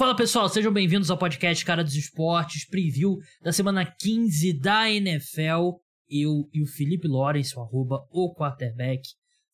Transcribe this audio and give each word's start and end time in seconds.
Fala 0.00 0.16
pessoal, 0.16 0.48
sejam 0.48 0.72
bem-vindos 0.72 1.10
ao 1.10 1.18
podcast 1.18 1.62
Cara 1.62 1.84
dos 1.84 1.94
Esportes, 1.94 2.66
preview 2.66 3.18
da 3.42 3.52
semana 3.52 3.84
15 3.84 4.54
da 4.54 4.90
NFL. 4.90 5.76
Eu 6.08 6.48
e 6.54 6.62
o 6.62 6.66
Felipe 6.66 7.06
Lawrence, 7.06 7.54
o 7.54 7.60
arroba 7.60 8.08
o 8.10 8.34
quarterback, 8.34 9.02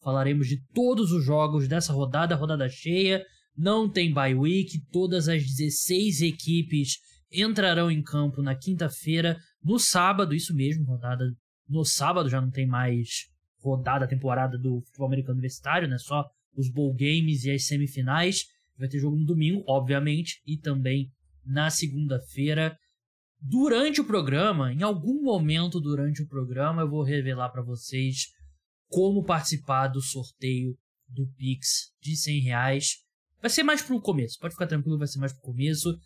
falaremos 0.01 0.47
de 0.47 0.63
todos 0.73 1.11
os 1.11 1.25
jogos 1.25 1.67
dessa 1.67 1.93
rodada, 1.93 2.37
rodada 2.37 2.69
cheia. 2.69 3.25
Não 3.57 3.91
tem 3.91 4.15
bye 4.15 4.37
week, 4.37 4.81
todas 4.93 5.29
as 5.29 5.43
16 5.43 6.23
equipes 6.23 6.99
entrarão 7.33 7.91
em 7.91 8.01
campo 8.01 8.41
na 8.41 8.55
quinta-feira, 8.55 9.37
no 9.61 9.81
sábado, 9.81 10.33
isso 10.33 10.55
mesmo, 10.55 10.85
rodada 10.85 11.25
no 11.69 11.85
sábado, 11.85 12.29
já 12.29 12.41
não 12.41 12.53
tem 12.53 12.69
mais 12.69 13.09
rodada, 13.59 14.07
temporada 14.07 14.57
do 14.57 14.81
futebol 14.83 15.09
americano 15.09 15.39
universitário, 15.39 15.89
né? 15.89 15.99
Só 15.99 16.25
os 16.57 16.71
bowl 16.71 16.95
games 16.95 17.43
e 17.43 17.51
as 17.51 17.67
semifinais. 17.67 18.45
Vai 18.79 18.89
ter 18.89 18.99
jogo 18.99 19.17
no 19.17 19.25
domingo, 19.25 19.65
obviamente, 19.67 20.41
e 20.47 20.57
também 20.57 21.11
na 21.45 21.71
segunda-feira. 21.71 22.77
Durante 23.41 24.01
o 24.01 24.05
programa, 24.05 24.73
em 24.73 24.83
algum 24.83 25.23
momento 25.23 25.81
durante 25.81 26.23
o 26.23 26.29
programa, 26.29 26.83
eu 26.83 26.91
vou 26.91 27.03
revelar 27.03 27.51
para 27.51 27.63
vocês 27.63 28.27
como 28.89 29.25
participar 29.25 29.89
do 29.89 30.01
sorteio 30.01 30.77
do 31.09 31.27
Pix 31.37 31.93
de 32.01 32.17
100 32.17 32.41
reais. 32.41 32.97
Vai 33.41 33.51
ser 33.51 33.63
mais 33.63 33.83
pro 33.83 34.01
começo, 34.01 34.39
pode 34.41 34.55
ficar 34.55 34.67
tranquilo, 34.67 34.99
vai 34.99 35.07
ser 35.07 35.19
mais 35.19 35.33
pro 35.33 35.43
começo. 35.43 35.97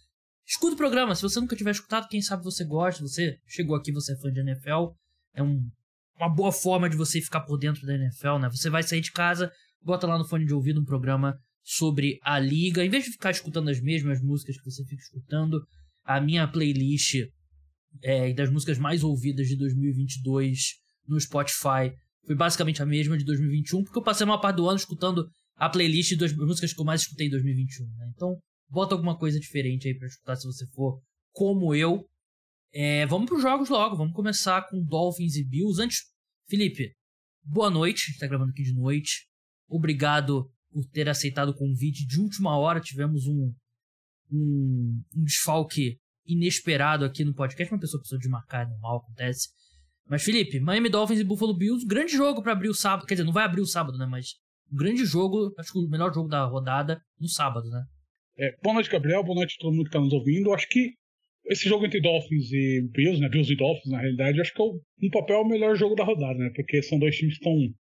Escuta 0.46 0.74
o 0.74 0.76
programa, 0.76 1.14
se 1.14 1.22
você 1.22 1.38
nunca 1.40 1.56
tiver 1.56 1.70
escutado, 1.70 2.08
quem 2.08 2.20
sabe 2.20 2.42
você 2.42 2.64
gosta, 2.64 3.02
você 3.02 3.38
chegou 3.46 3.76
aqui, 3.76 3.92
você 3.92 4.12
é 4.12 4.16
fã 4.16 4.32
de 4.32 4.40
NFL, 4.40 4.92
é 5.34 5.42
um, 5.42 5.70
uma 6.16 6.28
boa 6.28 6.52
forma 6.52 6.90
de 6.90 6.96
você 6.96 7.20
ficar 7.20 7.40
por 7.42 7.56
dentro 7.56 7.86
da 7.86 7.94
NFL, 7.94 8.38
né? 8.40 8.50
Você 8.50 8.68
vai 8.68 8.82
sair 8.82 9.00
de 9.00 9.12
casa, 9.12 9.50
bota 9.80 10.06
lá 10.06 10.18
no 10.18 10.26
fone 10.26 10.44
de 10.44 10.52
ouvido 10.52 10.80
um 10.80 10.84
programa 10.84 11.38
sobre 11.62 12.18
a 12.22 12.38
liga. 12.38 12.84
Em 12.84 12.88
vez 12.88 13.04
de 13.04 13.12
ficar 13.12 13.30
escutando 13.30 13.68
as 13.68 13.80
mesmas 13.80 14.20
músicas 14.20 14.56
que 14.56 14.70
você 14.70 14.84
fica 14.84 15.02
escutando, 15.02 15.60
a 16.04 16.20
minha 16.20 16.46
playlist 16.48 17.16
é, 18.02 18.32
das 18.32 18.50
músicas 18.50 18.78
mais 18.78 19.02
ouvidas 19.02 19.48
de 19.48 19.56
2022 19.56 20.74
no 21.06 21.20
Spotify 21.20 21.92
foi 22.24 22.36
basicamente 22.36 22.82
a 22.82 22.86
mesma 22.86 23.16
de 23.16 23.24
2021, 23.24 23.82
porque 23.82 23.98
eu 23.98 24.02
passei 24.02 24.24
uma 24.24 24.40
parte 24.40 24.56
do 24.56 24.68
ano 24.68 24.78
escutando 24.78 25.26
a 25.56 25.68
playlist 25.68 26.16
das 26.16 26.32
músicas 26.32 26.72
que 26.72 26.80
eu 26.80 26.84
mais 26.84 27.02
escutei 27.02 27.26
em 27.26 27.30
2021. 27.30 27.86
Né? 27.86 28.12
Então, 28.14 28.38
bota 28.68 28.94
alguma 28.94 29.18
coisa 29.18 29.38
diferente 29.38 29.88
aí 29.88 29.96
para 29.96 30.06
escutar 30.06 30.36
se 30.36 30.46
você 30.46 30.66
for 30.68 31.00
como 31.32 31.74
eu. 31.74 32.04
É, 32.72 33.04
vamos 33.06 33.28
para 33.28 33.36
os 33.36 33.42
jogos 33.42 33.68
logo, 33.68 33.96
vamos 33.96 34.14
começar 34.14 34.62
com 34.68 34.84
Dolphins 34.84 35.36
e 35.36 35.44
Bills. 35.44 35.82
Antes, 35.82 35.98
Felipe, 36.48 36.92
boa 37.42 37.68
noite, 37.68 38.04
a 38.04 38.06
gente 38.10 38.20
tá 38.20 38.26
gravando 38.26 38.50
aqui 38.50 38.62
de 38.62 38.72
noite. 38.72 39.26
Obrigado 39.68 40.48
por 40.72 40.84
ter 40.86 41.08
aceitado 41.08 41.50
o 41.50 41.54
convite 41.54 42.06
de 42.06 42.20
última 42.20 42.56
hora. 42.56 42.80
Tivemos 42.80 43.26
um, 43.26 43.52
um, 44.32 45.02
um 45.16 45.24
desfalque 45.24 45.98
inesperado 46.26 47.04
aqui 47.04 47.24
no 47.24 47.34
podcast. 47.34 47.72
Uma 47.72 47.80
pessoa 47.80 48.00
precisou 48.00 48.18
desmarcar, 48.18 48.68
normal, 48.68 48.98
acontece. 48.98 49.48
Mas, 50.08 50.22
Felipe, 50.22 50.58
Miami 50.58 50.88
Dolphins 50.88 51.20
e 51.20 51.24
Buffalo 51.24 51.56
Bills, 51.56 51.86
grande 51.86 52.12
jogo 52.12 52.42
para 52.42 52.52
abrir 52.52 52.68
o 52.68 52.74
sábado. 52.74 53.06
Quer 53.06 53.14
dizer, 53.14 53.24
não 53.24 53.32
vai 53.32 53.44
abrir 53.44 53.60
o 53.60 53.66
sábado, 53.66 53.96
né? 53.96 54.06
Mas 54.06 54.34
um 54.72 54.76
grande 54.76 55.04
jogo, 55.04 55.54
acho 55.58 55.72
que 55.72 55.78
o 55.78 55.88
melhor 55.88 56.12
jogo 56.12 56.28
da 56.28 56.44
rodada 56.44 57.00
no 57.18 57.28
sábado, 57.28 57.68
né? 57.68 57.84
É, 58.38 58.56
boa 58.62 58.74
noite, 58.74 58.90
Gabriel. 58.90 59.22
Boa 59.22 59.36
noite 59.36 59.56
a 59.58 59.62
todo 59.62 59.72
mundo 59.72 59.84
que 59.84 59.90
está 59.90 60.00
nos 60.00 60.12
ouvindo. 60.12 60.52
Acho 60.52 60.68
que 60.68 60.94
esse 61.46 61.68
jogo 61.68 61.86
entre 61.86 62.00
Dolphins 62.00 62.50
e 62.52 62.88
Bills, 62.92 63.20
né? 63.20 63.28
Bills 63.28 63.52
e 63.52 63.56
Dolphins, 63.56 63.90
na 63.90 64.00
realidade, 64.00 64.40
acho 64.40 64.52
que 64.52 64.62
é 64.62 64.64
o, 64.64 64.80
no 65.02 65.10
papel 65.10 65.36
é 65.36 65.40
o 65.40 65.48
melhor 65.48 65.76
jogo 65.76 65.94
da 65.94 66.04
rodada, 66.04 66.38
né? 66.38 66.50
Porque 66.54 66.82
são 66.82 66.98
dois 66.98 67.16
times 67.16 67.38
que 67.38 67.46
estão 67.46 67.74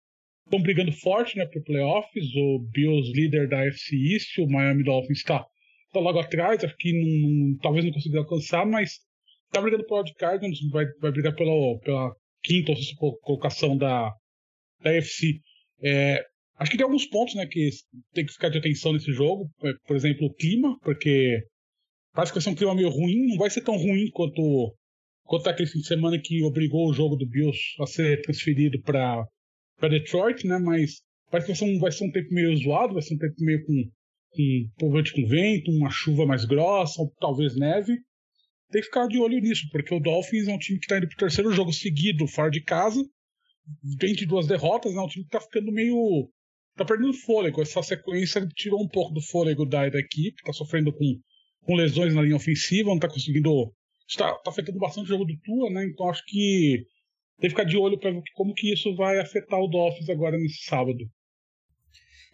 estão 0.47 0.63
brigando 0.63 0.93
forte, 0.93 1.37
né, 1.37 1.45
para 1.47 1.61
playoffs. 1.61 2.35
O 2.35 2.61
Bills 2.73 3.13
líder 3.13 3.49
da 3.49 3.67
FC 3.67 3.97
East, 3.97 4.39
o 4.39 4.49
Miami 4.49 4.85
Dolphins 4.85 5.19
está 5.19 5.45
tá 5.93 6.01
logo 6.01 6.19
atrás, 6.19 6.65
acho 6.65 6.77
que 6.77 6.93
talvez 7.63 7.85
não 7.85 7.93
consiga 7.93 8.19
alcançar, 8.19 8.65
mas 8.67 8.99
está 9.47 9.61
brigando 9.61 9.87
pelo 9.87 10.01
wildcard, 10.01 10.47
vai, 10.71 10.87
vai 11.01 11.13
brigar 11.13 11.35
pela, 11.35 11.79
pela 11.81 12.15
quinta 12.43 12.73
ou 12.73 12.77
sexta 12.77 12.97
colocação 13.23 13.77
da, 13.77 14.13
da 14.83 14.93
FC. 14.95 15.41
É, 15.83 16.25
acho 16.59 16.71
que 16.71 16.77
tem 16.77 16.85
alguns 16.85 17.07
pontos, 17.07 17.35
né, 17.35 17.47
que 17.47 17.71
tem 18.13 18.25
que 18.25 18.33
ficar 18.33 18.49
de 18.49 18.59
atenção 18.59 18.93
nesse 18.93 19.13
jogo. 19.13 19.51
É, 19.65 19.73
por 19.87 19.97
exemplo, 19.97 20.27
o 20.27 20.35
clima, 20.35 20.79
porque 20.81 21.43
parece 22.13 22.33
que 22.33 22.39
vai 22.39 22.43
ser 22.43 22.51
um 22.51 22.55
clima 22.55 22.75
meio 22.75 22.89
ruim, 22.89 23.27
não 23.29 23.37
vai 23.37 23.51
ser 23.51 23.63
tão 23.63 23.77
ruim 23.77 24.11
quanto 24.13 24.75
quanto 25.25 25.49
aquele 25.49 25.69
fim 25.69 25.81
de 25.81 25.89
semana 25.89 26.21
que 26.23 26.45
obrigou 26.45 26.89
o 26.89 26.95
jogo 26.95 27.17
do 27.17 27.27
Bills 27.27 27.59
a 27.81 27.87
ser 27.87 28.23
transferido 28.23 28.81
para 28.83 29.27
para 29.79 29.91
Detroit, 29.91 30.47
né? 30.47 30.59
Mas 30.59 31.03
parece 31.31 31.47
que 31.47 31.53
vai 31.53 31.57
ser, 31.57 31.77
um, 31.77 31.79
vai 31.79 31.93
ser 31.93 32.05
um 32.05 32.11
tempo 32.11 32.33
meio 32.33 32.57
zoado, 32.57 32.95
vai 32.95 33.03
ser 33.03 33.15
um 33.15 33.19
tempo 33.19 33.35
meio 33.39 33.65
com, 33.65 33.91
com 34.31 34.71
provavelmente 34.77 35.13
com 35.13 35.29
vento, 35.29 35.71
uma 35.71 35.91
chuva 35.91 36.27
mais 36.27 36.45
grossa, 36.45 37.03
talvez 37.21 37.57
neve. 37.57 37.97
Tem 38.71 38.81
que 38.81 38.87
ficar 38.87 39.07
de 39.07 39.19
olho 39.19 39.41
nisso, 39.41 39.69
porque 39.71 39.95
o 39.95 40.01
Dolphins 40.01 40.49
é 40.49 40.53
um 40.53 40.59
time 40.59 40.79
que 40.79 40.87
está 40.87 40.99
indo 40.99 41.07
para 41.07 41.15
o 41.15 41.19
terceiro 41.19 41.53
jogo 41.53 41.73
seguido 41.73 42.27
fora 42.27 42.51
de 42.51 42.63
casa, 42.63 43.01
vem 43.99 44.13
de 44.13 44.27
duas 44.27 44.47
derrotas, 44.47 44.95
né? 44.95 45.01
Um 45.01 45.07
time 45.07 45.25
que 45.25 45.37
está 45.37 45.41
ficando 45.41 45.73
meio. 45.73 46.29
tá 46.77 46.85
perdendo 46.85 47.15
fôlego. 47.15 47.63
Essa 47.63 47.83
sequência 47.83 48.47
tirou 48.55 48.83
um 48.83 48.89
pouco 48.89 49.15
do 49.15 49.21
fôlego 49.21 49.65
da, 49.65 49.89
da 49.89 49.99
equipe, 49.99 50.41
está 50.41 50.53
sofrendo 50.53 50.93
com, 50.93 51.21
com 51.63 51.75
lesões 51.75 52.15
na 52.15 52.23
linha 52.23 52.37
ofensiva, 52.37 52.89
não 52.89 52.97
está 52.97 53.09
conseguindo. 53.09 53.73
Está, 54.09 54.33
tá 54.35 54.51
afetando 54.51 54.79
bastante 54.79 55.07
o 55.07 55.09
jogo 55.09 55.25
do 55.25 55.37
Tua, 55.41 55.71
né? 55.71 55.85
Então 55.85 56.09
acho 56.09 56.25
que 56.27 56.85
tem 57.39 57.51
que 57.51 57.57
ficar 57.57 57.65
de 57.65 57.77
olho 57.77 57.99
para 57.99 58.13
como 58.35 58.55
que 58.55 58.73
isso 58.73 58.95
vai 58.95 59.19
afetar 59.19 59.61
o 59.61 59.69
Dolphins 59.69 60.09
agora 60.09 60.39
nesse 60.39 60.65
sábado. 60.65 60.99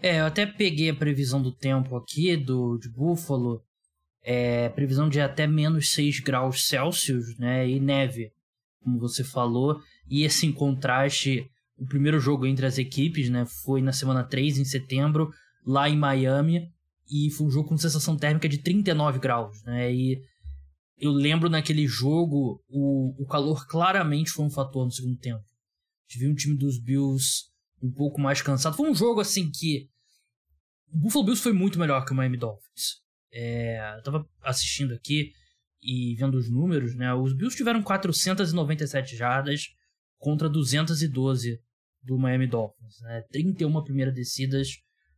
É, 0.01 0.21
eu 0.21 0.27
até 0.27 0.47
peguei 0.47 0.91
a 0.91 0.95
previsão 0.95 1.41
do 1.41 1.53
tempo 1.53 1.97
aqui 1.97 2.37
do 2.37 2.79
de 2.79 2.89
Buffalo. 2.89 3.63
É, 4.25 4.69
previsão 4.69 5.09
de 5.09 5.21
até 5.21 5.47
menos 5.47 5.91
6 5.91 6.21
graus 6.21 6.67
Celsius, 6.67 7.37
né? 7.39 7.69
E 7.69 7.81
neve, 7.81 8.31
como 8.81 8.99
você 8.99 9.25
falou. 9.25 9.81
E 10.09 10.25
esse 10.25 10.47
em 10.47 10.53
contraste, 10.53 11.49
o 11.77 11.87
primeiro 11.87 12.21
jogo 12.21 12.47
entre 12.47 12.67
as 12.67 12.79
equipes, 12.79 13.29
né? 13.29 13.45
Foi 13.65 13.83
na 13.83 13.93
semana 13.93 14.23
3, 14.23 14.59
em 14.59 14.65
setembro, 14.65 15.31
lá 15.67 15.89
em 15.89 15.97
Miami. 15.97 16.69
E 17.11 17.31
foi 17.31 17.47
um 17.47 17.51
jogo 17.51 17.69
com 17.69 17.77
sensação 17.77 18.17
térmica 18.17 18.49
de 18.49 18.59
39 18.59 19.19
graus, 19.19 19.63
né? 19.65 19.93
E 19.93 20.21
eu 21.03 21.11
lembro 21.11 21.51
naquele 21.51 21.85
jogo, 21.85 22.63
o, 22.69 23.21
o 23.21 23.27
calor 23.27 23.67
claramente 23.67 24.31
foi 24.31 24.45
um 24.45 24.51
fator 24.51 24.85
no 24.85 24.93
segundo 24.93 25.19
tempo. 25.19 25.43
Viu 26.17 26.31
um 26.31 26.35
time 26.35 26.57
dos 26.57 26.79
Bills 26.79 27.51
um 27.83 27.91
pouco 27.91 28.21
mais 28.21 28.41
cansado. 28.41 28.77
Foi 28.77 28.89
um 28.89 28.95
jogo 28.95 29.21
assim 29.21 29.51
que. 29.51 29.89
O 30.93 30.99
Buffalo 30.99 31.25
Bills 31.25 31.43
foi 31.43 31.53
muito 31.53 31.77
melhor 31.77 32.05
que 32.05 32.13
o 32.13 32.15
Miami 32.15 32.37
Dolphins. 32.37 33.03
É, 33.33 33.97
eu 33.97 34.03
tava 34.05 34.29
assistindo 34.43 34.95
aqui 34.95 35.33
e 35.83 36.15
vendo 36.15 36.37
os 36.37 36.49
números, 36.49 36.95
né? 36.95 37.13
Os 37.15 37.35
Bills 37.35 37.57
tiveram 37.57 37.83
497 37.83 39.17
jardas 39.17 39.71
contra 40.19 40.49
212 40.49 41.59
do 42.01 42.17
Miami 42.17 42.47
Dolphins, 42.47 43.01
né? 43.01 43.23
31 43.33 43.83
primeiras 43.83 44.15
descidas 44.15 44.69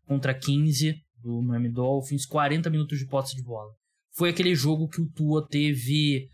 contra 0.07 0.33
15 0.33 0.95
do 1.17 1.43
Miami 1.43 1.71
Dolphins, 1.71 2.25
40 2.25 2.71
minutos 2.71 2.99
de 2.99 3.07
posse 3.07 3.37
de 3.37 3.43
bola 3.43 3.71
foi 4.17 4.31
aquele 4.31 4.55
jogo 4.55 4.89
que 4.89 5.01
o 5.01 5.11
Tua 5.11 5.47
teve 5.47 6.29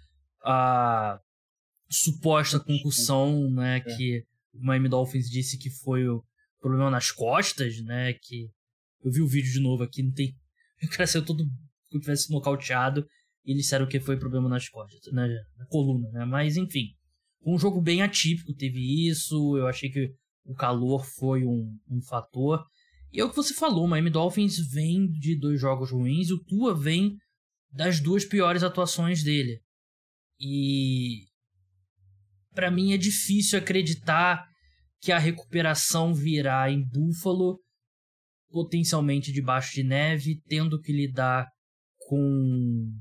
a 0.44 1.18
suposta 1.90 2.60
concussão, 2.60 3.50
né? 3.50 3.78
É. 3.78 3.80
Que 3.80 4.24
o 4.52 4.64
Miami 4.64 4.88
Dolphins 4.88 5.28
disse 5.28 5.58
que 5.58 5.70
foi 5.70 6.08
o 6.08 6.22
problema 6.60 6.90
nas 6.90 7.10
costas, 7.10 7.80
né? 7.82 8.12
Que 8.12 8.48
eu 9.02 9.10
vi 9.10 9.22
o 9.22 9.26
vídeo 9.26 9.52
de 9.52 9.60
novo 9.60 9.82
aqui, 9.82 10.02
não 10.02 10.12
tem. 10.12 10.34
O 10.82 10.88
cara 10.88 11.06
saiu 11.06 11.24
todo 11.24 11.44
como 11.90 12.00
tivesse 12.00 12.30
nocauteado 12.30 13.06
e 13.44 13.52
eles 13.52 13.64
disseram 13.64 13.86
que 13.86 14.00
foi 14.00 14.16
problema 14.16 14.48
nas 14.48 14.66
costas, 14.68 15.12
né, 15.12 15.28
na 15.58 15.66
coluna, 15.66 16.08
né? 16.10 16.24
Mas 16.24 16.56
enfim, 16.56 16.94
um 17.44 17.58
jogo 17.58 17.82
bem 17.82 18.00
atípico, 18.00 18.54
teve 18.54 19.08
isso. 19.08 19.58
Eu 19.58 19.66
achei 19.66 19.90
que 19.90 20.10
o 20.44 20.54
calor 20.54 21.04
foi 21.04 21.44
um, 21.44 21.76
um 21.90 22.00
fator. 22.02 22.64
E 23.12 23.20
é 23.20 23.24
o 23.24 23.28
que 23.28 23.36
você 23.36 23.52
falou, 23.52 23.84
o 23.84 23.88
Miami 23.88 24.10
Dolphins 24.10 24.56
vem 24.70 25.10
de 25.10 25.36
dois 25.36 25.60
jogos 25.60 25.90
ruins, 25.90 26.28
e 26.28 26.32
o 26.32 26.44
Tua 26.44 26.74
vem 26.74 27.16
das 27.70 28.00
duas 28.00 28.24
piores 28.24 28.62
atuações 28.62 29.22
dele. 29.22 29.60
E 30.38 31.26
para 32.54 32.70
mim 32.70 32.92
é 32.92 32.96
difícil 32.96 33.58
acreditar 33.58 34.48
que 35.00 35.12
a 35.12 35.18
recuperação 35.18 36.12
virá 36.12 36.70
em 36.70 36.82
Buffalo, 36.82 37.58
potencialmente 38.50 39.32
debaixo 39.32 39.72
de 39.74 39.82
neve, 39.82 40.42
tendo 40.46 40.80
que 40.80 40.92
lidar 40.92 41.48
com 41.98 42.92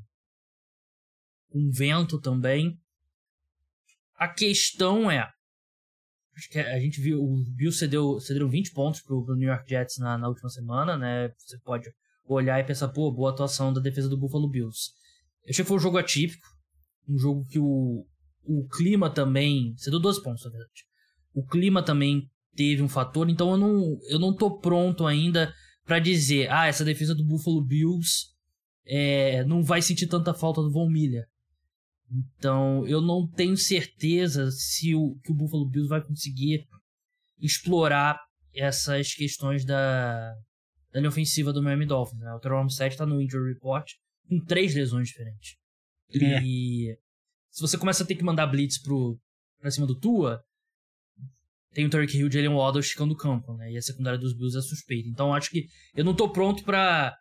um 1.51 1.71
vento 1.71 2.19
também. 2.21 2.79
A 4.15 4.27
questão 4.27 5.09
é, 5.09 5.29
a 6.73 6.79
gente 6.79 7.01
viu, 7.01 7.21
o 7.21 7.43
Bill 7.55 7.71
cedeu, 7.71 8.19
cederam 8.19 8.49
20 8.49 8.71
pontos 8.71 9.01
pro, 9.01 9.25
pro 9.25 9.35
New 9.35 9.49
York 9.49 9.67
Jets 9.67 9.97
na, 9.97 10.17
na 10.17 10.27
última 10.27 10.49
semana, 10.49 10.97
né? 10.97 11.33
Você 11.37 11.57
pode 11.59 11.89
olhar 12.33 12.59
e 12.59 12.63
pensar, 12.63 12.89
pô, 12.89 13.11
boa 13.11 13.31
atuação 13.31 13.73
da 13.73 13.81
defesa 13.81 14.09
do 14.09 14.17
Buffalo 14.17 14.49
Bills. 14.49 14.91
Eu 15.43 15.51
achei 15.51 15.63
que 15.63 15.67
foi 15.67 15.77
um 15.77 15.81
jogo 15.81 15.97
atípico, 15.97 16.47
um 17.07 17.17
jogo 17.17 17.45
que 17.45 17.59
o, 17.59 18.05
o 18.43 18.67
clima 18.67 19.09
também. 19.09 19.73
Você 19.75 19.89
deu 19.89 19.99
12 19.99 20.21
pontos, 20.21 20.43
na 20.43 20.51
verdade. 20.51 20.85
O 21.33 21.45
clima 21.45 21.83
também 21.83 22.29
teve 22.55 22.81
um 22.81 22.89
fator, 22.89 23.29
então 23.29 23.51
eu 23.51 23.57
não, 23.57 23.97
eu 24.09 24.19
não 24.19 24.35
tô 24.35 24.59
pronto 24.59 25.05
ainda 25.05 25.53
para 25.85 25.99
dizer, 25.99 26.51
ah, 26.51 26.67
essa 26.67 26.85
defesa 26.85 27.15
do 27.15 27.25
Buffalo 27.25 27.63
Bills 27.63 28.27
é, 28.85 29.43
não 29.45 29.63
vai 29.63 29.81
sentir 29.81 30.07
tanta 30.07 30.33
falta 30.33 30.61
do 30.61 30.71
Von 30.71 30.89
Miller. 30.89 31.25
Então, 32.11 32.87
eu 32.87 33.01
não 33.01 33.27
tenho 33.27 33.55
certeza 33.55 34.49
se 34.51 34.95
o, 34.95 35.15
que 35.23 35.31
o 35.31 35.35
Buffalo 35.35 35.69
Bills 35.69 35.87
vai 35.87 36.01
conseguir 36.01 36.67
explorar 37.39 38.19
essas 38.53 39.13
questões 39.13 39.63
da, 39.63 40.33
da 40.91 40.99
linha 40.99 41.09
ofensiva 41.09 41.53
do 41.53 41.61
Miami 41.61 41.85
Dolphins. 41.85 42.21
Né? 42.21 42.33
O 42.33 42.39
Terrell 42.39 42.59
Armstead 42.59 42.93
está 42.93 43.05
no 43.05 43.21
injury 43.21 43.53
report 43.53 43.93
com 44.27 44.43
três 44.43 44.73
lesões 44.73 45.09
diferentes. 45.09 45.57
É. 46.13 46.41
E 46.43 46.97
se 47.49 47.61
você 47.61 47.77
começa 47.77 48.03
a 48.03 48.07
ter 48.07 48.15
que 48.15 48.23
mandar 48.23 48.47
blitz 48.47 48.81
pro, 48.81 49.19
pra 49.59 49.71
cima 49.71 49.85
do 49.85 49.99
Tua, 49.99 50.43
tem 51.71 51.85
o 51.85 51.89
Turk 51.89 52.15
Hill 52.15 52.27
e 52.27 52.31
Jalen 52.31 52.55
Waddle 52.55 52.81
esticando 52.81 53.13
o 53.13 53.17
campo, 53.17 53.53
né? 53.53 53.71
E 53.71 53.77
a 53.77 53.81
secundária 53.81 54.19
dos 54.19 54.33
Bills 54.33 54.57
é 54.57 54.61
suspeita. 54.61 55.07
Então 55.07 55.33
acho 55.33 55.51
que 55.51 55.67
eu 55.93 56.03
não 56.03 56.15
tô 56.15 56.31
pronto 56.31 56.63
para 56.63 57.15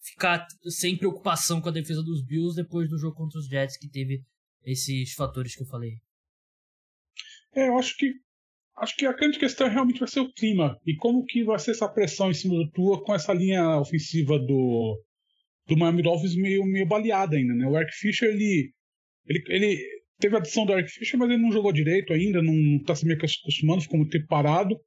ficar 0.00 0.46
sem 0.68 0.96
preocupação 0.96 1.60
com 1.60 1.68
a 1.68 1.72
defesa 1.72 2.02
dos 2.02 2.24
Bills 2.24 2.54
depois 2.54 2.88
do 2.88 2.98
jogo 2.98 3.16
contra 3.16 3.38
os 3.38 3.48
Jets 3.48 3.76
que 3.76 3.88
teve 3.88 4.22
esses 4.64 5.12
fatores 5.14 5.54
que 5.54 5.62
eu 5.62 5.66
falei. 5.66 6.00
É, 7.54 7.68
eu 7.68 7.78
acho 7.78 7.96
que 7.96 8.12
acho 8.76 8.96
que 8.96 9.06
a 9.06 9.12
grande 9.12 9.38
questão 9.38 9.68
realmente 9.68 10.00
vai 10.00 10.08
ser 10.08 10.20
o 10.20 10.32
clima 10.32 10.78
e 10.86 10.94
como 10.96 11.24
que 11.24 11.44
vai 11.44 11.58
ser 11.58 11.72
essa 11.72 11.88
pressão 11.88 12.30
em 12.30 12.34
cima 12.34 12.54
do 12.54 12.70
Tua 12.70 13.02
com 13.02 13.14
essa 13.14 13.32
linha 13.32 13.78
ofensiva 13.78 14.38
do 14.38 15.02
do 15.68 15.76
Miami 15.76 16.02
Dolphins 16.02 16.36
meio 16.36 16.64
meio 16.64 16.86
baleada 16.86 17.36
ainda, 17.36 17.54
né? 17.54 17.66
O 17.66 17.76
Eric 17.76 17.92
Fisher 17.92 18.28
ele 18.28 18.70
ele, 19.26 19.42
ele 19.48 19.78
teve 20.18 20.34
a 20.34 20.38
adição 20.38 20.64
do 20.64 20.72
Eric 20.72 20.90
Fisher, 20.90 21.18
mas 21.18 21.30
ele 21.30 21.42
não 21.42 21.52
jogou 21.52 21.72
direito 21.72 22.12
ainda, 22.12 22.42
não 22.42 22.76
está 22.76 22.94
se 22.94 23.04
meio 23.04 23.18
acostumando, 23.18 23.82
ficou 23.82 23.98
muito 23.98 24.12
tempo 24.12 24.26
parado. 24.28 24.78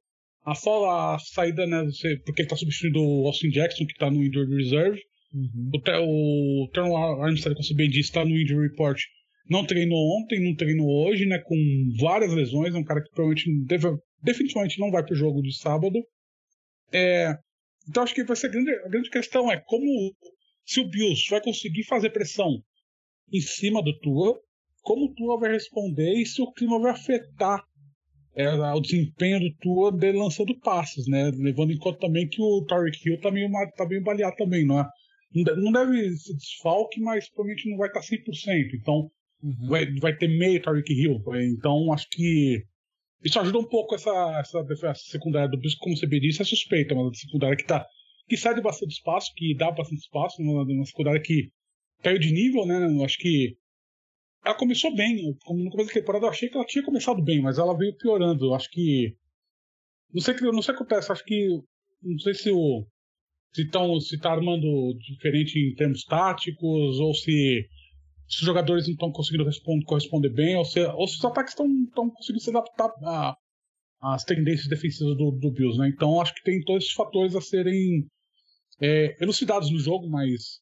A 0.44 0.54
só 0.54 0.88
a 0.88 1.18
saída, 1.18 1.66
né, 1.66 1.82
porque 2.24 2.42
ele 2.42 2.46
está 2.46 2.56
substituindo 2.56 2.98
o 2.98 3.26
Austin 3.26 3.50
Jackson, 3.50 3.84
que 3.84 3.92
está 3.92 4.10
no 4.10 4.24
Injured 4.24 4.54
Reserve. 4.54 4.98
Uhum. 5.34 5.70
O, 5.74 6.64
o 6.64 6.68
Terrell 6.68 6.96
Armstead, 6.96 7.54
como 7.54 7.62
você 7.62 7.74
bem 7.74 7.90
disse, 7.90 8.08
está 8.08 8.24
no 8.24 8.36
Injury 8.36 8.68
Report. 8.68 8.98
Não 9.50 9.66
treinou 9.66 10.16
ontem, 10.16 10.40
não 10.40 10.54
treinou 10.54 10.88
hoje, 10.88 11.26
né, 11.26 11.38
com 11.40 11.56
várias 11.98 12.32
lesões. 12.32 12.72
É 12.72 12.78
um 12.78 12.84
cara 12.84 13.02
que 13.02 13.10
provavelmente 13.10 13.50
deve, 13.66 13.88
definitivamente 14.22 14.78
não 14.78 14.92
vai 14.92 15.04
para 15.04 15.12
o 15.12 15.16
jogo 15.16 15.42
de 15.42 15.52
sábado. 15.56 15.98
É, 16.92 17.36
então 17.88 18.02
acho 18.02 18.14
que 18.14 18.22
vai 18.22 18.36
ser 18.36 18.46
a 18.46 18.50
grande, 18.50 18.70
a 18.70 18.88
grande 18.88 19.10
questão 19.10 19.50
é 19.50 19.58
como 19.58 20.14
se 20.64 20.80
o 20.80 20.88
Bills 20.88 21.28
vai 21.28 21.42
conseguir 21.42 21.84
fazer 21.84 22.10
pressão 22.10 22.62
em 23.32 23.40
cima 23.40 23.82
do 23.82 23.96
Tua, 23.98 24.40
como 24.82 25.06
o 25.06 25.14
Tua 25.14 25.38
vai 25.38 25.52
responder 25.52 26.14
e 26.14 26.26
se 26.26 26.40
o 26.40 26.52
clima 26.52 26.80
vai 26.80 26.92
afetar 26.92 27.64
é, 28.34 28.48
o 28.48 28.80
desempenho 28.80 29.40
do 29.40 29.52
Tua 29.56 29.90
de 29.90 30.12
lançando 30.12 30.58
passes, 30.60 31.08
né? 31.08 31.30
Levando 31.34 31.72
em 31.72 31.78
conta 31.78 31.98
também 31.98 32.28
que 32.28 32.40
o 32.40 32.64
Tyreek 32.66 32.98
Hill 33.04 33.20
tá 33.20 33.30
meio, 33.30 33.50
tá 33.76 33.86
meio 33.86 34.02
baleado 34.02 34.36
também, 34.36 34.64
não 34.64 34.80
é? 34.80 34.88
Não 35.32 35.72
deve 35.72 36.16
ser 36.16 36.34
desfalque, 36.34 37.00
mas 37.00 37.28
provavelmente 37.28 37.68
não 37.68 37.76
vai 37.76 37.88
estar 37.88 38.00
100%. 38.00 38.74
Então, 38.74 39.10
uhum. 39.42 39.68
vai, 39.68 39.86
vai 39.98 40.16
ter 40.16 40.28
meio 40.28 40.62
Tyreek 40.62 40.92
Hill. 40.92 41.22
Então, 41.56 41.92
acho 41.92 42.08
que 42.10 42.64
isso 43.24 43.38
ajuda 43.38 43.58
um 43.58 43.68
pouco 43.68 43.94
essa, 43.94 44.10
essa 44.40 44.94
secundária 44.94 45.48
do 45.48 45.58
Bisco, 45.58 45.80
como 45.80 45.96
você 45.96 46.06
bem 46.06 46.20
disse, 46.20 46.40
é 46.40 46.44
suspeita, 46.44 46.94
mas 46.94 47.08
a 47.08 47.14
secundária 47.14 47.56
que 47.56 47.66
tá 47.66 47.86
que 48.28 48.36
sai 48.36 48.54
de 48.54 48.62
bastante 48.62 48.92
espaço, 48.92 49.32
que 49.34 49.56
dá 49.56 49.72
bastante 49.72 50.02
espaço, 50.02 50.40
uma, 50.40 50.62
uma 50.62 50.86
secundária 50.86 51.20
que 51.20 51.50
caiu 52.00 52.18
de 52.18 52.32
nível, 52.32 52.64
né? 52.64 53.04
Acho 53.04 53.18
que 53.18 53.56
ela 54.44 54.54
começou 54.54 54.94
bem. 54.94 55.16
No 55.24 55.70
começo 55.70 55.88
da 55.88 56.00
temporada 56.00 56.26
eu 56.26 56.30
achei 56.30 56.48
que 56.48 56.56
ela 56.56 56.64
tinha 56.64 56.84
começado 56.84 57.20
bem, 57.20 57.42
mas 57.42 57.58
ela 57.58 57.76
veio 57.76 57.96
piorando. 57.96 58.54
Acho 58.54 58.70
que. 58.70 59.16
Não 60.14 60.20
sei, 60.20 60.34
não 60.40 60.62
sei 60.62 60.74
o 60.74 60.76
que 60.76 60.82
acontece, 60.82 61.10
acho 61.10 61.24
que. 61.24 61.60
Não 62.02 62.18
sei 62.20 62.34
se 62.34 62.50
o. 62.52 62.86
Se, 63.52 63.68
tão, 63.68 63.98
se 63.98 64.16
tá 64.16 64.30
armando 64.30 64.96
diferente 64.98 65.58
em 65.58 65.74
termos 65.74 66.04
táticos, 66.04 67.00
ou 67.00 67.12
se, 67.12 67.66
se 68.30 68.38
os 68.38 68.46
jogadores 68.46 68.86
não 68.86 68.92
estão 68.92 69.10
conseguindo 69.10 69.44
responder, 69.44 69.84
corresponder 69.84 70.32
bem, 70.32 70.56
ou 70.56 70.64
se, 70.64 70.80
ou 70.80 71.08
se 71.08 71.18
os 71.18 71.24
ataques 71.24 71.52
estão 71.52 72.10
conseguindo 72.10 72.40
se 72.40 72.50
adaptar 72.50 73.36
às 74.00 74.24
tendências 74.24 74.68
defensivas 74.68 75.16
do, 75.16 75.32
do 75.32 75.50
Bills, 75.50 75.76
né? 75.76 75.88
Então 75.88 76.20
acho 76.20 76.32
que 76.34 76.44
tem 76.44 76.62
todos 76.62 76.84
esses 76.84 76.94
fatores 76.94 77.34
a 77.34 77.40
serem 77.40 78.06
é, 78.80 79.16
elucidados 79.20 79.70
no 79.72 79.80
jogo, 79.80 80.08
mas 80.08 80.60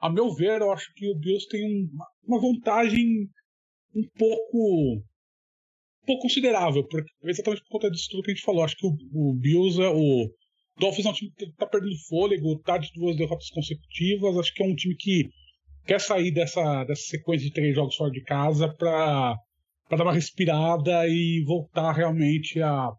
a 0.00 0.08
meu 0.08 0.32
ver, 0.32 0.60
eu 0.60 0.70
acho 0.70 0.92
que 0.94 1.10
o 1.10 1.18
Bills 1.18 1.48
tem 1.48 1.90
uma, 1.92 2.06
uma 2.24 2.40
vantagem 2.40 3.28
um 3.96 4.08
pouco 4.16 4.94
um 4.94 6.06
pouco 6.06 6.22
considerável, 6.22 6.86
porque, 6.86 7.10
exatamente 7.24 7.62
por 7.64 7.72
conta 7.72 7.90
disso 7.90 8.08
tudo 8.10 8.22
que 8.22 8.30
a 8.30 8.34
gente 8.34 8.44
falou. 8.44 8.62
Acho 8.62 8.76
que 8.76 8.86
o, 8.86 8.96
o 9.12 9.34
Bills 9.34 9.82
é 9.82 9.88
o 9.88 10.30
Dolphins 10.78 11.04
é 11.04 11.10
um 11.10 11.12
time 11.12 11.32
que 11.36 11.52
tá 11.54 11.66
perdendo 11.66 11.98
fôlego, 12.08 12.60
tá 12.60 12.78
de 12.78 12.92
duas 12.94 13.16
derrotas 13.16 13.50
consecutivas. 13.50 14.38
Acho 14.38 14.54
que 14.54 14.62
é 14.62 14.66
um 14.66 14.76
time 14.76 14.94
que 14.96 15.28
quer 15.88 16.00
sair 16.00 16.30
dessa, 16.30 16.84
dessa 16.84 17.02
sequência 17.02 17.48
de 17.48 17.54
três 17.54 17.74
jogos 17.74 17.96
fora 17.96 18.10
de 18.10 18.20
casa 18.20 18.68
para 18.68 19.34
dar 19.90 20.02
uma 20.02 20.12
respirada 20.12 21.08
e 21.08 21.42
voltar 21.46 21.92
realmente 21.92 22.60
a, 22.60 22.90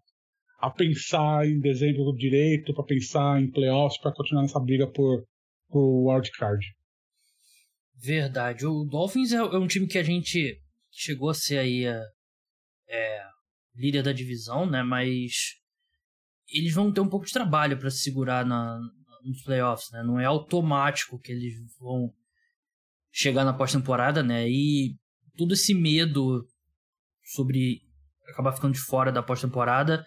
a 0.60 0.72
pensar 0.72 1.46
em 1.46 1.60
dezembro 1.60 2.12
direito, 2.16 2.74
para 2.74 2.84
pensar 2.84 3.40
em 3.40 3.52
playoffs, 3.52 4.02
para 4.02 4.12
continuar 4.12 4.42
nessa 4.42 4.60
briga 4.60 4.88
por, 4.88 5.24
por 5.70 6.12
wildcard. 6.12 6.66
Verdade. 7.96 8.66
O 8.66 8.84
Dolphins 8.86 9.34
é, 9.34 9.38
é, 9.38 9.58
um 9.58 9.68
time 9.68 9.86
que 9.86 10.00
a 10.00 10.04
gente 10.04 10.60
chegou 10.90 11.30
a 11.30 11.34
ser 11.36 11.60
aí 11.60 11.86
a, 11.86 12.02
é, 12.88 13.24
líder 13.76 14.02
da 14.02 14.12
divisão, 14.12 14.66
né? 14.68 14.82
Mas 14.82 15.60
eles 16.52 16.74
vão 16.74 16.92
ter 16.92 17.02
um 17.02 17.10
pouco 17.10 17.28
de 17.28 17.34
trabalho 17.34 17.78
para 17.78 17.92
se 17.92 18.00
segurar 18.00 18.44
na, 18.44 18.80
nos 19.24 19.44
playoffs, 19.44 19.92
né? 19.92 20.02
Não 20.02 20.20
é 20.20 20.26
automático 20.26 21.20
que 21.20 21.32
eles 21.32 21.54
vão 21.80 22.12
chegar 23.12 23.44
na 23.44 23.54
pós-temporada, 23.54 24.24
né? 24.24 24.50
E 24.50 24.96
todo 25.38 25.54
esse 25.54 25.74
medo 25.74 26.46
sobre 27.24 27.82
acabar 28.28 28.54
ficando 28.54 28.74
de 28.74 28.80
fora 28.80 29.12
da 29.12 29.24
pós-temporada 29.24 30.06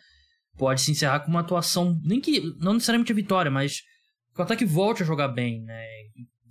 pode 0.57 0.81
se 0.81 0.91
encerrar 0.91 1.21
com 1.21 1.31
uma 1.31 1.41
atuação, 1.41 2.01
nem 2.05 2.21
que 2.21 2.41
não 2.59 2.75
necessariamente 2.75 3.13
a 3.13 3.15
vitória, 3.15 3.51
mas 3.51 3.81
que 4.35 4.41
o 4.41 4.43
ataque 4.43 4.65
volte 4.65 5.03
a 5.03 5.07
jogar 5.07 5.29
bem, 5.29 5.63
né? 5.63 5.85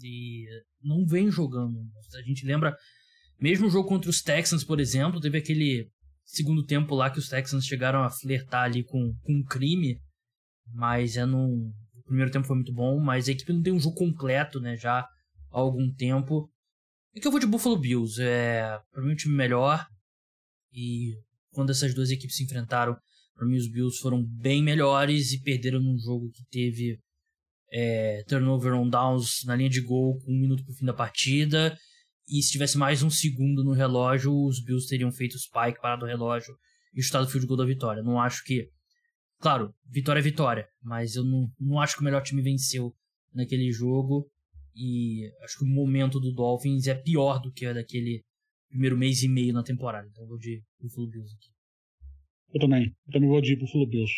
E 0.04 0.46
não 0.84 1.06
vem 1.06 1.30
jogando. 1.30 1.78
A 2.16 2.22
gente 2.24 2.46
lembra, 2.46 2.76
mesmo 3.40 3.68
o 3.68 3.70
jogo 3.70 3.88
contra 3.88 4.10
os 4.10 4.22
Texans, 4.22 4.64
por 4.64 4.80
exemplo, 4.80 5.20
teve 5.20 5.38
aquele 5.38 5.90
segundo 6.24 6.66
tempo 6.66 6.96
lá 6.96 7.10
que 7.10 7.20
os 7.20 7.28
Texans 7.28 7.66
chegaram 7.66 8.04
a 8.04 8.10
flertar 8.10 8.64
ali 8.64 8.84
com, 8.84 9.14
com 9.22 9.34
um 9.34 9.44
crime, 9.44 10.00
mas 10.74 11.18
é 11.18 11.26
num. 11.26 11.72
O 11.96 12.04
primeiro 12.12 12.32
tempo 12.32 12.48
foi 12.48 12.56
muito 12.56 12.74
bom, 12.74 13.00
mas 13.00 13.30
a 13.30 13.32
equipe 13.32 13.54
não 13.54 13.62
tem 13.62 13.72
um 13.72 13.80
jogo 13.80 13.96
completo, 13.96 14.60
né, 14.60 14.76
já 14.76 15.08
há 15.52 15.60
algum 15.60 15.94
tempo. 15.94 16.50
É 17.14 17.20
que 17.20 17.28
eu 17.28 17.32
vou 17.32 17.40
de 17.40 17.46
Buffalo 17.46 17.78
Bills, 17.78 18.22
é 18.22 18.80
para 18.92 19.04
mim 19.04 19.12
um 19.12 19.16
time 19.16 19.36
melhor 19.36 19.86
e 20.72 21.14
quando 21.52 21.72
essas 21.72 21.94
duas 21.94 22.10
equipes 22.10 22.38
se 22.38 22.44
enfrentaram, 22.44 22.96
para 23.36 23.46
mim 23.46 23.58
os 23.58 23.70
Bills 23.70 24.00
foram 24.00 24.24
bem 24.24 24.64
melhores 24.64 25.34
e 25.34 25.42
perderam 25.42 25.82
num 25.82 25.98
jogo 25.98 26.32
que 26.32 26.46
teve 26.50 27.00
é, 27.72 28.24
turnover 28.28 28.74
on 28.74 28.90
downs 28.90 29.44
na 29.46 29.56
linha 29.56 29.70
de 29.70 29.82
gol 29.82 30.20
com 30.20 30.32
um 30.32 30.40
minuto 30.40 30.64
pro 30.64 30.74
fim 30.74 30.86
da 30.86 30.94
partida. 30.94 31.78
E 32.28 32.42
se 32.42 32.52
tivesse 32.52 32.78
mais 32.78 33.04
um 33.04 33.10
segundo 33.10 33.64
no 33.64 33.74
relógio, 33.74 34.32
os 34.34 34.64
Bills 34.64 34.88
teriam 34.88 35.12
feito 35.12 35.36
o 35.36 35.40
spike, 35.40 35.82
parado 35.82 36.06
o 36.06 36.08
relógio 36.08 36.56
e 36.94 37.02
chutado 37.02 37.26
o 37.26 37.30
field 37.30 37.48
goal 37.48 37.58
da 37.58 37.66
vitória. 37.66 38.04
Não 38.04 38.20
acho 38.20 38.44
que. 38.46 38.70
Claro, 39.40 39.74
vitória 39.90 40.20
é 40.20 40.24
vitória, 40.24 40.68
mas 40.82 41.16
eu 41.16 41.24
não, 41.24 41.52
não 41.60 41.80
acho 41.82 41.96
que 41.96 42.02
o 42.02 42.06
melhor 42.06 42.22
time 42.22 42.42
venceu 42.42 42.94
naquele 43.34 43.72
jogo. 43.72 44.31
E 44.76 45.30
acho 45.44 45.60
que 45.60 45.66
o 45.66 45.68
momento 45.68 46.20
do 46.20 46.34
Dolphins 46.34 46.88
é 46.88 46.96
pior 46.96 47.40
do 47.40 47.52
que 47.52 47.66
a 47.66 47.74
daquele 47.74 48.22
primeiro 48.70 48.98
mês 48.98 49.22
e 49.22 49.28
meio 49.28 49.54
na 49.54 49.64
temporada. 49.64 50.08
Então 50.10 50.24
eu 50.24 50.30
vou 50.30 50.38
de 50.38 50.62
Buffalo 50.80 51.08
Bills 51.10 51.34
aqui. 51.36 51.50
Eu 52.54 52.60
também. 52.62 52.96
Eu 53.08 53.14
também 53.14 53.30
vou 53.30 53.42
de 53.42 53.56
Buffalo 53.56 53.88
Bills. 53.88 54.14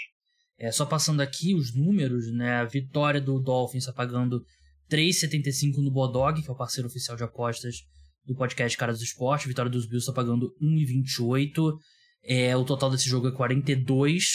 É, 0.57 0.71
só 0.71 0.85
passando 0.85 1.21
aqui 1.21 1.53
os 1.55 1.75
números, 1.75 2.31
né? 2.31 2.57
A 2.57 2.65
vitória 2.65 3.19
do 3.19 3.39
Dolphins 3.39 3.83
está 3.83 3.93
pagando 3.93 4.43
3,75 4.89 5.77
no 5.77 5.91
Bodog, 5.91 6.41
que 6.41 6.47
é 6.47 6.51
o 6.51 6.55
parceiro 6.57 6.87
oficial 6.87 7.17
de 7.17 7.23
apostas 7.23 7.77
do 8.25 8.35
podcast 8.35 8.77
Caras 8.77 8.99
do 8.99 9.03
Esporte. 9.03 9.45
A 9.45 9.47
vitória 9.47 9.71
dos 9.71 9.85
Bills 9.85 10.03
está 10.03 10.13
pagando 10.13 10.53
1,28. 10.61 11.77
É, 12.23 12.55
o 12.55 12.63
total 12.63 12.89
desse 12.89 13.09
jogo 13.09 13.27
é 13.27 13.31
42, 13.31 14.25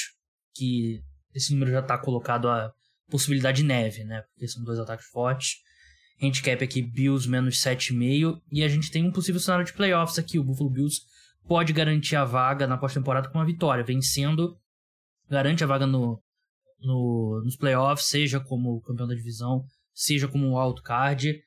que 0.54 1.00
esse 1.34 1.52
número 1.52 1.70
já 1.70 1.80
está 1.80 1.96
colocado 1.96 2.48
a 2.48 2.72
possibilidade 3.08 3.62
de 3.62 3.68
neve, 3.68 4.04
né? 4.04 4.22
Porque 4.32 4.48
são 4.48 4.62
dois 4.62 4.78
ataques 4.78 5.06
fortes. 5.06 5.56
Handicap 6.20 6.62
aqui, 6.62 6.82
Bills 6.82 7.28
menos 7.28 7.60
7,5. 7.60 8.40
E 8.50 8.62
a 8.62 8.68
gente 8.68 8.90
tem 8.90 9.04
um 9.04 9.12
possível 9.12 9.40
cenário 9.40 9.64
de 9.64 9.72
playoffs 9.72 10.18
aqui. 10.18 10.38
O 10.38 10.44
Buffalo 10.44 10.70
Bills 10.70 11.00
pode 11.46 11.72
garantir 11.72 12.16
a 12.16 12.24
vaga 12.24 12.66
na 12.66 12.76
pós-temporada 12.76 13.28
com 13.28 13.38
uma 13.38 13.46
vitória, 13.46 13.84
vencendo 13.84 14.56
garante 15.28 15.62
a 15.62 15.66
vaga 15.66 15.86
no, 15.86 16.20
no, 16.80 17.42
nos 17.44 17.56
playoffs, 17.56 18.08
seja 18.08 18.40
como 18.40 18.80
campeão 18.80 19.06
da 19.06 19.14
divisão, 19.14 19.64
seja 19.92 20.26
como 20.26 20.46
um 20.46 20.58
wildcard. 20.58 21.38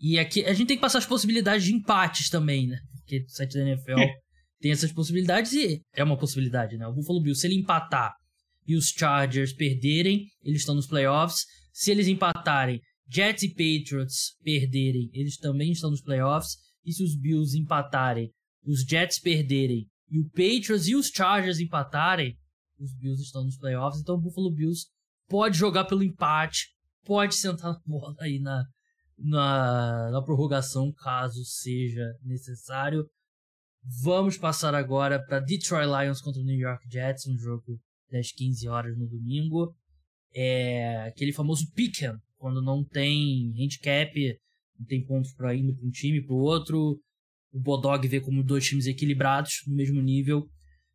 E 0.00 0.18
aqui 0.18 0.44
a 0.44 0.52
gente 0.52 0.68
tem 0.68 0.76
que 0.76 0.80
passar 0.80 0.98
as 0.98 1.06
possibilidades 1.06 1.64
de 1.64 1.74
empates 1.74 2.28
também, 2.28 2.66
né? 2.66 2.78
Porque 2.96 3.24
o 3.24 3.28
site 3.28 3.54
da 3.54 3.62
NFL 3.62 3.96
tem 4.60 4.72
essas 4.72 4.92
possibilidades 4.92 5.52
e 5.52 5.80
é 5.94 6.04
uma 6.04 6.18
possibilidade, 6.18 6.76
né? 6.76 6.86
O 6.86 6.92
Buffalo 6.92 7.22
Bills, 7.22 7.40
se 7.40 7.46
ele 7.46 7.56
empatar 7.56 8.12
e 8.66 8.76
os 8.76 8.88
Chargers 8.88 9.52
perderem, 9.52 10.26
eles 10.42 10.60
estão 10.60 10.74
nos 10.74 10.86
playoffs. 10.86 11.44
Se 11.72 11.90
eles 11.90 12.06
empatarem 12.06 12.80
Jets 13.08 13.42
e 13.42 13.48
Patriots 13.48 14.36
perderem, 14.42 15.10
eles 15.12 15.38
também 15.38 15.72
estão 15.72 15.90
nos 15.90 16.02
playoffs. 16.02 16.56
E 16.84 16.92
se 16.92 17.02
os 17.02 17.16
Bills 17.16 17.58
empatarem, 17.58 18.32
os 18.64 18.80
Jets 18.82 19.18
perderem 19.18 19.88
e 20.10 20.18
o 20.18 20.28
Patriots 20.30 20.88
e 20.88 20.94
os 20.94 21.08
Chargers 21.08 21.58
empatarem, 21.58 22.36
os 22.78 22.94
Bills 22.94 23.22
estão 23.22 23.44
nos 23.44 23.56
playoffs. 23.56 24.00
Então 24.00 24.14
o 24.14 24.20
Buffalo 24.20 24.52
Bills 24.52 24.86
pode 25.28 25.58
jogar 25.58 25.84
pelo 25.84 26.02
empate, 26.02 26.68
pode 27.04 27.34
sentar 27.34 27.72
a 27.72 27.80
bola 27.86 28.14
aí 28.20 28.38
na, 28.38 28.64
na, 29.18 30.10
na 30.10 30.22
prorrogação, 30.22 30.92
caso 30.92 31.44
seja 31.44 32.14
necessário. 32.22 33.08
Vamos 34.02 34.36
passar 34.36 34.74
agora 34.74 35.22
para 35.24 35.40
Detroit 35.40 35.86
Lions 35.86 36.20
contra 36.20 36.40
o 36.40 36.44
New 36.44 36.58
York 36.58 36.84
Jets, 36.90 37.26
um 37.26 37.36
jogo 37.36 37.80
das 38.10 38.32
15 38.32 38.68
horas 38.68 38.98
no 38.98 39.06
domingo. 39.06 39.74
É 40.34 41.08
aquele 41.08 41.32
famoso 41.32 41.70
pick'em, 41.72 42.14
quando 42.38 42.62
não 42.62 42.84
tem 42.84 43.52
handicap, 43.58 44.14
não 44.78 44.86
tem 44.86 45.04
pontos 45.04 45.32
para 45.32 45.52
ir 45.54 45.74
para 45.74 45.86
um 45.86 45.90
time 45.90 46.24
para 46.24 46.34
o 46.34 46.38
outro. 46.38 46.98
O 47.52 47.60
Bodog 47.60 48.06
vê 48.06 48.20
como 48.20 48.44
dois 48.44 48.64
times 48.64 48.86
equilibrados 48.86 49.64
no 49.66 49.74
mesmo 49.74 50.00
nível. 50.00 50.48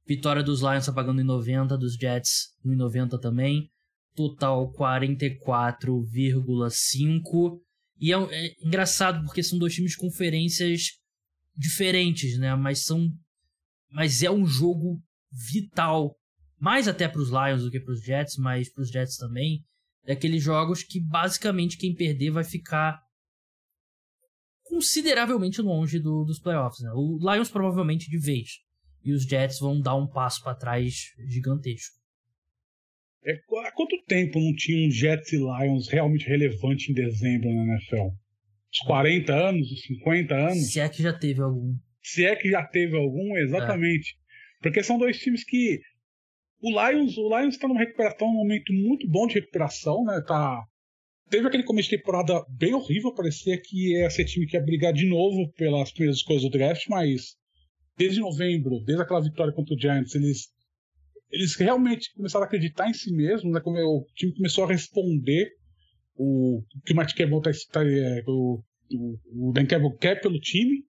Vitória 0.05 0.43
dos 0.43 0.61
Lions 0.61 0.85
tá 0.85 0.93
pagando 0.93 1.21
em 1.21 1.25
90, 1.25 1.77
dos 1.77 1.95
Jets 1.95 2.53
em 2.65 2.75
90 2.75 3.19
também. 3.19 3.69
Total 4.15 4.71
44,5. 4.73 7.59
E 7.99 8.13
é, 8.13 8.17
é 8.17 8.53
engraçado 8.61 9.25
porque 9.25 9.41
são 9.41 9.57
dois 9.57 9.73
times 9.73 9.91
de 9.91 9.97
conferências 9.97 10.99
diferentes, 11.55 12.37
né? 12.37 12.53
Mas 12.55 12.83
são. 12.83 13.09
Mas 13.89 14.21
é 14.23 14.31
um 14.31 14.45
jogo 14.45 15.01
vital. 15.31 16.15
Mais 16.59 16.87
até 16.87 17.07
para 17.07 17.21
os 17.21 17.29
Lions 17.29 17.63
do 17.63 17.71
que 17.71 17.79
para 17.79 17.93
os 17.93 18.03
Jets, 18.03 18.35
mas 18.37 18.71
para 18.71 18.83
os 18.83 18.89
Jets 18.89 19.17
também. 19.17 19.63
Daqueles 20.05 20.43
jogos 20.43 20.83
que 20.83 20.99
basicamente 20.99 21.77
quem 21.77 21.95
perder 21.95 22.31
vai 22.31 22.43
ficar 22.43 23.01
consideravelmente 24.63 25.61
longe 25.61 25.99
do, 25.99 26.25
dos 26.25 26.39
playoffs. 26.39 26.81
Né? 26.81 26.91
O 26.93 27.17
Lions 27.19 27.49
provavelmente 27.49 28.09
de 28.09 28.17
vez. 28.17 28.59
E 29.03 29.11
os 29.11 29.23
Jets 29.23 29.59
vão 29.59 29.79
dar 29.79 29.95
um 29.95 30.07
passo 30.07 30.41
para 30.43 30.55
trás 30.55 31.13
gigantesco. 31.27 32.03
É, 33.25 33.33
há 33.65 33.71
quanto 33.71 34.01
tempo 34.05 34.39
não 34.39 34.53
tinha 34.53 34.87
um 34.87 34.91
Jets 34.91 35.31
e 35.31 35.37
Lions 35.37 35.87
realmente 35.87 36.27
relevante 36.27 36.91
em 36.91 36.93
dezembro 36.93 37.53
na 37.53 37.73
NFL? 37.73 38.15
Os 38.71 38.79
40 38.85 39.33
anos, 39.33 39.71
os 39.71 39.81
50 39.83 40.35
anos? 40.35 40.71
Se 40.71 40.79
é 40.79 40.89
que 40.89 41.01
já 41.01 41.13
teve 41.13 41.41
algum. 41.41 41.77
Se 42.01 42.25
é 42.25 42.35
que 42.35 42.49
já 42.49 42.65
teve 42.65 42.97
algum, 42.97 43.37
exatamente. 43.37 44.17
É. 44.19 44.63
Porque 44.63 44.83
são 44.83 44.97
dois 44.97 45.17
times 45.19 45.43
que. 45.43 45.79
O 46.63 46.69
Lions 46.69 47.17
o 47.17 47.27
Lions 47.27 47.55
está 47.55 47.67
numa 47.67 47.81
recuperação, 47.81 48.29
um 48.29 48.35
momento 48.35 48.71
muito 48.71 49.05
bom 49.05 49.27
de 49.27 49.33
recuperação, 49.33 50.05
né? 50.05 50.23
Tá, 50.25 50.63
teve 51.29 51.45
aquele 51.45 51.63
começo 51.63 51.89
de 51.89 51.97
temporada 51.97 52.41
bem 52.49 52.73
horrível, 52.73 53.13
parecia 53.13 53.59
que 53.61 53.91
ia 53.91 54.09
ser 54.09 54.23
time 54.23 54.47
que 54.47 54.55
ia 54.55 54.63
brigar 54.63 54.93
de 54.93 55.05
novo 55.05 55.51
pelas 55.57 55.91
primeiras 55.91 56.23
coisas 56.23 56.43
do 56.43 56.49
draft, 56.49 56.87
mas 56.87 57.35
desde 57.97 58.21
novembro, 58.21 58.81
desde 58.85 59.03
aquela 59.03 59.21
vitória 59.21 59.53
contra 59.53 59.75
o 59.75 59.79
Giants, 59.79 60.15
eles 60.15 60.47
eles 61.29 61.53
realmente 61.55 62.13
começaram 62.15 62.45
a 62.45 62.47
acreditar 62.47 62.89
em 62.89 62.93
si 62.93 63.11
mesmos, 63.13 63.51
né? 63.51 63.59
Como 63.59 63.77
o 63.77 64.05
time 64.15 64.33
começou 64.33 64.63
a 64.63 64.67
responder 64.67 65.49
o 66.15 66.63
que 66.85 66.93
o 66.93 66.95
Matt 66.95 67.13
Campbell 67.13 67.41
tá, 67.41 67.51
tá 67.71 67.83
é, 67.83 68.23
o, 68.25 68.63
o, 68.93 69.49
o 69.49 69.51
Dan 69.51 69.65
Campbell 69.65 69.97
quer 69.97 70.21
pelo 70.21 70.39
time. 70.39 70.85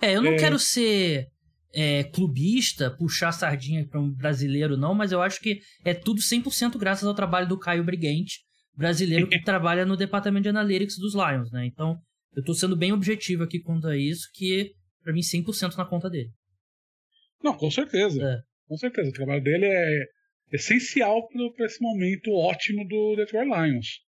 É, 0.00 0.14
eu 0.14 0.22
não 0.22 0.32
é... 0.32 0.36
quero 0.36 0.58
ser 0.58 1.26
é, 1.76 2.04
clubista, 2.04 2.90
puxar 2.90 3.32
sardinha 3.32 3.86
para 3.86 4.00
um 4.00 4.10
brasileiro, 4.10 4.78
não, 4.78 4.94
mas 4.94 5.12
eu 5.12 5.20
acho 5.20 5.38
que 5.40 5.60
é 5.84 5.92
tudo 5.92 6.22
100% 6.22 6.78
graças 6.78 7.04
ao 7.06 7.14
trabalho 7.14 7.46
do 7.46 7.58
Caio 7.58 7.84
Brigante, 7.84 8.40
brasileiro 8.74 9.28
que 9.28 9.38
trabalha 9.44 9.84
no 9.84 9.94
departamento 9.94 10.44
de 10.44 10.48
analytics 10.48 10.96
dos 10.96 11.14
Lions, 11.14 11.52
né? 11.52 11.66
Então, 11.66 11.98
eu 12.34 12.42
tô 12.42 12.54
sendo 12.54 12.74
bem 12.74 12.92
objetivo 12.92 13.42
aqui 13.42 13.60
quanto 13.60 13.86
a 13.88 13.96
isso, 13.96 14.26
que 14.32 14.72
para 15.02 15.12
mim 15.12 15.20
100% 15.20 15.76
na 15.76 15.84
conta 15.84 16.08
dele. 16.08 16.30
Não, 17.44 17.54
com 17.54 17.70
certeza. 17.70 18.22
É. 18.22 18.38
Com 18.66 18.76
certeza, 18.78 19.10
o 19.10 19.12
trabalho 19.12 19.42
dele 19.42 19.66
é 19.66 20.04
essencial 20.52 21.28
para 21.28 21.66
esse 21.66 21.80
momento 21.82 22.32
ótimo 22.32 22.88
do 22.88 23.16
Detroit 23.16 23.44
Lions. 23.44 24.00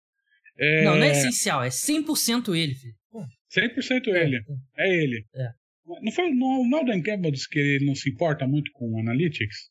É... 0.56 0.84
Não, 0.84 0.94
não 0.94 1.02
é 1.02 1.10
essencial, 1.10 1.64
é 1.64 1.68
100% 1.68 2.56
ele, 2.56 2.74
filho. 2.76 2.94
Pô. 3.10 3.24
100% 3.54 4.06
ele. 4.06 4.36
É, 4.78 4.88
é 4.88 5.02
ele. 5.02 5.26
É. 5.34 5.65
Não, 6.02 6.12
foi, 6.12 6.30
não, 6.30 6.68
não 6.68 6.78
é 6.78 6.82
o 6.82 6.86
Dan 6.86 7.02
Campbell 7.02 7.30
disse 7.30 7.48
que 7.48 7.58
ele 7.58 7.86
não 7.86 7.94
se 7.94 8.10
importa 8.10 8.46
muito 8.46 8.70
com 8.72 8.98
Analytics? 8.98 9.70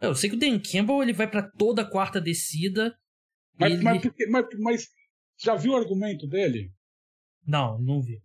Eu 0.00 0.14
sei 0.14 0.30
que 0.30 0.36
o 0.36 0.38
Dan 0.38 0.60
Campbell 0.60 1.02
ele 1.02 1.12
vai 1.12 1.28
para 1.28 1.50
toda 1.50 1.82
a 1.82 1.90
quarta 1.90 2.20
descida. 2.20 2.96
Mas, 3.58 3.72
ele... 3.72 3.82
mas, 3.82 4.02
mas, 4.30 4.46
mas, 4.60 4.86
já 5.42 5.56
viu 5.56 5.72
o 5.72 5.76
argumento 5.76 6.26
dele? 6.26 6.70
Não, 7.46 7.80
não 7.80 8.00
vi. 8.00 8.20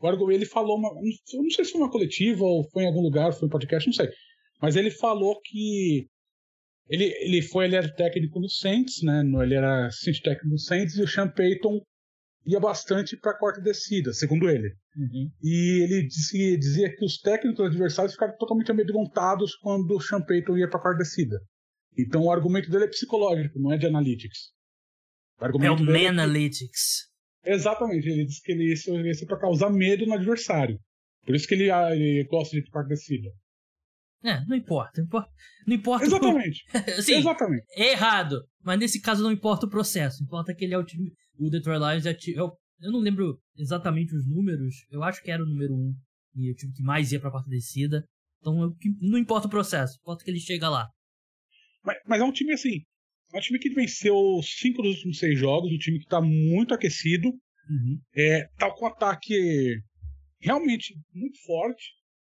O 0.00 0.06
argumento, 0.06 0.38
ele 0.38 0.46
falou, 0.46 0.76
uma, 0.76 0.90
não 0.92 1.50
sei 1.50 1.64
se 1.64 1.72
foi 1.72 1.80
uma 1.80 1.90
coletiva 1.90 2.44
ou 2.44 2.68
foi 2.70 2.82
em 2.82 2.86
algum 2.86 3.02
lugar, 3.02 3.32
foi 3.32 3.46
um 3.46 3.50
podcast, 3.50 3.86
não 3.86 3.94
sei. 3.94 4.08
Mas 4.60 4.74
ele 4.74 4.90
falou 4.90 5.40
que 5.40 6.08
ele, 6.88 7.04
ele 7.20 7.42
foi 7.42 7.66
ele 7.66 7.76
era 7.76 7.94
técnico 7.94 8.40
no 8.40 8.48
Saints, 8.48 9.02
né? 9.02 9.22
Ele 9.42 9.54
era 9.54 9.86
assistente 9.86 10.22
técnico 10.22 10.48
no 10.48 10.58
Saints 10.58 10.96
e 10.96 11.02
o 11.02 11.08
Sean 11.08 11.28
Payton 11.28 11.80
ia 12.46 12.60
bastante 12.60 13.16
para 13.16 13.32
a 13.32 13.38
quarta 13.38 13.60
descida, 13.60 14.12
segundo 14.12 14.48
ele. 14.48 14.74
Uhum. 14.96 15.30
E 15.42 15.82
ele 15.82 16.06
dizia, 16.06 16.58
dizia, 16.58 16.94
que 16.94 17.04
os 17.04 17.18
técnicos 17.18 17.64
adversários 17.64 18.12
ficaram 18.12 18.36
totalmente 18.36 18.70
amedrontados 18.70 19.56
quando 19.56 19.96
o 19.96 20.00
Sean 20.00 20.22
Payton 20.22 20.58
ia 20.58 20.68
para 20.68 20.78
a 20.78 20.82
quarta 20.82 20.98
descida. 20.98 21.40
Então 21.96 22.22
o 22.22 22.30
argumento 22.30 22.70
dele 22.70 22.84
é 22.84 22.88
psicológico, 22.88 23.58
não 23.58 23.72
é 23.72 23.78
de 23.78 23.86
analytics. 23.86 24.52
O 25.40 25.64
é 25.64 25.70
o 25.70 25.84
Man 25.84 25.98
é 25.98 26.06
Analytics. 26.08 27.08
Exatamente, 27.44 28.08
ele 28.08 28.24
disse 28.24 28.42
que 28.42 28.52
ele 28.52 28.68
ia 28.68 29.14
ser 29.14 29.26
para 29.26 29.38
causar 29.38 29.70
medo 29.70 30.06
no 30.06 30.14
adversário. 30.14 30.78
Por 31.24 31.34
isso 31.34 31.46
que 31.46 31.54
ele, 31.54 31.70
ah, 31.70 31.94
ele 31.94 32.24
gosta 32.24 32.56
de 32.56 32.70
quarta 32.70 32.90
descida. 32.90 33.30
É, 34.24 34.42
não 34.46 34.56
importa. 34.56 34.92
Não 34.96 35.04
importa. 35.04 35.30
Não 35.66 35.74
importa 35.74 36.06
Exatamente. 36.06 36.64
O... 36.72 37.02
Sim, 37.02 37.14
Exatamente. 37.16 37.66
É 37.76 37.92
errado. 37.92 38.42
Mas 38.62 38.78
nesse 38.78 39.00
caso 39.00 39.22
não 39.22 39.30
importa 39.30 39.66
o 39.66 39.70
processo. 39.70 40.22
Importa 40.24 40.54
que 40.54 40.64
ele 40.64 40.72
é 40.72 40.78
o 40.78 40.84
time. 40.84 41.12
O 41.38 41.50
Detroit 41.50 41.78
Lions 41.78 42.06
é, 42.06 42.16
é 42.34 42.42
o... 42.42 42.56
Eu 42.80 42.90
não 42.90 43.00
lembro 43.00 43.38
exatamente 43.56 44.14
os 44.16 44.26
números. 44.26 44.74
Eu 44.90 45.02
acho 45.02 45.22
que 45.22 45.30
era 45.30 45.42
o 45.42 45.46
número 45.46 45.74
um. 45.74 45.94
E 46.36 46.50
o 46.50 46.54
time 46.54 46.72
que 46.72 46.82
mais 46.82 47.12
ia 47.12 47.20
pra 47.20 47.30
parte 47.30 47.50
descida. 47.50 48.02
Então 48.40 48.74
não 49.00 49.18
importa 49.18 49.46
o 49.46 49.50
processo. 49.50 49.98
Importa 50.00 50.24
que 50.24 50.30
ele 50.30 50.40
chega 50.40 50.70
lá. 50.70 50.88
Mas, 51.84 51.98
mas 52.06 52.20
é 52.20 52.24
um 52.24 52.32
time 52.32 52.54
assim. 52.54 52.80
É 53.32 53.38
um 53.38 53.40
time 53.40 53.58
que 53.58 53.70
venceu 53.70 54.14
cinco 54.42 54.82
dos 54.82 54.96
últimos 54.96 55.18
seis 55.18 55.38
jogos. 55.38 55.70
Um 55.70 55.78
time 55.78 55.98
que 55.98 56.06
tá 56.06 56.20
muito 56.20 56.72
aquecido. 56.72 57.28
Uhum. 57.28 58.00
É, 58.16 58.48
tá 58.58 58.70
com 58.74 58.86
um 58.86 58.88
ataque 58.88 59.80
realmente 60.40 60.94
muito 61.12 61.38
forte. 61.44 61.92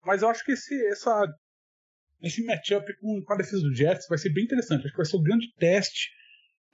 Mas 0.03 0.21
eu 0.21 0.29
acho 0.29 0.43
que 0.43 0.51
esse, 0.51 0.75
essa 0.87 1.25
esse 2.21 2.43
matchup 2.43 2.85
com, 2.99 3.21
com 3.21 3.33
a 3.33 3.37
defesa 3.37 3.61
do 3.61 3.75
Jets 3.75 4.07
vai 4.07 4.17
ser 4.17 4.29
bem 4.29 4.43
interessante. 4.43 4.81
Acho 4.81 4.91
que 4.91 4.97
vai 4.97 5.05
ser 5.05 5.17
um 5.17 5.23
grande 5.23 5.51
teste 5.57 6.09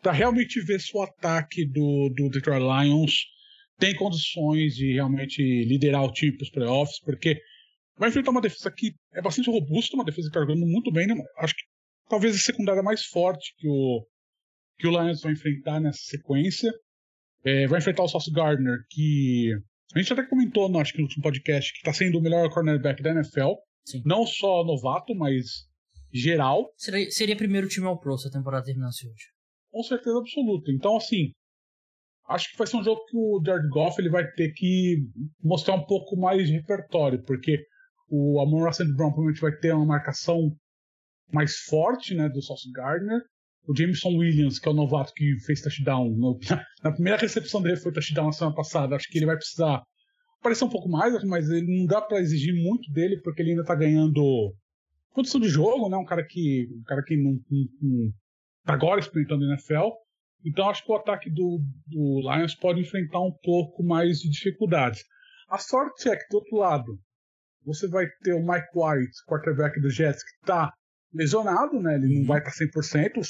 para 0.02 0.12
realmente 0.12 0.60
ver 0.62 0.80
se 0.80 0.96
o 0.96 1.02
ataque 1.02 1.66
do, 1.66 2.10
do 2.16 2.30
Detroit 2.30 2.62
Lions 2.62 3.26
tem 3.78 3.96
condições 3.96 4.76
de 4.76 4.94
realmente 4.94 5.42
liderar 5.66 6.04
o 6.04 6.12
time 6.12 6.36
para 6.38 6.44
os 6.44 6.52
playoffs, 6.52 7.00
porque 7.02 7.40
vai 7.98 8.10
enfrentar 8.10 8.32
uma 8.32 8.42
defesa 8.42 8.72
que 8.72 8.94
é 9.14 9.22
bastante 9.22 9.50
robusta, 9.50 9.96
uma 9.96 10.06
defesa 10.06 10.30
que 10.30 10.38
está 10.38 10.40
jogando 10.40 10.66
muito 10.66 10.92
bem. 10.92 11.08
Né? 11.08 11.16
Acho 11.38 11.56
que 11.56 11.64
talvez 12.10 12.36
a 12.36 12.40
secundária 12.40 12.84
mais 12.84 13.06
forte 13.06 13.54
que 13.58 13.68
o, 13.68 14.06
que 14.78 14.88
o 14.88 14.92
Lions 14.92 15.22
vai 15.22 15.34
enfrentar 15.34 15.80
nessa 15.80 16.00
sequência. 16.04 16.72
É, 17.44 17.66
vai 17.68 17.80
enfrentar 17.80 18.04
o 18.04 18.08
Sauce 18.08 18.32
Gardner, 18.32 18.78
que 18.92 19.52
a 19.96 20.00
gente 20.00 20.14
até 20.14 20.24
comentou, 20.24 20.70
no, 20.70 20.80
acho 20.80 20.94
que 20.94 21.00
no 21.00 21.06
último 21.06 21.24
podcast, 21.24 21.72
que 21.74 21.80
está 21.80 21.92
sendo 21.92 22.20
o 22.20 22.22
melhor 22.22 22.50
cornerback 22.50 23.02
da 23.02 23.12
NFL. 23.12 23.54
Sim. 23.86 24.02
Não 24.06 24.26
só 24.26 24.64
novato, 24.64 25.16
mas 25.16 25.68
geral. 26.14 26.72
Seria, 26.78 27.10
seria 27.12 27.36
primeiro 27.36 27.68
time 27.68 27.88
ao 27.88 28.00
Pro 28.00 28.18
se 28.18 28.28
a 28.28 28.32
temporada 28.32 28.66
terminasse 28.66 29.08
hoje. 29.08 29.26
Com 29.72 29.84
certeza 29.84 30.18
absoluta. 30.18 30.72
Então, 30.72 30.98
assim, 30.98 31.32
acho 32.28 32.52
que 32.52 32.58
vai 32.58 32.68
ser 32.68 32.78
um 32.78 32.84
jogo 32.84 33.04
que 33.06 33.18
o 33.18 33.42
Jared 33.46 33.68
Goff 33.70 34.00
ele 34.00 34.10
vai 34.10 34.30
ter 34.32 34.52
que 34.54 34.98
mostrar 35.42 35.76
um 35.76 35.86
pouco 35.86 36.18
mais 36.18 36.48
de 36.48 36.54
repertório, 36.54 37.24
porque 37.24 37.58
o 38.10 38.42
Amon 38.42 38.66
Russell 38.66 38.94
Brown 38.96 39.12
provavelmente 39.12 39.42
vai 39.42 39.56
ter 39.58 39.74
uma 39.74 39.86
marcação 39.86 40.56
mais 41.32 41.56
forte 41.70 42.14
né, 42.14 42.28
do 42.28 42.42
Sauce 42.42 42.70
Gardner. 42.72 43.22
O 43.68 43.76
Jameson 43.76 44.18
Williams, 44.18 44.60
que 44.60 44.68
é 44.68 44.72
o 44.72 44.76
novato 44.76 45.14
que 45.16 45.40
fez 45.46 45.62
touchdown, 45.62 46.10
no, 46.10 46.38
na 46.84 46.92
primeira 46.92 47.18
recepção 47.18 47.62
dele 47.62 47.78
foi 47.78 47.94
touchdown 47.94 48.26
na 48.26 48.32
semana 48.34 48.56
passada, 48.56 48.96
acho 48.96 49.08
que 49.08 49.18
ele 49.18 49.28
vai 49.28 49.38
precisar 49.38 49.82
aparecer 50.42 50.66
um 50.66 50.70
pouco 50.70 50.90
mais, 50.90 51.24
mas 51.24 51.50
ele 51.50 51.80
não 51.80 51.86
dá 51.86 52.02
para 52.02 52.20
exigir 52.20 52.54
muito 52.54 52.92
dele, 52.92 53.22
porque 53.22 53.42
ele 53.42 53.52
ainda 53.52 53.64
tá 53.64 53.76
ganhando 53.76 54.54
condição 55.14 55.40
de 55.40 55.48
jogo, 55.48 55.88
né? 55.88 55.96
Um 55.96 56.06
cara 56.06 56.26
que, 56.26 56.68
um 56.74 56.84
cara 56.84 57.04
que 57.04 57.16
não, 57.16 57.40
não, 57.50 57.68
não 57.82 58.14
tá 58.66 58.74
agora 58.74 59.00
experimentando 59.00 59.46
na 59.46 59.54
NFL. 59.54 59.90
Então 60.44 60.68
acho 60.70 60.84
que 60.84 60.92
o 60.92 60.96
ataque 60.96 61.30
do, 61.30 61.62
do 61.86 62.22
Lions 62.22 62.56
pode 62.56 62.82
enfrentar 62.82 63.22
um 63.22 63.32
pouco 63.44 63.84
mais 63.84 64.20
de 64.20 64.30
dificuldades. 64.30 65.04
A 65.48 65.60
sorte 65.60 66.10
é 66.10 66.16
que 66.16 66.28
do 66.30 66.38
outro 66.38 66.58
lado 66.58 67.00
você 67.64 67.88
vai 67.88 68.08
ter 68.24 68.34
o 68.34 68.42
Mike 68.42 68.70
White, 68.74 69.24
quarterback 69.28 69.80
do 69.80 69.90
Jets, 69.92 70.24
que 70.24 70.46
tá 70.48 70.74
lesionado, 71.14 71.80
né? 71.80 71.96
Ele 71.96 72.20
não 72.20 72.26
vai 72.26 72.40
estar 72.40 72.52
100%, 72.52 73.22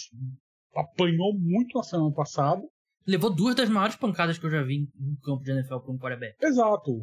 apanhou 0.76 1.38
muito 1.38 1.78
na 1.78 1.84
semana 1.84 2.14
passada. 2.14 2.62
Levou 3.06 3.34
duas 3.34 3.56
das 3.56 3.70
maiores 3.70 3.96
pancadas 3.96 4.38
que 4.38 4.46
eu 4.46 4.52
já 4.52 4.64
vi 4.64 4.88
no 4.96 5.18
campo 5.22 5.44
de 5.44 5.52
NFL 5.52 5.80
para 5.80 5.92
um 5.92 5.98
quarterback. 5.98 6.36
Exato. 6.44 7.02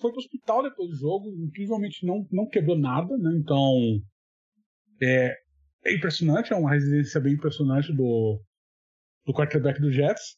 Foi 0.00 0.10
pro 0.10 0.18
hospital 0.18 0.62
depois 0.62 0.90
do 0.90 0.96
jogo, 0.96 1.28
incrivelmente 1.46 2.04
não, 2.06 2.26
não 2.30 2.46
quebrou 2.46 2.78
nada, 2.78 3.16
né? 3.16 3.30
Então. 3.36 4.00
É, 5.02 5.34
é 5.84 5.94
impressionante, 5.94 6.52
é 6.52 6.56
uma 6.56 6.70
resistência 6.70 7.20
bem 7.20 7.34
impressionante 7.34 7.92
do, 7.94 8.40
do 9.24 9.32
quarterback 9.32 9.80
do 9.80 9.90
Jets. 9.90 10.36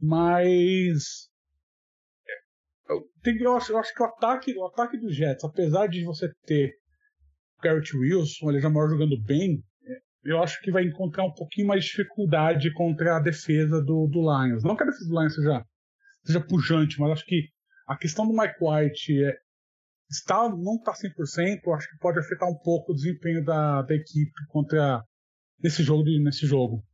Mas. 0.00 1.28
É, 2.26 2.92
eu, 2.92 3.36
eu, 3.40 3.56
acho, 3.56 3.72
eu 3.72 3.78
acho 3.78 3.94
que 3.94 4.02
o 4.02 4.06
ataque, 4.06 4.56
o 4.56 4.66
ataque 4.66 4.98
do 4.98 5.10
Jets, 5.10 5.44
apesar 5.44 5.88
de 5.88 6.04
você 6.04 6.30
ter 6.46 6.72
Garrett 7.62 7.96
Wilson, 7.96 8.50
ele 8.50 8.60
já 8.60 8.70
mora 8.70 8.88
jogando 8.88 9.20
bem, 9.22 9.62
eu 10.24 10.42
acho 10.42 10.60
que 10.60 10.70
vai 10.70 10.84
encontrar 10.84 11.24
um 11.24 11.32
pouquinho 11.32 11.66
mais 11.66 11.84
de 11.84 11.90
dificuldade 11.90 12.72
contra 12.72 13.16
a 13.16 13.20
defesa 13.20 13.80
do, 13.82 14.06
do 14.06 14.20
Lions. 14.20 14.62
Não 14.62 14.76
que 14.76 14.82
a 14.82 14.86
defesa 14.86 15.08
do 15.08 15.18
Lions 15.18 15.34
seja, 15.34 15.64
seja 16.24 16.40
pujante, 16.40 17.00
mas 17.00 17.12
acho 17.12 17.24
que 17.24 17.48
a 17.88 17.96
questão 17.96 18.26
do 18.26 18.34
Mike 18.34 18.56
White 18.60 19.24
é, 19.24 19.34
está, 20.10 20.48
não 20.48 20.76
está 20.76 20.92
100%, 20.92 21.74
acho 21.74 21.90
que 21.90 21.98
pode 21.98 22.18
afetar 22.18 22.48
um 22.48 22.56
pouco 22.56 22.92
o 22.92 22.94
desempenho 22.94 23.44
da, 23.44 23.82
da 23.82 23.94
equipe 23.94 24.32
contra 24.48 25.02
nesse 25.62 25.82
jogo, 25.82 26.04
nesse 26.04 26.46
jogo. 26.46 26.84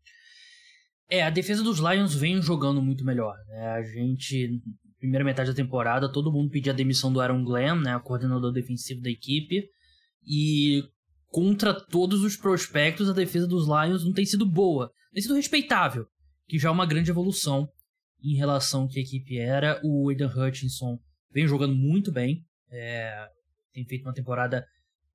É, 1.09 1.23
a 1.23 1.31
defesa 1.31 1.63
dos 1.63 1.79
Lions 1.79 2.15
vem 2.15 2.43
jogando 2.43 2.83
muito 2.83 3.05
melhor. 3.05 3.37
Né? 3.49 3.67
A 3.69 3.83
gente, 3.83 4.61
primeira 4.99 5.25
metade 5.25 5.51
da 5.51 5.57
temporada, 5.57 6.11
todo 6.11 6.33
mundo 6.33 6.51
pedia 6.51 6.73
a 6.73 6.77
demissão 6.77 7.13
do 7.13 7.21
Aaron 7.21 7.45
Glenn, 7.45 7.81
né, 7.81 7.99
coordenador 8.03 8.53
defensivo 8.53 9.01
da 9.01 9.11
equipe, 9.11 9.69
e 10.27 10.83
contra 11.29 11.75
todos 11.75 12.23
os 12.23 12.37
prospectos, 12.37 13.09
a 13.09 13.13
defesa 13.13 13.47
dos 13.47 13.67
Lions 13.67 14.05
não 14.05 14.13
tem 14.13 14.25
sido 14.25 14.47
boa, 14.47 14.91
tem 15.13 15.23
sido 15.23 15.35
respeitável, 15.35 16.07
que 16.47 16.59
já 16.59 16.69
é 16.69 16.73
uma 16.73 16.87
grande 16.87 17.11
evolução 17.11 17.69
em 18.23 18.37
relação 18.37 18.83
ao 18.83 18.89
que 18.89 18.99
a 18.99 19.03
equipe 19.03 19.39
era. 19.39 19.81
O 19.85 20.09
Aidan 20.09 20.33
Hutchinson 20.35 20.99
vem 21.31 21.47
jogando 21.47 21.75
muito 21.75 22.11
bem, 22.11 22.45
é, 22.71 23.29
tem 23.73 23.85
feito 23.85 24.03
uma 24.03 24.15
temporada 24.15 24.67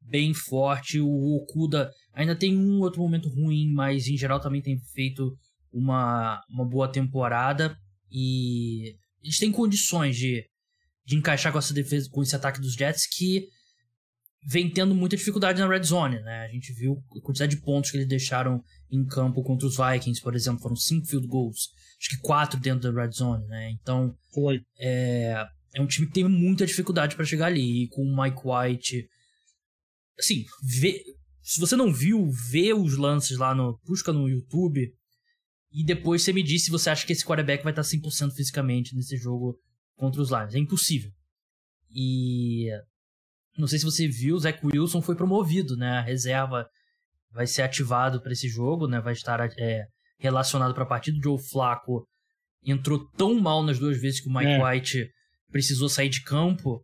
bem 0.02 0.34
forte. 0.34 1.00
O 1.00 1.36
Okuda 1.38 1.92
ainda 2.14 2.36
tem 2.36 2.58
um 2.58 2.80
outro 2.80 3.02
momento 3.02 3.30
ruim, 3.30 3.72
mas 3.74 4.08
em 4.08 4.18
geral 4.18 4.40
também 4.40 4.62
tem 4.62 4.80
feito 4.94 5.38
uma, 5.72 6.42
uma 6.50 6.68
boa 6.68 6.92
temporada. 6.92 7.78
E 8.12 8.96
eles 9.24 9.38
têm 9.38 9.52
condições 9.52 10.16
de, 10.18 10.46
de 11.06 11.16
encaixar 11.16 11.52
com 11.52 11.60
essa 11.60 11.74
defesa, 11.74 12.10
com 12.12 12.22
esse 12.22 12.36
ataque 12.36 12.60
dos 12.60 12.74
Jets 12.74 13.08
que 13.08 13.48
vem 14.44 14.70
tendo 14.70 14.96
muita 14.96 15.16
dificuldade 15.16 15.60
na 15.60 15.68
red 15.68 15.84
zone, 15.84 16.20
né? 16.22 16.46
A 16.46 16.48
gente 16.52 16.74
viu 16.74 16.98
a 17.16 17.22
quantidade 17.22 17.56
de 17.56 17.62
pontos 17.62 17.92
que 17.92 17.98
eles 17.98 18.08
deixaram 18.08 18.64
em 18.92 19.06
campo 19.06 19.44
contra 19.44 19.68
os 19.68 19.78
Vikings, 19.78 20.22
por 20.22 20.36
exemplo, 20.36 20.62
foram 20.62 20.76
cinco 20.76 21.08
field 21.08 21.28
goals, 21.28 21.70
acho 22.00 22.10
que 22.10 22.22
quatro 22.22 22.60
dentro 22.60 22.92
da 22.92 23.02
red 23.02 23.12
zone, 23.12 23.46
né? 23.48 23.72
Então, 23.72 24.16
foi. 24.34 24.62
É, 24.80 25.46
é 25.76 25.82
um 25.82 25.88
time 25.88 26.08
que 26.08 26.14
tem 26.14 26.28
muita 26.28 26.66
dificuldade 26.66 27.16
para 27.16 27.26
chegar 27.26 27.48
ali, 27.48 27.84
e 27.84 27.88
com 27.90 28.02
o 28.04 28.22
Mike 28.22 28.42
White, 28.44 29.08
assim, 30.20 30.44
vê, 30.64 31.02
se 31.42 31.60
você 31.60 31.76
não 31.76 31.94
viu, 31.94 32.30
vê 32.50 32.74
os 32.74 32.98
lances 32.98 33.38
lá 33.38 33.54
no, 33.54 33.80
busca 33.86 34.12
no 34.12 34.28
YouTube 34.28 34.92
e 35.72 35.86
depois 35.86 36.22
você 36.22 36.34
me 36.34 36.44
diz 36.44 36.66
se 36.66 36.72
você 36.72 36.90
acha 36.90 37.06
que 37.06 37.14
esse 37.14 37.26
quarterback 37.26 37.64
vai 37.64 37.72
estar 37.72 37.82
100% 37.82 38.32
fisicamente 38.36 38.96
nesse 38.96 39.16
jogo 39.18 39.58
contra 39.96 40.22
os 40.22 40.30
Lions. 40.30 40.54
É 40.54 40.60
impossível. 40.60 41.12
E 41.90 42.70
não 43.62 43.68
sei 43.68 43.78
se 43.78 43.86
você 43.86 44.08
viu, 44.08 44.36
o 44.36 44.40
Zach 44.40 44.60
Wilson 44.66 45.02
foi 45.02 45.16
promovido, 45.16 45.78
né? 45.78 46.00
A 46.00 46.02
reserva 46.02 46.68
vai 47.32 47.46
ser 47.46 47.62
ativado 47.62 48.20
para 48.20 48.34
esse 48.34 48.50
jogo, 48.50 48.88
né? 48.88 49.00
Vai 49.00 49.14
estar 49.14 49.40
é, 49.58 49.86
relacionado 50.18 50.74
para 50.74 50.84
a 50.84 50.88
partida. 50.88 51.18
O 51.18 51.24
Joe 51.24 51.50
Flacco 51.50 52.06
entrou 52.64 53.08
tão 53.12 53.40
mal 53.40 53.64
nas 53.64 53.78
duas 53.78 54.02
vezes 54.02 54.20
que 54.20 54.28
o 54.28 54.34
Mike 54.34 54.52
é. 54.52 54.64
White 54.64 55.10
precisou 55.52 55.88
sair 55.88 56.10
de 56.10 56.24
campo 56.24 56.84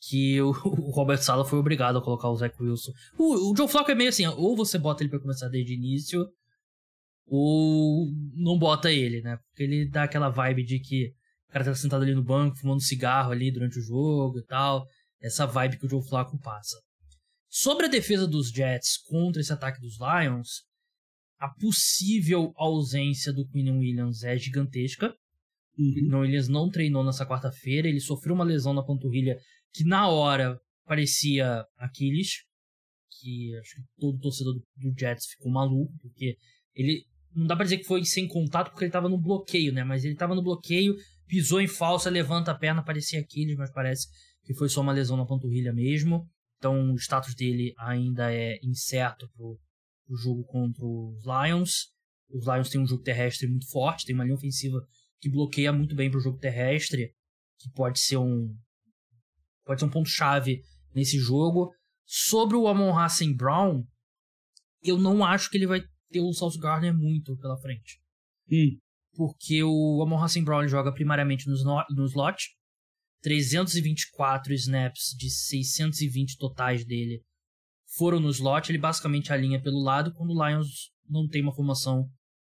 que 0.00 0.40
o, 0.42 0.50
o, 0.50 0.90
Robert 0.90 1.22
Sala 1.22 1.44
foi 1.44 1.58
obrigado 1.58 1.98
a 1.98 2.02
colocar 2.02 2.28
o 2.28 2.36
Zach 2.36 2.54
Wilson. 2.60 2.92
O, 3.16 3.52
o 3.52 3.56
Joe 3.56 3.68
Flacco 3.68 3.92
é 3.92 3.94
meio 3.94 4.10
assim, 4.10 4.26
ou 4.26 4.56
você 4.56 4.76
bota 4.76 5.02
ele 5.02 5.10
para 5.10 5.20
começar 5.20 5.48
desde 5.48 5.72
o 5.72 5.76
início, 5.76 6.26
ou 7.26 8.08
não 8.34 8.58
bota 8.58 8.90
ele, 8.90 9.22
né? 9.22 9.38
Porque 9.48 9.62
ele 9.62 9.88
dá 9.88 10.02
aquela 10.02 10.30
vibe 10.30 10.64
de 10.64 10.80
que 10.80 11.12
o 11.48 11.52
cara 11.52 11.64
tá 11.64 11.74
sentado 11.76 12.02
ali 12.02 12.14
no 12.14 12.24
banco, 12.24 12.56
fumando 12.56 12.82
cigarro 12.82 13.30
ali 13.30 13.52
durante 13.52 13.78
o 13.78 13.82
jogo 13.82 14.40
e 14.40 14.44
tal 14.44 14.84
essa 15.20 15.46
vibe 15.46 15.78
que 15.78 15.86
o 15.86 15.88
Joe 15.88 16.06
Flacco 16.06 16.38
passa. 16.40 16.76
Sobre 17.48 17.86
a 17.86 17.88
defesa 17.88 18.26
dos 18.26 18.50
Jets 18.50 18.98
contra 18.98 19.40
esse 19.40 19.52
ataque 19.52 19.80
dos 19.80 19.96
Lions, 19.98 20.64
a 21.38 21.48
possível 21.48 22.52
ausência 22.56 23.32
do 23.32 23.46
Quinn 23.48 23.70
Williams 23.78 24.22
é 24.22 24.36
gigantesca. 24.36 25.14
Uhum. 25.78 25.88
O 25.88 25.94
Quinn 25.94 26.14
Williams 26.14 26.48
não 26.48 26.68
treinou 26.68 27.04
nessa 27.04 27.26
quarta-feira, 27.26 27.88
ele 27.88 28.00
sofreu 28.00 28.34
uma 28.34 28.44
lesão 28.44 28.74
na 28.74 28.84
panturrilha 28.84 29.38
que 29.72 29.84
na 29.84 30.08
hora 30.08 30.58
parecia 30.84 31.64
Aquiles, 31.76 32.44
que 33.20 33.56
acho 33.58 33.76
que 33.76 33.82
todo 33.98 34.18
torcedor 34.18 34.54
do 34.54 34.94
Jets 34.98 35.26
ficou 35.26 35.50
maluco, 35.50 35.92
porque 36.00 36.36
ele 36.74 37.04
não 37.34 37.46
dá 37.46 37.54
pra 37.54 37.64
dizer 37.64 37.78
que 37.78 37.84
foi 37.84 38.04
sem 38.04 38.26
contato 38.26 38.70
porque 38.70 38.84
ele 38.84 38.92
tava 38.92 39.08
no 39.08 39.20
bloqueio, 39.20 39.72
né? 39.72 39.84
Mas 39.84 40.04
ele 40.04 40.16
tava 40.16 40.34
no 40.34 40.42
bloqueio, 40.42 40.96
pisou 41.26 41.60
em 41.60 41.68
falsa, 41.68 42.10
levanta 42.10 42.50
a 42.50 42.58
perna, 42.58 42.84
parecia 42.84 43.20
Aquiles, 43.20 43.56
mas 43.56 43.70
parece 43.70 44.08
que 44.48 44.54
foi 44.54 44.70
só 44.70 44.80
uma 44.80 44.94
lesão 44.94 45.14
na 45.14 45.26
panturrilha 45.26 45.74
mesmo. 45.74 46.26
Então 46.56 46.94
o 46.94 46.96
status 46.96 47.34
dele 47.34 47.74
ainda 47.78 48.32
é 48.32 48.58
incerto 48.62 49.28
pro, 49.36 49.60
pro 50.06 50.16
jogo 50.16 50.42
contra 50.44 50.82
os 50.86 51.22
Lions. 51.22 51.92
Os 52.30 52.46
Lions 52.46 52.70
têm 52.70 52.80
um 52.80 52.86
jogo 52.86 53.02
terrestre 53.02 53.46
muito 53.46 53.70
forte, 53.70 54.06
tem 54.06 54.14
uma 54.14 54.24
linha 54.24 54.34
ofensiva 54.34 54.78
que 55.20 55.28
bloqueia 55.30 55.70
muito 55.70 55.94
bem 55.94 56.10
pro 56.10 56.20
jogo 56.20 56.38
terrestre, 56.38 57.12
que 57.58 57.70
pode 57.72 58.00
ser 58.00 58.16
um 58.16 58.56
pode 59.66 59.80
ser 59.80 59.86
um 59.86 59.90
ponto 59.90 60.08
chave 60.08 60.62
nesse 60.94 61.18
jogo. 61.18 61.70
Sobre 62.06 62.56
o 62.56 62.66
Amon 62.68 62.98
Hassan 62.98 63.34
Brown, 63.34 63.84
eu 64.82 64.96
não 64.96 65.22
acho 65.22 65.50
que 65.50 65.58
ele 65.58 65.66
vai 65.66 65.82
ter 66.10 66.20
o 66.20 66.32
South 66.32 66.58
Gardner 66.58 66.96
muito 66.96 67.36
pela 67.36 67.58
frente. 67.58 68.00
Hum. 68.50 68.78
Porque 69.12 69.62
o 69.62 70.02
Amon 70.02 70.24
Hassan 70.24 70.42
Brown 70.42 70.66
joga 70.66 70.90
primariamente 70.90 71.46
no, 71.46 71.54
no 71.90 72.06
slot, 72.06 72.57
324 73.22 74.52
snaps 74.54 75.14
de 75.16 75.30
620 75.30 76.36
totais 76.36 76.84
dele 76.84 77.22
foram 77.96 78.20
no 78.20 78.30
slot, 78.30 78.70
ele 78.70 78.78
basicamente 78.78 79.32
alinha 79.32 79.60
pelo 79.60 79.82
lado 79.82 80.12
quando 80.12 80.30
o 80.30 80.46
Lions 80.46 80.90
não 81.08 81.26
tem 81.26 81.42
uma 81.42 81.54
formação 81.54 82.08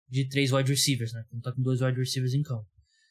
de 0.07 0.27
três 0.27 0.51
wide 0.51 0.69
receivers, 0.69 1.11
né? 1.11 1.23
Quando 1.29 1.41
tá 1.41 1.51
com 1.51 1.61
dois 1.61 1.81
wide 1.81 1.97
receivers 1.97 2.33
em 2.33 2.43
campo. 2.43 2.67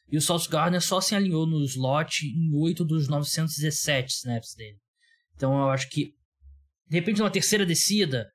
E 0.09 0.17
o 0.17 0.21
Sauce 0.21 0.49
Gardner 0.49 0.81
só 0.81 1.01
se 1.01 1.15
alinhou 1.15 1.45
no 1.45 1.63
slot 1.65 2.25
em 2.25 2.53
8 2.53 2.85
dos 2.85 3.07
917 3.07 4.13
snaps 4.13 4.53
dele. 4.55 4.77
Então 5.35 5.53
eu 5.53 5.69
acho 5.69 5.89
que, 5.89 6.13
de 6.87 6.97
repente, 6.97 7.19
numa 7.19 7.31
terceira 7.31 7.65
descida, 7.65 8.29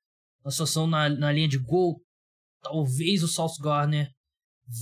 uma 0.45 0.51
situação 0.51 0.87
na, 0.87 1.09
na 1.09 1.33
linha 1.33 1.49
de 1.49 1.59
gol, 1.59 2.03
talvez 2.63 3.23
o 3.23 3.29
Sauce 3.29 3.61
Gardner 3.63 4.11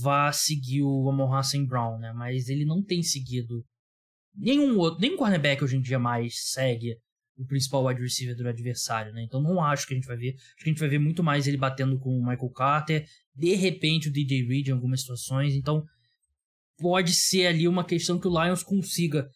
vá 0.01 0.31
seguir 0.31 0.81
o 0.81 1.09
Amon 1.09 1.33
Hassan 1.33 1.65
Brown, 1.65 1.97
né? 1.97 2.11
Mas 2.13 2.49
ele 2.49 2.65
não 2.65 2.83
tem 2.83 3.01
seguido 3.01 3.63
nenhum 4.37 4.77
outro, 4.77 5.01
nenhum 5.01 5.17
cornerback 5.17 5.63
hoje 5.63 5.77
em 5.77 5.81
dia 5.81 5.97
mais 5.97 6.51
segue 6.51 6.97
o 7.37 7.45
principal 7.45 7.85
wide 7.85 8.01
receiver 8.01 8.35
do 8.35 8.47
adversário, 8.47 9.13
né? 9.13 9.23
Então 9.23 9.41
não 9.41 9.61
acho 9.63 9.85
que 9.85 9.93
a 9.93 9.95
gente 9.95 10.07
vai 10.07 10.17
ver. 10.17 10.35
Acho 10.35 10.63
que 10.63 10.69
a 10.69 10.73
gente 10.73 10.79
vai 10.79 10.89
ver 10.89 10.99
muito 10.99 11.23
mais 11.23 11.47
ele 11.47 11.57
batendo 11.57 11.99
com 11.99 12.09
o 12.09 12.25
Michael 12.25 12.49
Carter, 12.49 13.07
de 13.35 13.53
repente 13.53 14.09
o 14.09 14.11
DJ 14.11 14.47
Reed 14.47 14.67
em 14.67 14.71
algumas 14.71 15.01
situações. 15.01 15.53
Então 15.53 15.83
pode 16.77 17.13
ser 17.13 17.47
ali 17.47 17.67
uma 17.67 17.83
questão 17.83 18.19
que 18.19 18.27
o 18.27 18.43
Lions 18.43 18.63
consiga. 18.63 19.27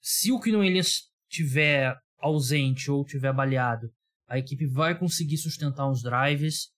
Se 0.00 0.30
o 0.30 0.40
Keenan 0.40 0.58
Williams 0.58 1.04
tiver 1.28 1.94
ausente 2.18 2.90
ou 2.90 3.04
tiver 3.04 3.32
baleado, 3.32 3.90
a 4.28 4.38
equipe 4.38 4.66
vai 4.66 4.98
conseguir 4.98 5.38
sustentar 5.38 5.88
uns 5.88 6.02
drives. 6.02 6.68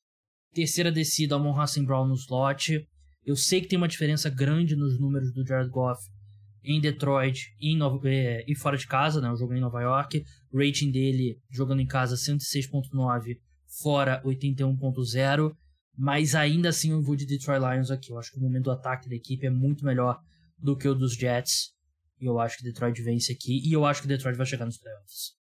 Terceira 0.53 0.91
descida, 0.91 1.35
Amon 1.35 1.59
Hassan 1.59 1.85
Brown 1.85 2.07
no 2.07 2.15
slot. 2.15 2.87
Eu 3.25 3.37
sei 3.37 3.61
que 3.61 3.69
tem 3.69 3.77
uma 3.77 3.89
diferença 3.89 4.31
grande 4.31 4.77
nos 4.77 4.99
números 4.99 5.33
do 5.33 5.47
Jared 5.47 5.71
Goff 5.71 6.01
em 6.65 6.81
Detroit 6.81 7.55
em 7.61 7.77
Nova, 7.77 8.01
é, 8.09 8.45
e 8.47 8.55
fora 8.55 8.77
de 8.77 8.87
casa, 8.87 9.21
né? 9.21 9.31
O 9.31 9.37
jogo 9.37 9.55
em 9.55 9.61
Nova 9.61 9.81
York. 9.81 10.25
O 10.53 10.59
rating 10.59 10.91
dele 10.91 11.39
jogando 11.51 11.81
em 11.81 11.87
casa 11.87 12.17
106.9, 12.17 13.39
fora 13.83 14.23
81.0. 14.25 15.55
Mas 15.97 16.35
ainda 16.35 16.69
assim 16.69 16.93
eu 16.93 17.03
vou 17.03 17.17
de 17.17 17.27
Detroit 17.27 17.61
Lions 17.61 17.91
aqui. 17.91 18.13
Eu 18.13 18.19
acho 18.19 18.31
que 18.31 18.39
o 18.39 18.43
momento 18.43 18.65
do 18.65 18.71
ataque 18.71 19.09
da 19.09 19.17
equipe 19.17 19.47
é 19.47 19.51
muito 19.51 19.85
melhor 19.85 20.19
do 20.57 20.77
que 20.77 20.89
o 20.89 20.95
dos 20.95 21.15
Jets. 21.15 21.73
E 22.21 22.27
eu 22.27 22.39
acho 22.39 22.59
que 22.59 22.65
Detroit 22.65 23.01
vence 23.03 23.33
aqui. 23.33 23.61
E 23.65 23.73
eu 23.73 23.85
acho 23.85 24.03
que 24.03 24.09
Detroit 24.09 24.37
vai 24.37 24.47
chegar 24.47 24.65
nos 24.65 24.79
playoffs. 24.79 25.37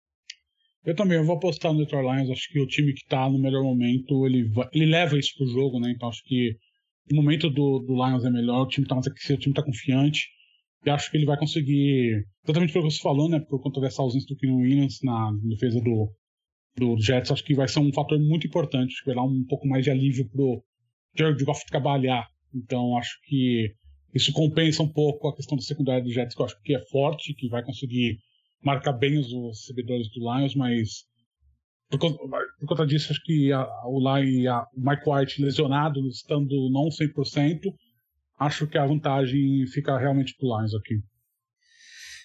Eu 0.84 0.94
também, 0.94 1.16
eu 1.16 1.24
vou 1.24 1.36
apostar 1.36 1.72
no 1.72 1.78
Detroit 1.78 2.04
Lions. 2.04 2.30
Acho 2.30 2.48
que 2.52 2.60
o 2.60 2.66
time 2.66 2.92
que 2.92 3.06
tá 3.06 3.28
no 3.28 3.38
melhor 3.38 3.62
momento, 3.62 4.26
ele, 4.26 4.44
vai, 4.48 4.68
ele 4.72 4.86
leva 4.86 5.18
isso 5.18 5.34
pro 5.36 5.46
jogo, 5.46 5.80
né? 5.80 5.90
Então 5.90 6.08
acho 6.08 6.22
que 6.24 6.56
o 7.10 7.16
momento 7.16 7.50
do, 7.50 7.80
do 7.80 7.94
Lions 7.94 8.24
é 8.24 8.30
melhor, 8.30 8.62
o 8.62 8.68
time 8.68 8.86
tá 8.86 8.94
mais 8.94 9.06
aquecido, 9.06 9.38
o 9.38 9.40
time 9.40 9.54
tá 9.54 9.62
confiante. 9.62 10.28
E 10.84 10.90
acho 10.90 11.10
que 11.10 11.16
ele 11.16 11.26
vai 11.26 11.38
conseguir, 11.38 12.26
exatamente 12.44 12.72
pelo 12.72 12.86
que 12.86 12.94
você 12.94 13.02
falou, 13.02 13.28
né, 13.28 13.40
por 13.40 13.60
conta 13.60 13.80
dessa 13.80 14.02
ausência 14.02 14.28
do 14.28 14.36
Keenan 14.38 14.56
Williams 14.56 14.98
na 15.02 15.32
defesa 15.44 15.80
do, 15.80 16.12
do 16.76 17.00
Jets, 17.00 17.30
acho 17.30 17.44
que 17.44 17.54
vai 17.54 17.66
ser 17.66 17.80
um 17.80 17.92
fator 17.92 18.18
muito 18.18 18.46
importante, 18.46 18.94
vai 19.06 19.14
dar 19.14 19.22
um 19.22 19.44
pouco 19.48 19.66
mais 19.66 19.82
de 19.82 19.90
alívio 19.90 20.28
pro 20.28 20.62
Jared 21.16 21.42
Goff 21.44 21.64
trabalhar. 21.66 22.28
Então 22.54 22.96
acho 22.98 23.18
que 23.24 23.72
isso 24.14 24.32
compensa 24.32 24.82
um 24.82 24.92
pouco 24.92 25.28
a 25.28 25.34
questão 25.34 25.56
da 25.56 25.62
secundária 25.62 26.02
do 26.02 26.12
Jets, 26.12 26.34
que 26.34 26.42
eu 26.42 26.46
acho 26.46 26.60
que 26.62 26.74
é 26.74 26.80
forte, 26.86 27.34
que 27.34 27.48
vai 27.48 27.64
conseguir 27.64 28.18
marcar 28.62 28.92
bem 28.92 29.18
os 29.18 29.32
recebedores 29.32 30.08
do 30.12 30.20
Lions, 30.20 30.54
mas 30.54 31.04
por 31.90 31.98
conta, 31.98 32.18
por 32.58 32.66
conta 32.66 32.86
disso, 32.86 33.12
acho 33.12 33.22
que 33.24 33.52
a, 33.52 33.66
o 33.86 33.98
Lion 33.98 34.52
a, 34.52 34.66
o 34.74 34.80
Mike 34.80 35.08
White 35.08 35.42
lesionado, 35.42 36.06
estando 36.08 36.70
não 36.70 36.88
100%, 36.88 37.60
acho 38.44 38.66
que 38.66 38.78
a 38.78 38.86
vantagem 38.86 39.66
fica 39.66 39.96
realmente 39.98 40.34
pro 40.36 40.56
Lions 40.56 40.74
aqui. 40.74 41.00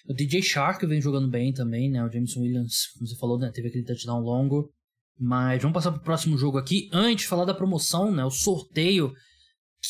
O 0.08 0.14
DJ 0.14 0.42
Shark 0.42 0.84
vem 0.86 1.00
jogando 1.00 1.28
bem 1.28 1.52
também, 1.52 1.90
né? 1.90 2.02
O 2.02 2.10
Jameson 2.10 2.40
Williams, 2.40 2.88
como 2.94 3.06
você 3.06 3.16
falou, 3.18 3.38
né? 3.38 3.50
teve 3.52 3.68
aquele 3.68 3.84
touchdown 3.84 4.20
longo. 4.20 4.72
Mas 5.18 5.60
vamos 5.60 5.74
passar 5.74 5.92
pro 5.92 6.02
próximo 6.02 6.38
jogo 6.38 6.56
aqui. 6.56 6.88
Antes, 6.92 7.26
falar 7.26 7.44
da 7.44 7.54
promoção, 7.54 8.10
né? 8.10 8.24
O 8.24 8.30
sorteio 8.30 9.12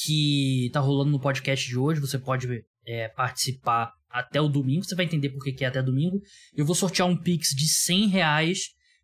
que 0.02 0.68
tá 0.72 0.80
rolando 0.80 1.10
no 1.10 1.20
podcast 1.20 1.68
de 1.68 1.78
hoje. 1.78 2.00
Você 2.00 2.18
pode 2.18 2.48
é, 2.84 3.08
participar 3.08 3.92
até 4.08 4.40
o 4.40 4.48
domingo. 4.48 4.84
Você 4.84 4.96
vai 4.96 5.04
entender 5.04 5.30
por 5.30 5.44
que 5.44 5.64
é 5.64 5.68
até 5.68 5.82
domingo. 5.82 6.20
Eu 6.54 6.66
vou 6.66 6.74
sortear 6.74 7.08
um 7.08 7.16
Pix 7.16 7.50
de 7.50 7.68
100 7.68 8.08
reais 8.08 8.58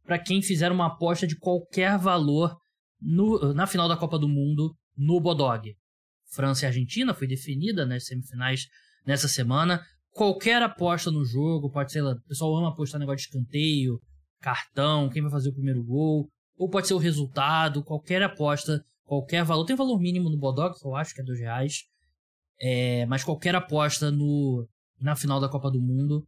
para 0.05 0.19
quem 0.19 0.43
fizer 0.43 0.73
uma 0.73 0.87
aposta 0.87 1.27
de 1.27 1.39
qualquer 1.39 1.97
valor 1.99 2.57
no, 3.01 3.55
na 3.55 3.67
final 3.67 3.89
da 3.89 3.97
Copa 3.97 4.19
do 4.19 4.29
Mundo 4.29 4.75
no 4.97 5.21
Bodog. 5.21 5.75
França 6.31 6.65
e 6.65 6.67
Argentina 6.67 7.15
foi 7.15 7.27
definida 7.27 7.87
nas 7.87 8.07
semifinais 8.07 8.67
nessa 9.07 9.29
semana. 9.29 9.83
Qualquer 10.11 10.63
aposta 10.63 11.11
no 11.11 11.25
jogo, 11.25 11.71
pode 11.71 11.93
ser, 11.93 12.03
o 12.03 12.21
pessoal 12.23 12.57
ama 12.57 12.71
apostar 12.71 12.99
negócio 12.99 13.19
de 13.19 13.23
escanteio, 13.25 14.01
cartão, 14.41 15.09
quem 15.09 15.23
vai 15.23 15.31
fazer 15.31 15.51
o 15.51 15.55
primeiro 15.55 15.85
gol, 15.85 16.29
ou 16.57 16.71
pode 16.71 16.87
ser 16.87 16.95
o 16.95 16.99
resultado, 16.99 17.85
qualquer 17.85 18.23
aposta, 18.23 18.83
qualquer 19.05 19.45
valor. 19.45 19.65
Tem 19.65 19.77
valor 19.77 20.01
mínimo 20.01 20.31
no 20.31 20.39
Bodog, 20.39 20.79
que 20.79 20.87
eu 20.87 20.95
acho 20.95 21.15
que 21.15 21.21
é 21.21 21.25
dois 21.25 21.39
reais. 21.39 21.85
É, 22.61 23.05
mas 23.07 23.23
qualquer 23.23 23.55
aposta 23.55 24.11
no, 24.11 24.67
na 25.01 25.15
final 25.15 25.41
da 25.41 25.49
Copa 25.49 25.71
do 25.71 25.81
Mundo, 25.81 26.27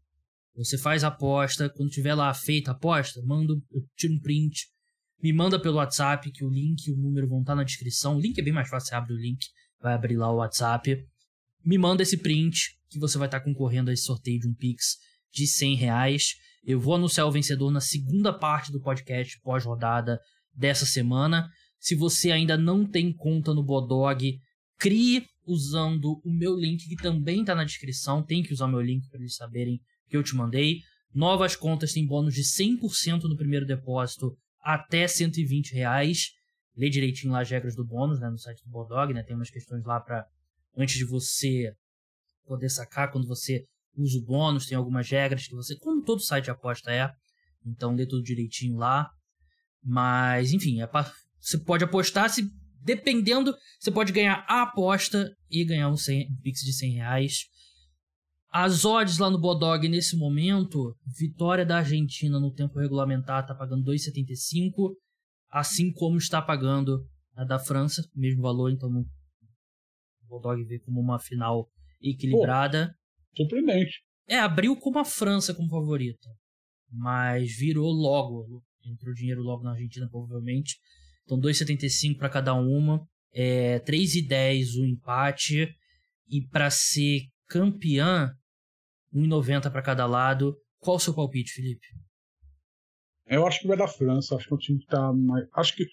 você 0.55 0.77
faz 0.77 1.05
a 1.05 1.09
aposta, 1.09 1.71
quando 1.71 1.91
tiver 1.91 2.15
lá 2.15 2.33
feita 2.35 2.73
a 2.73 2.75
aposta, 2.75 3.23
manda, 3.25 3.55
eu 3.73 3.83
tiro 3.97 4.15
um 4.15 4.21
print, 4.21 4.67
me 5.23 5.33
manda 5.33 5.61
pelo 5.61 5.77
WhatsApp, 5.77 6.31
que 6.31 6.45
o 6.45 6.51
link 6.51 6.87
e 6.87 6.93
o 6.93 6.97
número 6.97 7.29
vão 7.29 7.41
estar 7.41 7.55
na 7.55 7.65
descrição. 7.65 8.17
O 8.17 8.21
link 8.21 8.39
é 8.39 8.43
bem 8.43 8.53
mais 8.53 8.69
fácil, 8.69 8.89
você 8.89 8.95
abre 8.95 9.15
o 9.15 9.17
link, 9.17 9.47
vai 9.81 9.95
abrir 9.95 10.17
lá 10.17 10.31
o 10.31 10.37
WhatsApp. 10.37 11.05
Me 11.65 11.79
manda 11.79 12.03
esse 12.03 12.17
print, 12.17 12.77
que 12.89 12.99
você 12.99 13.19
vai 13.19 13.29
estar 13.29 13.41
concorrendo 13.41 13.91
a 13.91 13.93
esse 13.93 14.05
sorteio 14.05 14.41
de 14.41 14.49
um 14.49 14.55
Pix 14.55 14.97
de 15.33 15.47
100 15.47 15.77
reais. 15.77 16.35
Eu 16.65 16.81
vou 16.81 16.95
anunciar 16.95 17.27
o 17.27 17.33
vencedor 17.33 17.71
na 17.71 17.81
segunda 17.81 18.33
parte 18.33 18.73
do 18.73 18.81
podcast 18.81 19.41
pós-rodada 19.41 20.21
dessa 20.55 20.87
semana. 20.87 21.49
Se 21.79 21.95
você 21.95 22.31
ainda 22.31 22.57
não 22.57 22.85
tem 22.85 23.13
conta 23.13 23.55
no 23.55 23.63
Bodog, 23.63 24.39
crie 24.79 25.27
usando 25.47 26.21
o 26.25 26.31
meu 26.31 26.55
link, 26.57 26.87
que 26.89 26.97
também 26.97 27.41
está 27.41 27.55
na 27.55 27.65
descrição. 27.65 28.23
Tem 28.23 28.43
que 28.43 28.53
usar 28.53 28.67
o 28.67 28.71
meu 28.71 28.81
link 28.81 29.09
para 29.09 29.21
eles 29.21 29.37
saberem 29.37 29.81
que 30.09 30.17
eu 30.17 30.23
te 30.23 30.35
mandei. 30.35 30.81
Novas 31.15 31.57
contas 31.57 31.93
têm 31.93 32.07
bônus 32.07 32.35
de 32.35 32.43
100% 32.43 33.23
no 33.25 33.37
primeiro 33.37 33.67
depósito 33.67 34.37
até 34.61 35.07
120 35.07 35.73
reais. 35.73 36.33
Lê 36.79 36.89
direitinho 36.89 37.33
lá 37.33 37.41
as 37.41 37.51
regras 37.51 37.75
do 37.75 37.85
bônus, 37.85 38.21
né, 38.21 38.31
no 38.31 38.39
site 38.39 38.63
do 38.65 38.71
Bodog, 38.71 39.13
né? 39.13 39.25
Tem 39.25 39.35
umas 39.35 39.51
questões 39.51 39.85
lá 39.85 40.01
para 40.01 40.25
antes 40.77 40.97
de 40.97 41.05
você 41.05 41.73
poder 42.47 42.69
sacar, 42.71 43.11
quando 43.11 43.27
você 43.27 43.65
usa 43.97 44.19
o 44.19 44.25
bônus, 44.25 44.67
tem 44.67 44.79
algumas 44.79 45.11
regras 45.11 45.47
que 45.49 45.55
você, 45.55 45.77
como 45.77 46.05
todo 46.05 46.23
site 46.23 46.45
de 46.45 46.51
aposta 46.51 46.93
é. 46.93 47.11
Então 47.67 47.95
lê 47.95 48.07
tudo 48.07 48.23
direitinho 48.23 48.77
lá. 48.77 49.11
Mas, 49.83 50.53
enfim, 50.53 50.81
é 50.81 50.87
pra, 50.87 51.11
você 51.41 51.59
pode 51.59 51.83
apostar 51.83 52.31
se 52.31 52.49
dependendo, 52.81 53.55
você 53.79 53.91
pode 53.91 54.13
ganhar 54.13 54.45
a 54.49 54.63
aposta 54.63 55.31
e 55.51 55.65
ganhar 55.65 55.91
um, 55.91 55.97
100, 55.97 56.31
um 56.31 56.37
Pix 56.43 56.61
de 56.61 56.73
100 56.73 56.93
reais. 56.93 57.45
As 58.51 58.85
odds 58.85 59.19
lá 59.19 59.29
no 59.29 59.39
Bodog 59.39 59.87
nesse 59.89 60.17
momento, 60.17 60.97
vitória 61.19 61.67
da 61.67 61.79
Argentina 61.79 62.41
no 62.41 62.53
tempo 62.53 62.79
regulamentar 62.79 63.43
está 63.43 63.55
pagando 63.55 63.85
2,75, 63.85 64.95
assim 65.51 65.93
como 65.93 66.19
está 66.19 66.41
pagando 66.41 67.07
a 67.35 67.45
da 67.45 67.59
França, 67.59 68.03
mesmo 68.15 68.43
valor, 68.43 68.71
então 68.71 68.89
o 68.91 69.07
Bodog 70.27 70.63
vê 70.65 70.79
como 70.81 71.01
uma 71.01 71.19
final 71.19 71.71
equilibrada. 72.01 72.95
Pô, 73.31 73.43
surpreendente. 73.43 74.03
É, 74.27 74.39
abriu 74.39 74.77
como 74.77 74.99
a 74.99 75.05
França 75.05 75.55
como 75.55 75.71
favorita, 75.71 76.29
mas 76.91 77.57
virou 77.57 77.91
logo, 77.91 78.63
entrou 78.85 79.15
dinheiro 79.15 79.43
logo 79.43 79.63
na 79.63 79.73
Argentina 79.73 80.09
provavelmente. 80.11 80.77
Então 81.25 81.39
2,75 81.39 82.17
para 82.19 82.29
cada 82.29 82.55
uma, 82.55 83.07
é 83.33 83.79
3,10 83.81 84.81
o 84.81 84.85
empate 84.85 85.75
e 86.29 86.47
para 86.49 86.71
ser 86.71 87.23
campeã, 87.47 88.35
1,90 89.15 89.71
para 89.71 89.83
cada 89.83 90.07
lado. 90.07 90.57
Qual 90.79 90.97
o 90.97 91.01
seu 91.01 91.15
palpite, 91.15 91.53
Felipe? 91.53 91.87
Eu 93.29 93.47
acho 93.47 93.61
que 93.61 93.67
vai 93.67 93.77
da 93.77 93.89
França. 93.89 94.37
Acho 94.37 94.49
que 94.49 94.55
o 94.55 94.59
time 94.59 94.85
tá 94.87 95.13
mais. 95.13 95.47
Acho 95.55 95.77
que. 95.77 95.87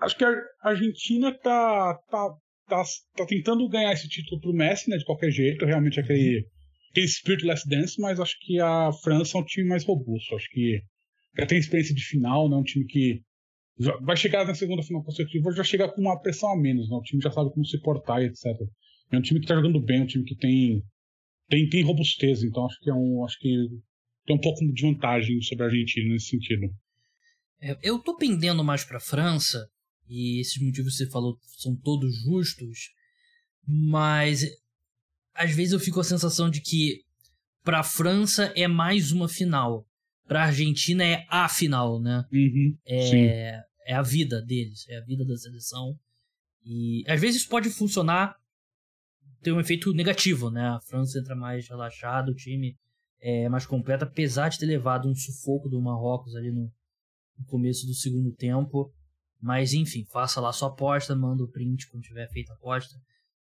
Acho 0.00 0.16
que 0.16 0.24
a 0.24 0.42
Argentina 0.62 1.36
tá, 1.38 1.94
tá, 2.08 2.28
tá, 2.68 2.82
tá 3.16 3.26
tentando 3.26 3.68
ganhar 3.68 3.92
esse 3.92 4.08
título 4.08 4.40
pro 4.40 4.52
Messi, 4.52 4.88
né? 4.88 4.96
De 4.96 5.04
qualquer 5.04 5.30
jeito. 5.30 5.64
Realmente 5.64 5.98
aquele, 5.98 6.46
aquele 6.90 7.08
Spirit 7.08 7.44
Last 7.44 7.68
Dance, 7.68 8.00
mas 8.00 8.20
acho 8.20 8.36
que 8.40 8.60
a 8.60 8.92
França 8.92 9.36
é 9.36 9.40
um 9.40 9.44
time 9.44 9.68
mais 9.68 9.84
robusto. 9.84 10.36
Acho 10.36 10.48
que 10.50 10.80
já 11.36 11.46
tem 11.46 11.58
experiência 11.58 11.94
de 11.94 12.04
final, 12.04 12.48
né? 12.48 12.56
Um 12.56 12.62
time 12.62 12.84
que 12.84 13.20
vai 14.02 14.16
chegar 14.16 14.44
na 14.44 14.54
segunda 14.54 14.82
final 14.82 15.04
consecutiva, 15.04 15.52
já 15.52 15.62
chegar 15.62 15.88
com 15.90 16.00
uma 16.00 16.20
pressão 16.20 16.50
a 16.50 16.56
menos, 16.56 16.90
né? 16.90 16.96
O 16.96 17.02
time 17.02 17.22
já 17.22 17.30
sabe 17.30 17.52
como 17.52 17.64
se 17.64 17.80
portar 17.80 18.20
e 18.20 18.26
etc. 18.26 18.44
É 19.12 19.16
um 19.16 19.22
time 19.22 19.40
que 19.40 19.46
tá 19.46 19.54
jogando 19.54 19.80
bem, 19.80 20.02
um 20.02 20.06
time 20.06 20.24
que 20.24 20.36
tem 20.36 20.82
tem, 21.48 21.68
tem 21.68 21.82
robustez, 21.82 22.42
então 22.42 22.66
acho 22.66 22.78
que 22.80 22.90
é 22.90 22.94
um 22.94 23.24
acho 23.24 23.38
que 23.38 23.68
tem 24.28 24.36
um 24.36 24.40
pouco 24.40 24.60
de 24.70 24.82
vantagem 24.82 25.40
sobre 25.40 25.64
a 25.64 25.66
Argentina 25.68 26.12
nesse 26.12 26.26
sentido. 26.26 26.70
É, 27.60 27.76
eu 27.82 27.98
tô 27.98 28.14
pendendo 28.14 28.62
mais 28.62 28.84
para 28.84 29.00
França 29.00 29.66
e 30.06 30.38
esses 30.40 30.60
motivos 30.62 30.92
que 30.92 31.04
você 31.04 31.10
falou 31.10 31.38
são 31.56 31.74
todos 31.74 32.14
justos, 32.22 32.92
mas 33.66 34.44
às 35.34 35.52
vezes 35.52 35.72
eu 35.72 35.80
fico 35.80 35.94
com 35.94 36.00
a 36.00 36.04
sensação 36.04 36.50
de 36.50 36.60
que 36.60 37.04
para 37.64 37.80
a 37.80 37.84
França 37.84 38.52
é 38.54 38.68
mais 38.68 39.12
uma 39.12 39.28
final, 39.28 39.86
para 40.26 40.42
a 40.42 40.46
Argentina 40.46 41.02
é 41.02 41.24
a 41.28 41.48
final, 41.48 41.98
né? 41.98 42.24
Uhum, 42.30 42.76
é, 42.86 43.62
é 43.86 43.94
a 43.94 44.02
vida 44.02 44.42
deles, 44.42 44.86
é 44.90 44.98
a 44.98 45.04
vida 45.04 45.24
da 45.24 45.36
seleção. 45.36 45.98
E 46.64 47.02
às 47.06 47.18
vezes 47.18 47.46
pode 47.46 47.70
funcionar 47.70 48.36
tem 49.40 49.52
um 49.52 49.60
efeito 49.60 49.92
negativo, 49.94 50.50
né? 50.50 50.68
A 50.68 50.80
França 50.80 51.18
entra 51.18 51.34
mais 51.36 51.68
relaxada, 51.68 52.30
o 52.30 52.34
time 52.34 52.76
é 53.20 53.48
mais 53.48 53.66
completo, 53.66 54.04
apesar 54.04 54.48
de 54.48 54.58
ter 54.58 54.66
levado 54.66 55.08
um 55.08 55.14
sufoco 55.14 55.68
do 55.68 55.80
Marrocos 55.80 56.34
ali 56.36 56.50
no, 56.50 56.72
no 57.38 57.44
começo 57.46 57.86
do 57.86 57.94
segundo 57.94 58.32
tempo. 58.32 58.92
Mas 59.40 59.72
enfim, 59.72 60.04
faça 60.10 60.40
lá 60.40 60.52
sua 60.52 60.68
aposta, 60.68 61.14
manda 61.14 61.42
o 61.42 61.50
print 61.50 61.88
quando 61.88 62.02
tiver 62.02 62.28
feito 62.30 62.50
a 62.50 62.54
aposta 62.54 62.96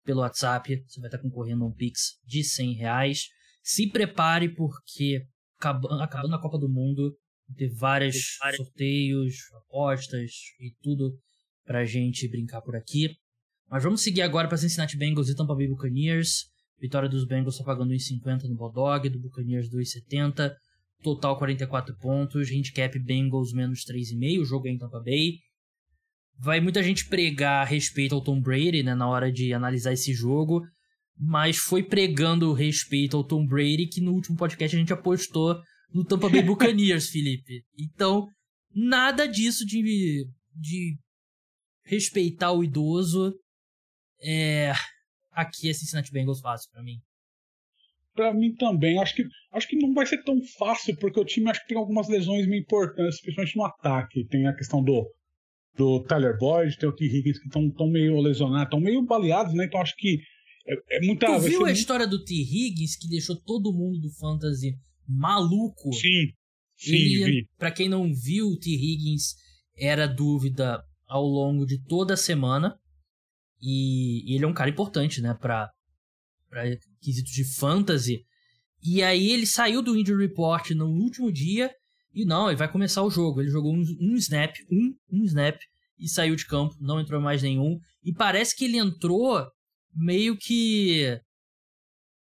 pelo 0.03 0.21
WhatsApp. 0.21 0.83
Você 0.87 0.99
vai 0.99 1.07
estar 1.07 1.19
concorrendo 1.19 1.63
a 1.63 1.67
um 1.67 1.71
Pix 1.71 2.19
de 2.25 2.43
100 2.43 2.73
reais. 2.73 3.27
Se 3.61 3.89
prepare 3.89 4.49
porque 4.49 5.25
acabando, 5.57 6.01
acabando 6.01 6.35
a 6.35 6.41
Copa 6.41 6.57
do 6.57 6.69
Mundo, 6.69 7.15
ter 7.55 7.69
vários 7.69 8.37
sorteios, 8.55 9.35
apostas 9.53 10.31
e 10.59 10.73
tudo 10.81 11.17
pra 11.63 11.85
gente 11.85 12.27
brincar 12.27 12.61
por 12.61 12.75
aqui. 12.75 13.15
Mas 13.69 13.83
vamos 13.83 14.01
seguir 14.01 14.21
agora 14.21 14.47
para 14.47 14.57
Cincinnati 14.57 14.97
Bengals 14.97 15.29
e 15.29 15.35
Tampa 15.35 15.55
Bay 15.55 15.67
Buccaneers. 15.67 16.51
Vitória 16.83 17.07
dos 17.07 17.23
Bengals 17.23 17.55
está 17.55 17.63
pagando 17.63 17.93
1,50 17.93 18.43
no 18.49 18.55
Bulldog, 18.55 19.07
do 19.07 19.17
Buccaneers 19.17 19.69
2,70. 19.69 20.53
Total 21.01 21.37
44 21.37 21.95
pontos. 21.97 22.49
Handicap 22.51 22.99
Bengals 22.99 23.53
menos 23.53 23.85
3,5. 23.85 24.41
O 24.41 24.43
jogo 24.43 24.67
é 24.67 24.71
em 24.71 24.77
Tampa 24.77 24.99
Bay. 24.99 25.37
Vai 26.37 26.59
muita 26.59 26.83
gente 26.83 27.07
pregar 27.07 27.65
respeito 27.65 28.13
ao 28.13 28.21
Tom 28.21 28.41
Brady 28.41 28.83
né, 28.83 28.93
na 28.95 29.07
hora 29.07 29.31
de 29.31 29.53
analisar 29.53 29.93
esse 29.93 30.13
jogo. 30.13 30.61
Mas 31.17 31.55
foi 31.55 31.83
pregando 31.83 32.51
respeito 32.51 33.15
ao 33.15 33.23
Tom 33.23 33.45
Brady 33.45 33.87
que 33.87 34.01
no 34.01 34.11
último 34.11 34.35
podcast 34.35 34.75
a 34.75 34.79
gente 34.79 34.91
apostou 34.91 35.57
no 35.93 36.03
Tampa 36.03 36.27
Bay 36.27 36.41
Buccaneers, 36.43 37.07
Felipe. 37.07 37.63
Então, 37.79 38.27
nada 38.75 39.25
disso 39.25 39.65
de, 39.65 40.27
de 40.53 40.97
respeitar 41.85 42.51
o 42.51 42.61
idoso 42.61 43.33
é, 44.21 44.73
aqui 45.33 45.69
é 45.69 45.73
Cincinnati 45.73 46.11
Bengals 46.11 46.39
fácil 46.39 46.69
para 46.71 46.83
mim. 46.83 46.99
Para 48.15 48.33
mim 48.33 48.53
também. 48.55 48.99
Acho 48.99 49.15
que, 49.15 49.23
acho 49.51 49.67
que 49.67 49.75
não 49.77 49.93
vai 49.93 50.05
ser 50.05 50.23
tão 50.23 50.39
fácil, 50.57 50.95
porque 50.97 51.19
o 51.19 51.25
time 51.25 51.49
acho 51.49 51.61
que 51.61 51.67
tem 51.67 51.77
algumas 51.77 52.07
lesões 52.07 52.47
meio 52.47 52.61
importantes, 52.61 53.19
principalmente 53.21 53.57
no 53.57 53.65
ataque. 53.65 54.25
Tem 54.27 54.45
a 54.47 54.55
questão 54.55 54.83
do, 54.83 55.11
do 55.75 56.03
Tyler 56.03 56.37
Boyd, 56.37 56.77
tem 56.77 56.87
o 56.87 56.95
T. 56.95 57.05
Higgins 57.05 57.39
que 57.39 57.47
estão 57.47 57.87
meio 57.87 58.19
lesionados, 58.21 58.65
estão 58.65 58.79
meio 58.79 59.01
baleados, 59.03 59.53
né? 59.53 59.65
Então 59.65 59.81
acho 59.81 59.95
que 59.97 60.19
é, 60.67 60.97
é 60.97 61.05
muita. 61.05 61.25
Tu 61.25 61.39
viu 61.39 61.59
a 61.59 61.65
muito... 61.65 61.77
história 61.77 62.07
do 62.07 62.23
T. 62.23 62.33
Higgins 62.33 62.95
que 62.95 63.09
deixou 63.09 63.35
todo 63.35 63.73
mundo 63.73 63.99
do 63.99 64.11
Fantasy 64.11 64.75
maluco? 65.07 65.91
Sim. 65.93 66.31
Sim, 66.77 66.95
Ele, 66.95 67.25
vi. 67.25 67.49
Pra 67.57 67.71
quem 67.71 67.89
não 67.89 68.13
viu, 68.13 68.47
o 68.47 68.57
T. 68.57 68.69
Higgins 68.69 69.35
era 69.77 70.07
dúvida 70.07 70.83
ao 71.07 71.23
longo 71.23 71.65
de 71.65 71.81
toda 71.83 72.13
a 72.13 72.17
semana. 72.17 72.77
E, 73.63 74.29
e 74.29 74.35
ele 74.35 74.43
é 74.43 74.47
um 74.47 74.53
cara 74.53 74.69
importante, 74.69 75.21
né, 75.21 75.33
pra, 75.33 75.69
pra 76.49 76.63
quesitos 77.01 77.31
de 77.31 77.45
fantasy. 77.55 78.25
E 78.83 79.01
aí 79.01 79.31
ele 79.31 79.47
saiu 79.47 79.81
do 79.81 79.95
injury 79.95 80.27
report 80.27 80.71
no 80.71 80.87
último 80.87 81.31
dia 81.31 81.73
e 82.13 82.25
não, 82.25 82.49
ele 82.49 82.57
vai 82.57 82.69
começar 82.69 83.01
o 83.01 83.09
jogo. 83.09 83.41
Ele 83.41 83.49
jogou 83.49 83.73
um, 83.73 83.83
um 84.01 84.15
snap, 84.15 84.53
um, 84.69 84.93
um 85.09 85.23
snap, 85.23 85.57
e 85.97 86.09
saiu 86.09 86.35
de 86.35 86.45
campo, 86.45 86.75
não 86.81 86.99
entrou 86.99 87.21
mais 87.21 87.41
nenhum. 87.41 87.79
E 88.03 88.13
parece 88.13 88.53
que 88.53 88.65
ele 88.65 88.77
entrou 88.77 89.47
meio 89.95 90.37
que 90.37 91.17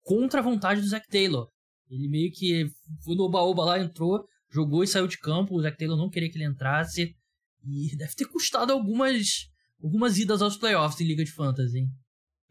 contra 0.03 0.41
a 0.41 0.43
vontade 0.43 0.83
do 0.83 0.87
Zac 0.87 1.09
Taylor. 1.09 1.49
Ele 1.89 2.09
meio 2.09 2.31
que 2.31 2.71
foi 3.03 3.17
no 3.17 3.25
oba-oba 3.25 3.65
lá, 3.65 3.81
entrou, 3.81 4.23
jogou 4.51 4.85
e 4.85 4.87
saiu 4.87 5.07
de 5.07 5.19
campo. 5.19 5.55
O 5.57 5.63
Zac 5.63 5.79
Taylor 5.79 5.97
não 5.97 6.11
queria 6.11 6.31
que 6.31 6.37
ele 6.37 6.45
entrasse. 6.45 7.15
E 7.65 7.95
deve 7.97 8.15
ter 8.15 8.27
custado 8.27 8.73
algumas, 8.73 9.49
algumas 9.83 10.19
idas 10.19 10.43
aos 10.43 10.57
playoffs 10.57 11.01
em 11.01 11.05
Liga 11.05 11.25
de 11.25 11.33
Fantasy, 11.33 11.79
hein? 11.79 11.89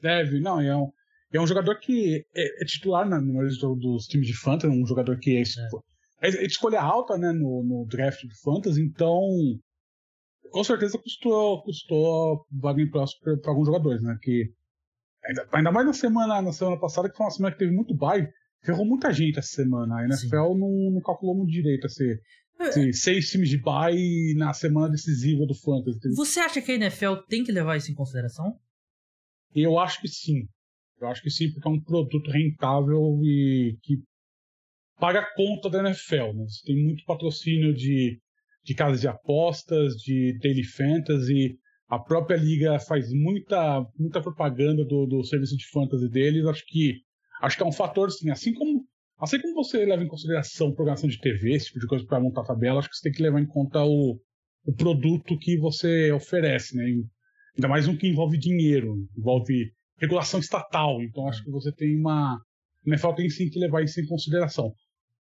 Deve, 0.01 0.39
não, 0.39 0.61
é 0.61 0.75
um, 0.75 0.91
é 1.33 1.39
um 1.39 1.47
jogador 1.47 1.79
que 1.79 2.25
é, 2.35 2.63
é 2.63 2.65
titular 2.65 3.07
na 3.07 3.21
maioria 3.21 3.55
dos 3.77 4.05
times 4.05 4.27
de 4.27 4.33
Fantasy, 4.33 4.73
um 4.73 4.85
jogador 4.85 5.17
que 5.19 5.37
é, 5.37 5.41
é. 5.41 6.29
é, 6.29 6.43
é 6.43 6.45
escolha 6.45 6.81
alta 6.81 7.17
né, 7.17 7.31
no, 7.31 7.63
no 7.63 7.85
draft 7.85 8.21
de 8.21 8.35
Fantasy, 8.41 8.81
então 8.81 9.21
com 10.51 10.63
certeza 10.63 10.97
custou, 10.97 11.61
custou 11.63 12.45
vaga 12.51 12.81
em 12.81 12.89
próximo 12.89 13.37
para 13.41 13.51
alguns 13.51 13.67
jogadores, 13.67 14.01
né? 14.01 14.17
Que 14.21 14.51
ainda, 15.23 15.47
ainda 15.51 15.71
mais 15.71 15.85
na 15.85 15.93
semana, 15.93 16.41
na 16.41 16.51
semana 16.51 16.79
passada, 16.79 17.09
que 17.09 17.15
foi 17.15 17.25
uma 17.25 17.31
semana 17.31 17.53
que 17.53 17.59
teve 17.59 17.71
muito 17.71 17.95
bye, 17.95 18.27
ferrou 18.63 18.85
muita 18.85 19.11
gente 19.13 19.39
essa 19.39 19.63
semana. 19.63 19.97
A 19.97 20.05
NFL 20.05 20.55
não, 20.57 20.91
não, 20.91 21.01
calculou 21.01 21.35
muito 21.35 21.51
direito 21.51 21.87
esse, 21.87 22.19
é. 22.59 22.91
seis 22.91 23.29
times 23.29 23.49
de 23.49 23.57
bye 23.57 24.33
na 24.35 24.53
semana 24.53 24.89
decisiva 24.89 25.45
do 25.45 25.55
Fantasy. 25.55 26.15
Você 26.15 26.39
acha 26.39 26.61
que 26.61 26.71
a 26.71 26.75
NFL 26.75 27.15
tem 27.27 27.43
que 27.43 27.51
levar 27.51 27.77
isso 27.77 27.91
em 27.91 27.95
consideração? 27.95 28.59
Eu 29.55 29.79
acho 29.79 30.01
que 30.01 30.07
sim. 30.07 30.47
Eu 30.99 31.07
acho 31.07 31.21
que 31.21 31.29
sim, 31.29 31.51
porque 31.51 31.67
é 31.67 31.71
um 31.71 31.81
produto 31.81 32.29
rentável 32.29 33.19
e 33.23 33.77
que 33.81 34.03
paga 34.99 35.21
a 35.21 35.33
conta 35.33 35.69
da 35.69 35.79
NFL. 35.79 36.33
Né? 36.33 36.45
Você 36.47 36.65
tem 36.65 36.83
muito 36.83 37.05
patrocínio 37.05 37.73
de 37.73 38.19
de 38.69 38.75
casas 38.75 39.01
de 39.01 39.07
apostas, 39.07 39.95
de 39.95 40.37
daily 40.39 40.63
fantasy. 40.63 41.57
A 41.87 41.97
própria 41.97 42.37
liga 42.37 42.79
faz 42.79 43.11
muita, 43.11 43.83
muita 43.97 44.21
propaganda 44.21 44.85
do, 44.85 45.07
do 45.07 45.23
serviço 45.23 45.57
de 45.57 45.67
fantasy 45.67 46.07
deles. 46.07 46.45
Acho 46.45 46.63
que 46.67 47.01
acho 47.41 47.57
que 47.57 47.63
é 47.63 47.65
um 47.65 47.71
fator, 47.71 48.11
sim. 48.11 48.29
Assim 48.29 48.53
como, 48.53 48.85
assim 49.19 49.41
como 49.41 49.55
você 49.55 49.85
leva 49.85 50.03
em 50.03 50.07
consideração 50.07 50.73
programação 50.73 51.09
de 51.09 51.19
TV, 51.19 51.53
esse 51.53 51.67
tipo 51.67 51.79
de 51.79 51.87
coisa 51.87 52.05
para 52.05 52.19
montar 52.19 52.43
tabela, 52.43 52.79
acho 52.79 52.89
que 52.89 52.95
você 52.95 53.03
tem 53.03 53.11
que 53.11 53.23
levar 53.23 53.41
em 53.41 53.47
conta 53.47 53.83
o, 53.83 54.19
o 54.65 54.73
produto 54.73 55.37
que 55.37 55.57
você 55.57 56.11
oferece, 56.11 56.75
né? 56.75 56.85
Ainda 57.55 57.67
mais 57.67 57.87
um 57.87 57.97
que 57.97 58.07
envolve 58.07 58.37
dinheiro, 58.37 58.95
envolve 59.17 59.73
regulação 59.97 60.39
estatal. 60.39 61.01
Então 61.01 61.27
acho 61.27 61.43
que 61.43 61.51
você 61.51 61.71
tem 61.71 61.99
uma. 61.99 62.39
O 62.85 62.89
NFL 62.89 63.13
tem 63.13 63.29
sim 63.29 63.49
que 63.49 63.59
levar 63.59 63.83
isso 63.83 63.99
em 63.99 64.05
consideração. 64.05 64.73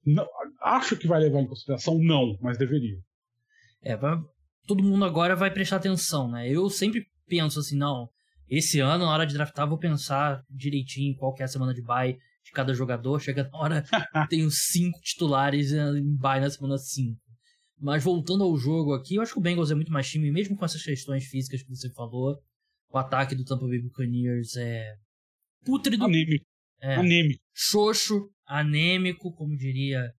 Não, 0.05 0.27
acho 0.63 0.97
que 0.97 1.07
vai 1.07 1.21
levar 1.21 1.41
em 1.41 1.47
consideração, 1.47 1.99
não, 1.99 2.37
mas 2.41 2.59
deveria. 2.59 2.99
É, 3.83 3.97
todo 4.67 4.83
mundo 4.83 5.05
agora 5.05 5.37
vai 5.37 5.51
prestar 5.51 5.77
atenção, 5.77 6.31
né? 6.31 6.49
Eu 6.49 6.69
sempre 6.71 7.05
penso 7.27 7.61
assim, 7.61 7.77
não, 7.77 8.09
esse 8.49 8.81
ano, 8.81 9.05
na 9.05 9.13
hora 9.13 9.27
de 9.27 9.35
draftar, 9.35 9.69
vou 9.69 9.79
pensar 9.79 10.43
direitinho 10.51 11.17
qual 11.17 11.33
que 11.33 11.43
é 11.43 11.45
a 11.45 11.49
semana 11.49 11.73
de 11.73 11.83
bye 11.83 12.17
de 12.45 12.51
cada 12.53 12.75
jogador. 12.75 13.21
Chega 13.21 13.45
na 13.45 13.59
hora, 13.59 13.83
tenho 14.29 14.51
cinco 14.51 15.01
titulares 15.01 15.73
em 15.73 16.17
bye 16.17 16.41
na 16.41 16.51
semana 16.51 16.79
5. 16.79 17.21
Mas 17.79 18.05
voltando 18.05 18.45
ao 18.45 18.57
jogo 18.57 18.95
aqui, 18.95 19.17
eu 19.17 19.23
acho 19.23 19.33
que 19.33 19.39
o 19.39 19.43
Bengals 19.43 19.71
é 19.71 19.75
muito 19.75 19.93
mais 19.93 20.09
time, 20.09 20.31
mesmo 20.31 20.57
com 20.57 20.65
essas 20.65 20.83
questões 20.83 21.25
físicas 21.25 21.63
que 21.63 21.69
você 21.69 21.93
falou. 21.93 22.39
O 22.91 22.99
ataque 22.99 23.35
do 23.35 23.45
Tampa 23.45 23.67
Bay 23.67 23.81
Buccaneers 23.81 24.57
é 24.57 24.95
pútrido. 25.65 26.05
Anêmico. 26.05 26.45
É, 26.81 26.95
anêmico. 26.97 27.43
Xoxo, 27.53 28.31
anêmico, 28.47 29.33
como 29.33 29.57
diria 29.57 30.13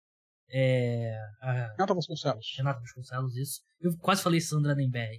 é, 0.50 1.16
a... 1.40 1.72
Renata 1.72 1.94
Vasconcelos. 1.94 2.46
Renata 2.56 2.80
Vasconcelos, 2.80 3.36
isso. 3.36 3.60
Eu 3.80 3.96
quase 3.98 4.22
falei 4.22 4.40
Sandra 4.40 4.74
Nemberg. 4.74 5.18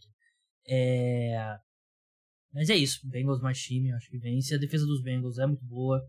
É... 0.67 1.57
Mas 2.53 2.69
é 2.69 2.75
isso. 2.75 2.99
Bengals 3.03 3.41
mais 3.41 3.59
time, 3.59 3.91
acho 3.91 4.09
que 4.09 4.17
vence. 4.17 4.55
A 4.55 4.57
defesa 4.57 4.85
dos 4.85 5.01
Bengals 5.01 5.37
é 5.37 5.45
muito 5.45 5.65
boa. 5.65 6.01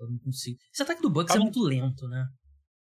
Eu 0.00 0.10
não 0.10 0.18
consigo. 0.18 0.58
Esse 0.72 0.82
ataque 0.82 1.02
do 1.02 1.10
Bucks 1.10 1.34
tá 1.34 1.40
é 1.40 1.42
muito 1.42 1.62
lento, 1.62 2.08
né? 2.08 2.26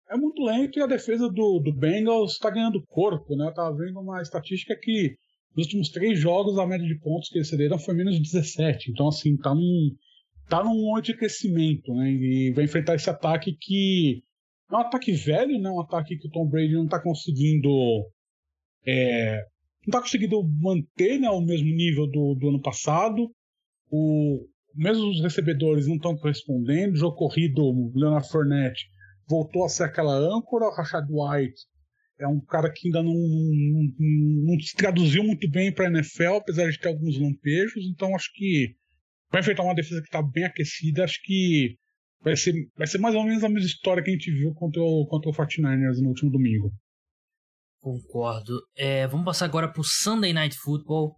É 0.09 0.17
muito 0.17 0.43
lento 0.43 0.79
e 0.79 0.81
a 0.81 0.87
defesa 0.87 1.29
do, 1.29 1.59
do 1.59 1.73
Bengals 1.73 2.33
está 2.33 2.49
ganhando 2.49 2.83
corpo, 2.87 3.35
né? 3.35 3.47
Eu 3.47 3.53
tava 3.53 3.75
vendo 3.75 3.99
uma 3.99 4.21
estatística 4.21 4.75
que 4.79 5.15
nos 5.55 5.65
últimos 5.67 5.89
três 5.89 6.19
jogos 6.19 6.57
a 6.57 6.65
média 6.65 6.87
de 6.87 6.99
pontos 6.99 7.29
que 7.29 7.37
eles 7.37 7.49
cederam 7.49 7.77
foi 7.77 7.93
menos 7.93 8.15
de 8.15 8.21
17. 8.21 8.91
Então, 8.91 9.07
assim, 9.07 9.37
tá 9.37 9.53
num, 9.53 9.95
tá 10.47 10.63
num 10.63 10.81
monte 10.81 11.07
de 11.07 11.17
crescimento, 11.17 11.93
né? 11.93 12.11
E 12.11 12.51
vai 12.53 12.65
enfrentar 12.65 12.95
esse 12.95 13.09
ataque 13.09 13.55
que 13.59 14.23
é 14.71 14.75
um 14.75 14.79
ataque 14.79 15.11
velho, 15.11 15.59
né? 15.59 15.69
Um 15.69 15.81
ataque 15.81 16.17
que 16.17 16.27
o 16.27 16.31
Tom 16.31 16.47
Brady 16.47 16.73
não 16.73 16.85
está 16.85 17.01
conseguindo. 17.01 17.69
É, 18.85 19.37
não 19.85 19.91
está 19.91 20.01
conseguindo 20.01 20.41
manter 20.43 21.19
né, 21.19 21.29
o 21.29 21.41
mesmo 21.41 21.67
nível 21.67 22.07
do, 22.07 22.35
do 22.35 22.49
ano 22.49 22.61
passado. 22.61 23.29
O, 23.91 24.47
mesmo 24.75 25.09
os 25.09 25.21
recebedores 25.21 25.87
não 25.87 25.95
estão 25.95 26.17
correspondendo. 26.17 26.93
O 26.93 26.97
jogo 26.97 27.15
corrido, 27.15 27.61
o 27.61 27.91
Leonard 27.95 28.27
Fournette 28.27 28.85
voltou 29.27 29.65
a 29.65 29.69
ser 29.69 29.83
aquela 29.83 30.13
âncora. 30.13 30.65
O 30.65 30.75
Rashad 30.75 31.05
White 31.09 31.61
é 32.19 32.27
um 32.27 32.39
cara 32.41 32.71
que 32.71 32.87
ainda 32.87 33.01
não, 33.01 33.13
não, 33.13 34.45
não 34.45 34.59
se 34.59 34.75
traduziu 34.75 35.23
muito 35.23 35.49
bem 35.49 35.73
para 35.73 35.87
a 35.87 35.91
NFL, 35.91 36.35
apesar 36.37 36.69
de 36.69 36.79
ter 36.79 36.89
alguns 36.89 37.17
lampejos. 37.19 37.85
Então 37.85 38.15
acho 38.15 38.29
que 38.33 38.75
vai 39.31 39.41
enfrentar 39.41 39.63
uma 39.63 39.75
defesa 39.75 40.01
que 40.01 40.07
está 40.07 40.21
bem 40.21 40.43
aquecida. 40.43 41.03
Acho 41.03 41.19
que 41.23 41.77
vai 42.21 42.35
ser, 42.35 42.53
vai 42.77 42.87
ser 42.87 42.97
mais 42.97 43.15
ou 43.15 43.23
menos 43.23 43.43
a 43.43 43.49
mesma 43.49 43.67
história 43.67 44.03
que 44.03 44.09
a 44.09 44.13
gente 44.13 44.31
viu 44.31 44.53
contra 44.53 44.81
o, 44.81 45.05
contra 45.07 45.29
o 45.29 45.33
49ers 45.33 46.01
no 46.01 46.09
último 46.09 46.31
domingo. 46.31 46.71
Concordo. 47.79 48.59
É, 48.75 49.07
vamos 49.07 49.25
passar 49.25 49.45
agora 49.45 49.71
pro 49.71 49.83
Sunday 49.83 50.33
Night 50.33 50.57
Football. 50.57 51.15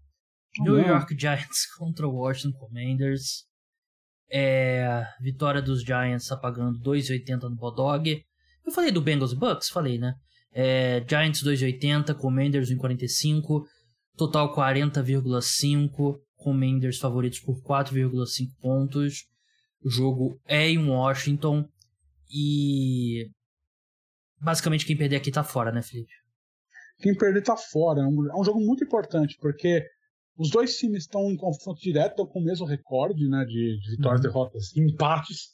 New 0.60 0.80
York 0.80 1.16
Giants 1.18 1.66
contra 1.78 2.08
o 2.08 2.16
Washington 2.16 2.58
Commanders. 2.58 3.46
É, 4.30 5.06
vitória 5.20 5.62
dos 5.62 5.84
Giants 5.84 6.32
apagando 6.32 6.80
2,80 6.80 7.50
no 7.50 7.56
Bodog. 7.56 8.24
Eu 8.66 8.72
falei 8.72 8.92
do 8.92 9.02
Bengals 9.02 9.34
Bucks? 9.34 9.70
Falei, 9.70 9.98
né? 9.98 10.16
É, 10.54 11.04
Giants 11.08 11.44
2,80, 11.44 12.16
Commanders 12.16 12.70
1,45. 12.70 13.64
Total 14.16 14.54
40,5. 14.54 16.20
Commanders 16.36 16.98
favoritos 16.98 17.40
por 17.40 17.62
4,5 17.62 18.48
pontos. 18.60 19.26
O 19.84 19.90
jogo 19.90 20.40
é 20.46 20.70
em 20.70 20.78
Washington 20.90 21.68
e 22.30 23.30
basicamente 24.40 24.86
quem 24.86 24.98
perder 24.98 25.18
aqui 25.18 25.32
tá 25.32 25.44
fora, 25.44 25.72
né, 25.72 25.82
Felipe? 25.82 26.12
Quem 27.00 27.16
perder 27.16 27.44
tá 27.44 27.56
fora. 27.58 28.02
É 28.02 28.04
um, 28.04 28.30
é 28.30 28.40
um 28.40 28.44
jogo 28.44 28.60
muito 28.60 28.84
importante 28.84 29.38
porque 29.40 29.84
os 30.38 30.50
dois 30.50 30.78
times 30.78 31.04
estão 31.04 31.30
em 31.30 31.38
confronto 31.38 31.80
direto, 31.82 32.12
estão 32.12 32.26
com 32.26 32.40
o 32.40 32.44
mesmo 32.44 32.66
recorde 32.66 33.28
né, 33.28 33.46
de, 33.46 33.80
de 33.80 33.92
vitórias, 33.92 34.22
uhum. 34.22 34.28
derrotas 34.28 34.76
e 34.76 34.82
empates. 34.82 35.50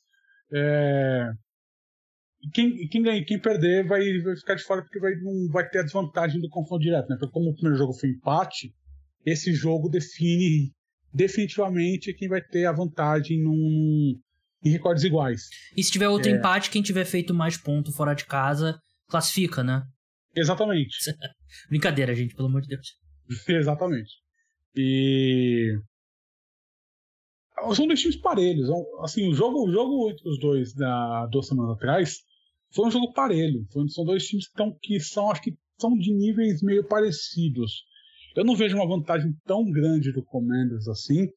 É... 0.54 1.30
Quem, 2.54 2.88
quem, 2.88 3.26
quem 3.26 3.42
perder 3.42 3.86
vai, 3.88 4.02
vai 4.20 4.36
ficar 4.36 4.56
de 4.56 4.64
fora 4.64 4.82
porque 4.82 5.00
vai, 5.00 5.12
não 5.16 5.52
vai 5.52 5.68
ter 5.68 5.80
a 5.80 5.84
desvantagem 5.84 6.40
do 6.40 6.50
confronto 6.50 6.84
direto, 6.84 7.10
né? 7.10 7.18
Porque 7.20 7.34
como 7.34 7.50
o 7.50 7.54
primeiro 7.54 7.78
jogo 7.78 7.94
foi 7.94 8.10
empate, 8.10 8.74
esse 9.26 9.52
jogo 9.54 9.90
define 9.90 10.72
definitivamente 11.12 12.14
quem 12.14 12.30
vai 12.30 12.42
ter 12.42 12.66
a 12.66 12.72
vantagem 12.72 13.42
num, 13.42 14.14
em 14.64 14.70
recordes 14.70 15.04
iguais. 15.04 15.50
E 15.76 15.84
se 15.84 15.92
tiver 15.92 16.08
outro 16.08 16.30
é... 16.30 16.36
empate, 16.36 16.70
quem 16.70 16.82
tiver 16.82 17.06
feito 17.06 17.34
mais 17.34 17.58
ponto 17.58 17.92
fora 17.92 18.14
de 18.14 18.26
casa, 18.26 18.80
classifica, 19.08 19.64
né? 19.64 19.84
Exatamente. 20.36 20.96
Brincadeira, 21.70 22.14
gente, 22.14 22.36
pelo 22.36 22.48
amor 22.48 22.62
de 22.62 22.68
Deus. 22.68 22.88
Exatamente. 23.50 24.27
E. 24.78 25.80
São 27.74 27.88
dois 27.88 28.00
times 28.00 28.18
parelhos. 28.18 28.70
Assim, 29.02 29.28
o 29.28 29.34
jogo, 29.34 29.68
o 29.68 29.72
jogo 29.72 30.10
entre 30.10 30.30
os 30.30 30.40
dois 30.40 30.74
da 30.74 31.26
duas 31.28 31.48
semanas 31.48 31.76
atrás 31.76 32.18
foi 32.72 32.88
um 32.88 32.92
jogo 32.92 33.14
parelho. 33.14 33.66
São 33.90 34.06
dois 34.06 34.28
times 34.28 34.48
que, 34.48 34.54
tão, 34.54 34.78
que 34.82 35.00
são, 35.00 35.32
acho 35.32 35.42
que 35.42 35.58
são 35.80 35.98
de 35.98 36.14
níveis 36.14 36.62
meio 36.62 36.84
parecidos. 36.84 37.84
Eu 38.36 38.46
não 38.46 38.56
vejo 38.56 38.76
uma 38.76 38.88
vantagem 38.88 39.36
tão 39.46 39.70
grande 39.70 40.12
do 40.12 40.24
Commanders 40.24 40.88
assim, 40.88 41.28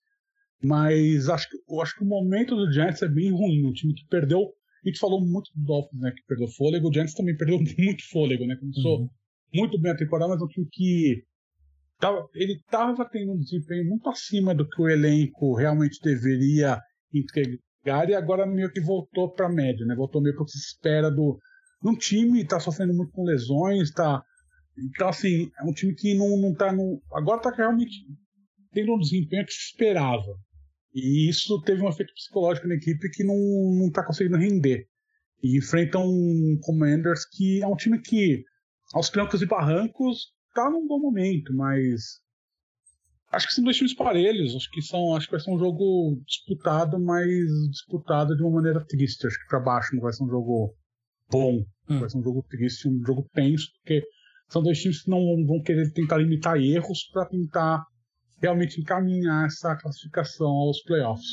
mas 0.62 1.29
acho 1.29 1.48
que, 1.48 1.57
eu 1.68 1.81
acho 1.81 1.96
que 1.96 2.05
o 2.05 2.07
momento 2.07 2.55
do 2.55 2.70
Giants 2.70 3.03
é 3.03 3.09
bem 3.09 3.31
ruim. 3.31 3.64
Um 3.64 3.72
time 3.72 3.94
que 3.94 4.07
perdeu. 4.07 4.53
A 4.85 4.88
gente 4.88 5.00
falou 5.00 5.20
muito 5.20 5.50
do 5.55 5.64
Dolphins, 5.64 6.00
né? 6.00 6.11
Que 6.11 6.22
perdeu 6.26 6.48
fôlego. 6.48 6.88
O 6.88 6.92
Giants 6.92 7.14
também 7.14 7.37
perdeu 7.37 7.59
muito 7.79 8.09
fôlego, 8.11 8.46
né? 8.46 8.57
Começou 8.57 9.00
uhum. 9.00 9.09
muito 9.55 9.79
bem 9.81 9.92
a 9.92 9.96
temporada, 9.96 10.33
mas 10.33 10.42
é 10.42 10.44
um 10.44 10.48
time 10.48 10.68
que. 10.70 11.24
Tava, 12.00 12.26
ele 12.34 12.54
estava 12.54 13.08
tendo 13.08 13.32
um 13.32 13.38
desempenho 13.38 13.88
muito 13.88 14.08
acima 14.08 14.54
do 14.54 14.66
que 14.66 14.80
o 14.80 14.88
elenco 14.88 15.54
realmente 15.54 16.00
deveria 16.02 16.80
entregar 17.12 18.08
e 18.08 18.14
agora 18.14 18.46
meio 18.46 18.72
que 18.72 18.80
voltou 18.80 19.30
para 19.32 19.46
a 19.46 19.52
média, 19.52 19.84
né? 19.84 19.94
Voltou 19.94 20.22
meio 20.22 20.34
para 20.34 20.42
o 20.42 20.46
que 20.46 20.52
se 20.52 20.58
espera 20.58 21.10
do, 21.10 21.38
um 21.84 21.94
time, 21.94 22.42
está 22.42 22.58
sofrendo 22.58 22.94
muito 22.94 23.12
com 23.12 23.24
lesões, 23.24 23.88
está 23.88 24.22
então, 24.78 25.08
assim, 25.08 25.50
é 25.58 25.64
um 25.64 25.72
time 25.72 25.94
que 25.94 26.14
não, 26.14 26.36
não 26.38 26.54
tá 26.54 26.72
no. 26.72 27.02
Agora 27.12 27.40
tá 27.40 27.50
realmente 27.50 28.06
tendo 28.72 28.94
um 28.94 28.98
desempenho 28.98 29.44
que 29.44 29.52
se 29.52 29.72
esperava. 29.72 30.36
E 30.94 31.28
isso 31.28 31.60
teve 31.62 31.82
um 31.82 31.88
efeito 31.88 32.12
psicológico 32.14 32.66
na 32.66 32.74
equipe 32.74 33.10
que 33.10 33.22
não, 33.22 33.36
não 33.36 33.90
tá 33.90 34.04
conseguindo 34.04 34.38
render. 34.38 34.86
E 35.42 35.56
enfrentam 35.56 36.04
um 36.04 36.58
Commanders 36.62 37.24
que 37.30 37.62
é 37.62 37.66
um 37.66 37.76
time 37.76 38.00
que, 38.00 38.42
aos 38.92 39.08
trancos 39.08 39.42
e 39.42 39.46
barrancos, 39.46 40.32
tá 40.54 40.70
num 40.70 40.86
bom 40.86 40.98
momento, 40.98 41.54
mas 41.54 42.20
acho 43.32 43.46
que 43.46 43.54
são 43.54 43.64
dois 43.64 43.76
times 43.76 43.94
parelhos. 43.94 44.54
Acho 44.54 44.70
que 44.70 44.82
são, 44.82 45.14
acho 45.14 45.26
que 45.26 45.32
vai 45.32 45.40
ser 45.40 45.50
um 45.50 45.58
jogo 45.58 46.20
disputado, 46.26 46.98
mas 46.98 47.26
disputado 47.70 48.36
de 48.36 48.42
uma 48.42 48.56
maneira 48.56 48.84
triste. 48.84 49.26
Acho 49.26 49.38
que 49.38 49.48
para 49.48 49.60
baixo 49.60 49.94
não 49.94 50.02
vai 50.02 50.12
ser 50.12 50.24
um 50.24 50.28
jogo 50.28 50.74
bom, 51.30 51.64
hum. 51.88 52.00
vai 52.00 52.10
ser 52.10 52.18
um 52.18 52.22
jogo 52.22 52.44
triste, 52.48 52.88
um 52.88 53.04
jogo 53.04 53.28
tenso, 53.32 53.66
porque 53.78 54.02
são 54.48 54.62
dois 54.62 54.80
times 54.80 55.02
que 55.02 55.10
não 55.10 55.20
vão 55.46 55.62
querer 55.62 55.92
tentar 55.92 56.18
limitar 56.18 56.56
erros 56.56 57.04
para 57.12 57.26
tentar 57.26 57.84
realmente 58.40 58.80
encaminhar 58.80 59.46
essa 59.46 59.76
classificação 59.76 60.48
aos 60.48 60.82
playoffs. 60.82 61.28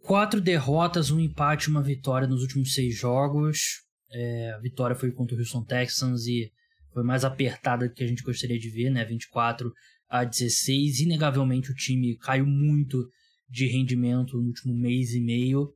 Quatro 0.00 0.40
derrotas, 0.40 1.10
um 1.10 1.20
empate, 1.20 1.68
uma 1.68 1.82
vitória 1.82 2.26
nos 2.26 2.42
últimos 2.42 2.74
seis 2.74 2.96
jogos. 2.96 3.82
É, 4.10 4.52
a 4.52 4.58
vitória 4.58 4.96
foi 4.96 5.12
contra 5.12 5.36
o 5.36 5.38
Houston 5.38 5.62
Texans 5.62 6.26
e 6.26 6.50
foi 6.92 7.02
mais 7.02 7.24
apertada 7.24 7.88
do 7.88 7.94
que 7.94 8.02
a 8.02 8.06
gente 8.06 8.22
gostaria 8.22 8.58
de 8.58 8.70
ver, 8.70 8.90
né? 8.90 9.04
24 9.04 9.72
a 10.08 10.24
16. 10.24 11.00
Inegavelmente 11.00 11.70
o 11.70 11.74
time 11.74 12.16
caiu 12.18 12.46
muito 12.46 13.08
de 13.48 13.66
rendimento 13.66 14.36
no 14.36 14.48
último 14.48 14.74
mês 14.74 15.12
e 15.12 15.20
meio. 15.20 15.72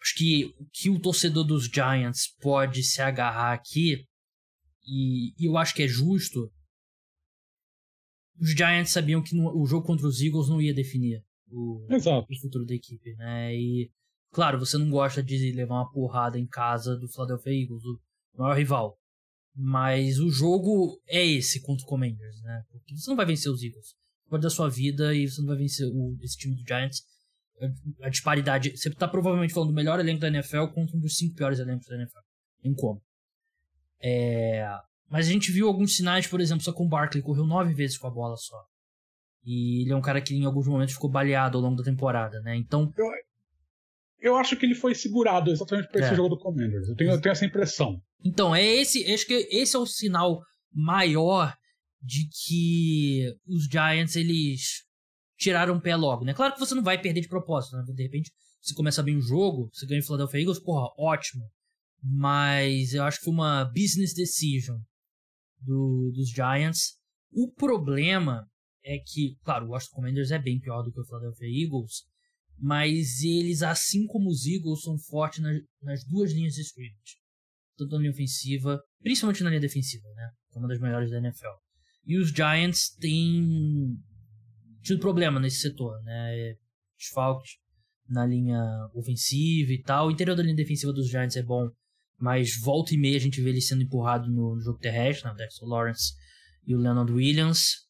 Acho 0.00 0.14
que 0.16 0.54
o 0.58 0.66
que 0.72 0.90
o 0.90 1.00
torcedor 1.00 1.44
dos 1.44 1.66
Giants 1.66 2.34
pode 2.40 2.82
se 2.82 3.00
agarrar 3.00 3.52
aqui, 3.52 4.04
e, 4.84 5.32
e 5.38 5.46
eu 5.46 5.56
acho 5.56 5.74
que 5.74 5.84
é 5.84 5.88
justo, 5.88 6.50
os 8.40 8.50
Giants 8.50 8.90
sabiam 8.90 9.22
que 9.22 9.36
no, 9.36 9.56
o 9.56 9.64
jogo 9.64 9.86
contra 9.86 10.06
os 10.06 10.20
Eagles 10.20 10.48
não 10.48 10.60
ia 10.60 10.74
definir 10.74 11.22
o, 11.48 11.86
o, 11.88 12.40
futuro 12.40 12.66
da 12.66 12.74
equipe, 12.74 13.14
né? 13.14 13.54
E, 13.54 13.90
claro, 14.32 14.58
você 14.58 14.76
não 14.76 14.90
gosta 14.90 15.22
de 15.22 15.52
levar 15.52 15.74
uma 15.76 15.90
porrada 15.92 16.38
em 16.38 16.46
casa 16.46 16.96
do 16.96 17.08
Philadelphia 17.08 17.62
Eagles, 17.62 17.84
o 17.84 18.00
maior 18.42 18.56
rival. 18.56 18.98
Mas 19.54 20.18
o 20.18 20.30
jogo 20.30 21.00
é 21.06 21.24
esse 21.24 21.60
contra 21.60 21.84
o 21.84 21.88
Commanders, 21.88 22.40
né? 22.42 22.64
Porque 22.70 22.96
você 22.96 23.10
não 23.10 23.16
vai 23.16 23.26
vencer 23.26 23.52
os 23.52 23.62
Eagles. 23.62 23.94
Pode 24.28 24.42
dar 24.42 24.50
sua 24.50 24.68
vida 24.68 25.14
e 25.14 25.28
você 25.28 25.40
não 25.40 25.48
vai 25.48 25.58
vencer 25.58 25.86
o, 25.86 26.16
esse 26.22 26.38
time 26.38 26.54
do 26.56 26.66
Giants. 26.66 27.02
A, 27.60 28.06
a 28.06 28.08
disparidade. 28.08 28.76
Você 28.76 28.88
está 28.88 29.06
provavelmente 29.06 29.52
falando 29.52 29.68
do 29.68 29.74
melhor 29.74 30.00
elenco 30.00 30.20
da 30.20 30.28
NFL 30.28 30.68
contra 30.74 30.96
um 30.96 31.00
dos 31.00 31.16
cinco 31.16 31.34
piores 31.34 31.58
elencos 31.58 31.86
da 31.86 31.96
NFL. 31.96 32.18
Em 32.64 32.74
como. 32.74 33.02
É, 34.00 34.66
mas 35.12 35.28
a 35.28 35.30
gente 35.30 35.52
viu 35.52 35.68
alguns 35.68 35.94
sinais, 35.94 36.26
por 36.26 36.40
exemplo, 36.40 36.64
só 36.64 36.72
com 36.72 36.86
o 36.86 36.88
Barkley 36.88 37.22
correu 37.22 37.46
nove 37.46 37.74
vezes 37.74 37.98
com 37.98 38.06
a 38.06 38.10
bola 38.10 38.34
só. 38.36 38.56
E 39.44 39.82
ele 39.82 39.92
é 39.92 39.96
um 39.96 40.00
cara 40.00 40.22
que 40.22 40.34
em 40.34 40.46
alguns 40.46 40.66
momentos 40.66 40.94
ficou 40.94 41.10
baleado 41.10 41.58
ao 41.58 41.62
longo 41.62 41.76
da 41.76 41.84
temporada, 41.84 42.40
né? 42.40 42.56
Então. 42.56 42.90
Eu, 42.96 43.06
eu 44.20 44.36
acho 44.36 44.56
que 44.56 44.64
ele 44.64 44.74
foi 44.74 44.94
segurado 44.94 45.50
exatamente 45.50 45.90
por 45.90 46.00
é. 46.00 46.06
esse 46.06 46.14
jogo 46.14 46.30
do 46.30 46.38
Commanders. 46.38 46.88
Eu 46.88 46.96
tenho, 46.96 47.10
eu 47.10 47.20
tenho 47.20 47.32
essa 47.32 47.44
impressão. 47.44 48.00
Então, 48.24 48.54
é 48.54 48.64
esse. 48.64 49.04
Acho 49.12 49.26
que 49.26 49.48
esse 49.50 49.76
é 49.76 49.78
o 49.78 49.86
sinal 49.86 50.40
maior 50.72 51.54
de 52.00 52.28
que 52.28 53.32
os 53.46 53.64
Giants 53.64 54.16
eles 54.16 54.84
tiraram 55.38 55.76
o 55.76 55.80
pé 55.80 55.96
logo, 55.96 56.24
né? 56.24 56.34
Claro 56.34 56.54
que 56.54 56.60
você 56.60 56.74
não 56.74 56.82
vai 56.82 57.00
perder 57.00 57.20
de 57.20 57.28
propósito, 57.28 57.76
né? 57.76 57.84
De 57.94 58.02
repente, 58.02 58.30
você 58.60 58.74
começa 58.74 59.02
bem 59.02 59.16
o 59.16 59.20
jogo, 59.20 59.68
você 59.72 59.86
ganha 59.86 60.00
o 60.00 60.04
Philadelphia 60.04 60.40
Eagles, 60.40 60.60
porra, 60.60 60.88
ótimo. 60.98 61.44
Mas 62.02 62.94
eu 62.94 63.04
acho 63.04 63.18
que 63.18 63.24
foi 63.24 63.34
uma 63.34 63.64
business 63.64 64.14
decision 64.14 64.78
do, 65.60 66.12
dos 66.14 66.30
Giants. 66.30 66.96
O 67.32 67.50
problema 67.52 68.46
é 68.84 68.98
que, 68.98 69.36
claro, 69.44 69.66
o 69.66 69.70
Washington 69.70 69.96
Commanders 69.96 70.30
é 70.30 70.38
bem 70.38 70.60
pior 70.60 70.82
do 70.82 70.92
que 70.92 71.00
o 71.00 71.04
Philadelphia 71.04 71.64
Eagles, 71.64 72.04
mas 72.58 73.22
eles, 73.22 73.62
assim 73.62 74.06
como 74.06 74.28
os 74.28 74.46
Eagles, 74.46 74.82
são 74.82 74.98
fortes 74.98 75.40
nas, 75.40 75.56
nas 75.80 76.04
duas 76.04 76.32
linhas 76.32 76.54
de 76.54 76.62
scrimmage. 76.62 77.21
Tanto 77.76 77.92
na 77.92 77.98
linha 77.98 78.10
ofensiva, 78.10 78.80
principalmente 79.00 79.42
na 79.42 79.50
linha 79.50 79.60
defensiva, 79.60 80.08
né? 80.14 80.30
É 80.54 80.58
uma 80.58 80.68
das 80.68 80.80
melhores 80.80 81.10
da 81.10 81.18
NFL. 81.18 81.54
E 82.04 82.18
os 82.18 82.30
Giants 82.30 82.90
têm 83.00 83.96
tido 84.82 85.00
problema 85.00 85.38
nesse 85.40 85.60
setor, 85.60 86.02
né? 86.02 86.54
Desfalques 86.98 87.52
na 88.08 88.26
linha 88.26 88.60
ofensiva 88.94 89.72
e 89.72 89.82
tal. 89.82 90.08
O 90.08 90.10
interior 90.10 90.36
da 90.36 90.42
linha 90.42 90.56
defensiva 90.56 90.92
dos 90.92 91.08
Giants 91.08 91.36
é 91.36 91.42
bom, 91.42 91.70
mas 92.18 92.58
volta 92.60 92.94
e 92.94 92.98
meia 92.98 93.16
a 93.16 93.20
gente 93.20 93.40
vê 93.40 93.50
ele 93.50 93.60
sendo 93.60 93.82
empurrado 93.82 94.30
no, 94.30 94.60
jogo 94.60 94.78
terrestre, 94.78 95.26
né? 95.26 95.32
o 95.32 95.36
Dexter 95.36 95.68
Lawrence 95.68 96.12
e 96.66 96.74
o 96.74 96.78
Leonard 96.78 97.12
Williams. 97.12 97.86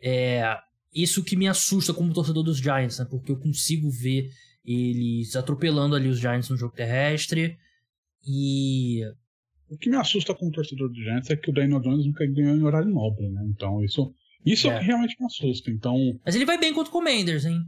É, 0.00 0.56
isso 0.94 1.24
que 1.24 1.36
me 1.36 1.48
assusta 1.48 1.94
como 1.94 2.12
torcedor 2.12 2.42
dos 2.42 2.58
Giants, 2.58 2.98
né? 2.98 3.06
Porque 3.08 3.32
eu 3.32 3.38
consigo 3.38 3.90
ver 3.90 4.30
eles 4.64 5.36
atropelando 5.36 5.94
ali 5.94 6.08
os 6.08 6.18
Giants 6.18 6.48
no 6.48 6.56
jogo 6.56 6.74
terrestre. 6.74 7.56
E. 8.26 9.02
O 9.68 9.76
que 9.76 9.90
me 9.90 9.96
assusta 9.96 10.34
como 10.34 10.52
torcedor 10.52 10.88
dos 10.88 10.98
Giants 10.98 11.28
é 11.28 11.36
que 11.36 11.50
o 11.50 11.52
Daniel 11.52 11.80
Jones 11.80 12.06
nunca 12.06 12.24
ganhou 12.26 12.56
em 12.56 12.62
horário 12.62 12.88
nobre, 12.88 13.28
né? 13.28 13.42
Então 13.48 13.82
isso, 13.82 14.12
isso 14.44 14.68
é. 14.68 14.70
é 14.70 14.76
o 14.76 14.78
que 14.78 14.84
realmente 14.86 15.16
me 15.18 15.26
assusta. 15.26 15.70
Então... 15.70 15.96
Mas 16.24 16.36
ele 16.36 16.44
vai 16.44 16.56
bem 16.56 16.72
contra 16.72 16.88
o 16.88 16.92
Commanders, 16.92 17.44
hein? 17.44 17.60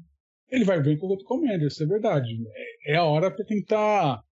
Ele 0.48 0.64
vai 0.64 0.80
bem 0.80 0.96
contra 0.96 1.16
o 1.16 1.26
Commanders, 1.26 1.80
é 1.80 1.86
verdade. 1.86 2.38
É, 2.86 2.92
é 2.94 2.96
a 2.96 3.04
hora 3.04 3.32
para 3.32 3.44
tentar 3.44 4.22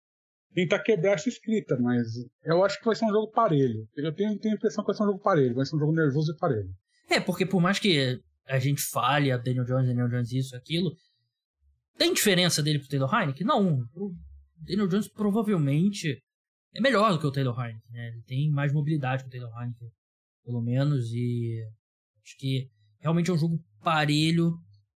tentar 0.57 0.79
quebrar 0.79 1.13
essa 1.13 1.29
escrita, 1.29 1.77
mas 1.79 2.07
eu 2.43 2.65
acho 2.65 2.79
que 2.79 2.87
vai 2.87 2.95
ser 2.95 3.05
um 3.05 3.11
jogo 3.11 3.31
parelho. 3.31 3.87
Eu 3.95 4.15
tenho, 4.15 4.39
tenho 4.39 4.55
a 4.55 4.57
impressão 4.57 4.83
que 4.83 4.87
vai 4.87 4.97
ser 4.97 5.03
um 5.03 5.09
jogo 5.09 5.21
parelho, 5.21 5.55
vai 5.55 5.67
ser 5.67 5.77
um 5.77 5.79
jogo 5.79 5.93
nervoso 5.93 6.33
e 6.33 6.37
parelho. 6.39 6.71
É, 7.11 7.21
porque 7.21 7.45
por 7.45 7.61
mais 7.61 7.79
que 7.79 8.19
a 8.47 8.59
gente 8.59 8.81
fale 8.81 9.31
a 9.31 9.37
Daniel 9.37 9.67
Jones, 9.67 9.87
Daniel 9.87 10.09
Jones 10.09 10.33
isso, 10.33 10.57
aquilo, 10.57 10.93
tem 11.99 12.15
diferença 12.15 12.63
dele 12.63 12.79
pro 12.79 12.89
Taylor 12.89 13.15
Heineken? 13.15 13.47
Não. 13.47 13.85
Daniel 14.59 14.89
Jones 14.89 15.09
provavelmente 15.09 16.21
é 16.75 16.81
melhor 16.81 17.13
do 17.13 17.19
que 17.19 17.27
o 17.27 17.33
Taylor 17.33 17.59
Heineken, 17.59 17.93
né? 17.93 18.09
Ele 18.09 18.23
tem 18.23 18.51
mais 18.51 18.73
mobilidade 18.73 19.23
que 19.23 19.29
o 19.29 19.31
Taylor 19.31 19.51
Heineken, 19.59 19.89
pelo 20.45 20.61
menos, 20.61 21.11
e 21.13 21.63
acho 22.23 22.37
que 22.39 22.71
realmente 22.99 23.31
é 23.31 23.35
um 23.35 23.39
jogo 23.39 23.59
parelho, 23.83 24.53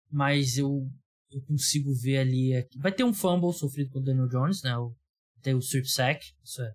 mas 0.09 0.57
eu, 0.57 0.89
eu 1.31 1.41
consigo 1.43 1.93
ver 1.93 2.19
ali. 2.19 2.51
Vai 2.77 2.91
ter 2.91 3.03
um 3.03 3.13
fumble 3.13 3.53
sofrido 3.53 3.91
pelo 3.91 4.05
Daniel 4.05 4.27
Jones, 4.27 4.61
né? 4.63 4.77
O 4.77 4.95
tem 5.41 5.53
o 5.55 5.59
strip 5.59 5.87
sack, 5.87 6.25
isso 6.43 6.61
é, 6.61 6.73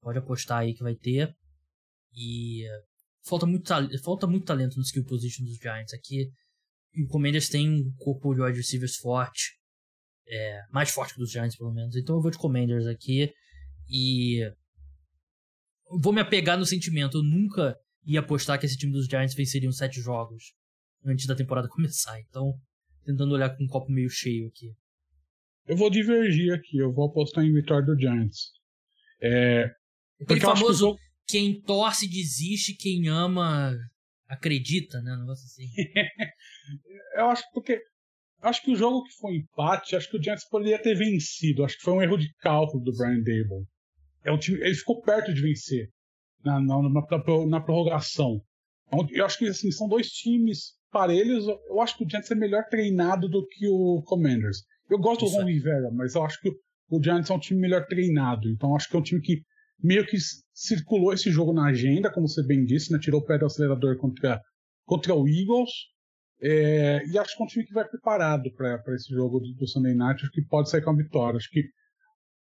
pode 0.00 0.18
apostar 0.18 0.60
aí 0.60 0.74
que 0.74 0.82
vai 0.82 0.94
ter. 0.94 1.34
E 2.14 2.64
falta 3.24 3.46
muito, 3.46 3.68
falta 4.02 4.26
muito 4.26 4.46
talento 4.46 4.76
no 4.76 4.82
skill 4.82 5.04
position 5.04 5.44
dos 5.44 5.56
Giants 5.56 5.92
aqui. 5.92 6.30
E 6.94 7.02
o 7.02 7.08
Commanders 7.08 7.48
tem 7.48 7.68
um 7.68 7.92
corpo 7.96 8.34
de 8.34 8.42
wide 8.42 8.58
receivers 8.58 8.96
forte, 8.96 9.58
é, 10.32 10.62
mais 10.70 10.90
forte 10.90 11.12
que 11.12 11.20
dos 11.20 11.30
Giants 11.30 11.56
pelo 11.56 11.72
menos. 11.72 11.94
Então 11.94 12.16
eu 12.16 12.22
vou 12.22 12.30
de 12.30 12.38
Commanders 12.38 12.86
aqui 12.86 13.30
e 13.88 14.40
vou 16.00 16.12
me 16.12 16.22
apegar 16.22 16.58
no 16.58 16.64
sentimento. 16.64 17.18
Eu 17.18 17.22
nunca 17.22 17.76
ia 18.06 18.20
apostar 18.20 18.58
que 18.58 18.64
esse 18.64 18.78
time 18.78 18.92
dos 18.92 19.06
Giants 19.06 19.34
venceriam 19.34 19.70
sete 19.70 20.00
jogos 20.00 20.54
antes 21.04 21.26
da 21.26 21.36
temporada 21.36 21.68
começar. 21.70 22.18
Então, 22.20 22.54
tentando 23.04 23.34
olhar 23.34 23.50
com 23.50 23.64
um 23.64 23.68
copo 23.68 23.92
meio 23.92 24.08
cheio 24.08 24.48
aqui. 24.48 24.74
Eu 25.66 25.76
vou 25.76 25.90
divergir 25.90 26.52
aqui, 26.54 26.78
eu 26.78 26.92
vou 26.92 27.06
apostar 27.06 27.44
em 27.44 27.52
vitória 27.52 27.84
do 27.84 27.98
Giants. 27.98 28.50
É, 29.20 29.70
Aquele 30.20 30.40
famoso 30.40 30.86
jogo... 30.86 30.98
quem 31.26 31.60
torce 31.60 32.08
desiste, 32.08 32.74
quem 32.74 33.08
ama 33.08 33.76
acredita, 34.26 35.00
né? 35.02 35.12
Um 35.12 35.20
negócio 35.20 35.44
assim. 35.44 35.68
eu 37.16 37.26
acho 37.28 37.44
porque 37.52 37.80
acho 38.42 38.62
que 38.62 38.72
o 38.72 38.76
jogo 38.76 39.04
que 39.04 39.14
foi 39.14 39.36
empate, 39.36 39.96
acho 39.96 40.10
que 40.10 40.18
o 40.18 40.22
Giants 40.22 40.48
poderia 40.48 40.80
ter 40.80 40.94
vencido. 40.94 41.64
Acho 41.64 41.76
que 41.76 41.84
foi 41.84 41.94
um 41.94 42.02
erro 42.02 42.18
de 42.18 42.32
cálculo 42.40 42.82
do 42.82 42.92
Brian 42.92 43.18
Dable. 43.18 43.66
É 44.24 44.32
um 44.32 44.38
time, 44.38 44.58
ele 44.60 44.74
ficou 44.74 45.00
perto 45.00 45.32
de 45.32 45.40
vencer 45.40 45.88
na, 46.44 46.60
na, 46.60 46.82
na, 46.82 47.46
na 47.48 47.60
prorrogação. 47.60 48.40
Então, 48.86 49.06
eu 49.10 49.24
acho 49.24 49.38
que 49.38 49.46
assim, 49.46 49.70
são 49.70 49.88
dois 49.88 50.08
times 50.08 50.74
parelhos. 50.90 51.46
Eu 51.46 51.80
acho 51.80 51.96
que 51.96 52.04
o 52.04 52.08
Giants 52.08 52.30
é 52.30 52.34
melhor 52.34 52.64
treinado 52.68 53.28
do 53.28 53.46
que 53.46 53.66
o 53.68 54.02
Commanders. 54.04 54.58
Eu 54.90 54.98
gosto 54.98 55.24
Isso 55.24 55.34
do 55.34 55.40
Ron 55.40 55.48
Rivera, 55.48 55.90
mas 55.92 56.14
eu 56.14 56.22
acho 56.22 56.40
que 56.40 56.50
o 56.90 57.02
Giants 57.02 57.30
é 57.30 57.34
um 57.34 57.38
time 57.38 57.60
melhor 57.60 57.86
treinado. 57.86 58.48
Então 58.50 58.76
acho 58.76 58.88
que 58.88 58.96
é 58.96 58.98
um 58.98 59.02
time 59.02 59.20
que 59.20 59.42
meio 59.82 60.06
que 60.06 60.16
circulou 60.52 61.12
esse 61.12 61.30
jogo 61.30 61.52
na 61.52 61.68
agenda, 61.68 62.12
como 62.12 62.28
você 62.28 62.44
bem 62.46 62.64
disse, 62.64 62.92
né? 62.92 62.98
tirou 62.98 63.20
o 63.20 63.24
pé 63.24 63.38
do 63.38 63.46
acelerador 63.46 63.96
contra, 63.96 64.40
contra 64.84 65.14
o 65.14 65.26
Eagles. 65.26 65.70
É, 66.42 67.06
e 67.06 67.16
acho 67.16 67.36
que 67.36 67.42
é 67.42 67.44
um 67.44 67.48
time 67.48 67.64
que 67.64 67.72
vai 67.72 67.88
preparado 67.88 68.52
para 68.52 68.94
esse 68.94 69.14
jogo 69.14 69.38
do, 69.38 69.54
do, 69.54 69.68
Sunday 69.68 69.94
Night. 69.94 70.22
Acho 70.22 70.32
que 70.32 70.42
pode 70.42 70.68
sair 70.68 70.82
com 70.82 70.90
a 70.90 70.96
vitória. 70.96 71.36
Acho 71.36 71.48
que, 71.48 71.62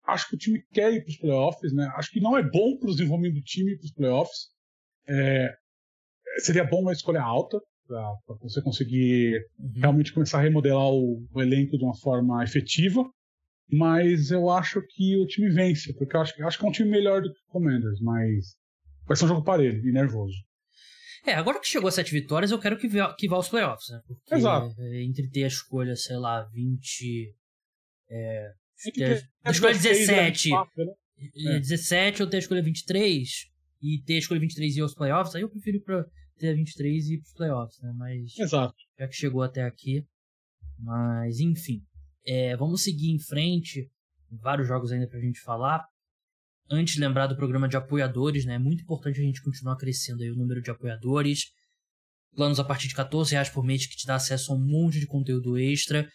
acho 0.07 0.29
que 0.29 0.35
o 0.35 0.39
time 0.39 0.63
quer 0.71 0.93
ir 0.93 1.01
para 1.01 1.09
os 1.09 1.17
playoffs. 1.17 1.73
Né? 1.73 1.91
Acho 1.95 2.09
que 2.11 2.21
não 2.21 2.37
é 2.37 2.43
bom 2.43 2.77
para 2.77 2.87
o 2.89 2.91
desenvolvimento 2.91 3.35
do 3.35 3.43
time 3.43 3.73
ir 3.73 3.77
para 3.77 3.85
os 3.85 3.93
playoffs. 3.93 4.37
É, 5.07 5.53
seria 6.37 6.63
bom 6.63 6.81
uma 6.81 6.93
escolha 6.93 7.21
alta, 7.21 7.59
para 7.87 8.35
você 8.41 8.61
conseguir 8.61 9.41
uhum. 9.57 9.71
realmente 9.75 10.13
começar 10.13 10.37
a 10.37 10.43
remodelar 10.43 10.89
o, 10.89 11.25
o, 11.33 11.41
elenco 11.41 11.77
de 11.77 11.83
uma 11.83 11.97
forma 11.97 12.43
efetiva. 12.43 13.03
Mas 13.71 14.31
eu 14.31 14.49
acho 14.49 14.81
que 14.89 15.17
o 15.17 15.27
time 15.27 15.49
vence, 15.49 15.93
porque 15.93 16.15
eu 16.15 16.21
acho, 16.21 16.33
acho 16.45 16.57
que 16.57 16.65
é 16.65 16.69
um 16.69 16.71
time 16.71 16.89
melhor 16.89 17.21
do 17.21 17.31
que 17.31 17.39
o 17.39 17.51
Commanders, 17.51 17.99
mas 18.01 18.55
vai 19.05 19.15
ser 19.15 19.25
um 19.25 19.27
jogo 19.27 19.43
parelho 19.43 19.85
e 19.87 19.91
nervoso. 19.91 20.35
É, 21.25 21.33
agora 21.33 21.59
que 21.59 21.67
chegou 21.67 21.87
a 21.87 21.91
sete 21.91 22.11
vitórias, 22.11 22.51
eu 22.51 22.59
quero 22.59 22.77
que, 22.77 22.87
vá, 22.87 23.13
que 23.13 23.27
vá 23.27 23.35
aos 23.35 23.49
playoffs, 23.49 23.89
né? 23.89 24.01
Porque 24.07 24.35
Exato. 24.35 24.75
entre 24.81 25.29
ter 25.29 25.43
a 25.43 25.47
escolha, 25.47 25.95
sei 25.95 26.17
lá, 26.17 26.43
20. 26.45 27.35
É, 28.09 28.51
Entre 28.87 29.05
ter, 29.05 29.21
ter 29.21 29.29
a 29.43 29.51
escolha 29.51 29.73
16 29.73 29.97
e 29.97 30.07
17. 30.07 30.43
24, 30.43 30.85
né? 30.85 30.93
É. 31.55 31.59
17 31.59 32.23
ou 32.23 32.29
ter 32.29 32.37
a 32.37 32.39
escolha 32.39 32.63
23 32.63 33.29
e 33.81 34.01
ter 34.03 34.15
a 34.15 34.19
escolha 34.19 34.39
23 34.39 34.75
e 34.75 34.79
ir 34.79 34.81
aos 34.81 34.93
playoffs, 34.93 35.35
aí 35.35 35.41
eu 35.41 35.49
prefiro 35.49 35.77
ir 35.77 35.81
pra 35.81 36.05
ter 36.37 36.49
a 36.49 36.53
23 36.53 37.07
e 37.09 37.13
ir 37.15 37.17
pros 37.19 37.33
playoffs, 37.33 37.81
né? 37.81 37.91
Mas 37.95 38.37
Exato. 38.37 38.73
já 38.97 39.07
que 39.07 39.15
chegou 39.15 39.43
até 39.43 39.63
aqui. 39.63 40.05
Mas, 40.77 41.39
enfim. 41.39 41.83
É, 42.25 42.55
vamos 42.55 42.83
seguir 42.83 43.11
em 43.11 43.19
frente. 43.19 43.89
Vários 44.31 44.67
jogos 44.67 44.91
ainda 44.91 45.07
pra 45.07 45.19
gente 45.19 45.41
falar. 45.41 45.85
Antes 46.71 46.97
lembrar 46.97 47.27
do 47.27 47.35
programa 47.35 47.67
de 47.67 47.75
apoiadores, 47.75 48.45
né? 48.45 48.55
É 48.55 48.59
muito 48.59 48.83
importante 48.83 49.19
a 49.19 49.23
gente 49.23 49.41
continuar 49.41 49.75
crescendo 49.75 50.21
aí 50.21 50.29
o 50.29 50.35
número 50.35 50.61
de 50.61 50.69
apoiadores. 50.69 51.45
Planos 52.35 52.59
a 52.59 52.63
partir 52.63 52.87
de 52.87 52.93
14 52.93 53.31
reais 53.31 53.49
por 53.49 53.63
mês 53.63 53.87
que 53.87 53.95
te 53.95 54.05
dá 54.05 54.15
acesso 54.15 54.51
a 54.51 54.55
um 54.55 54.59
monte 54.59 54.99
de 54.99 55.07
conteúdo 55.07 55.57
extra. 55.57 56.07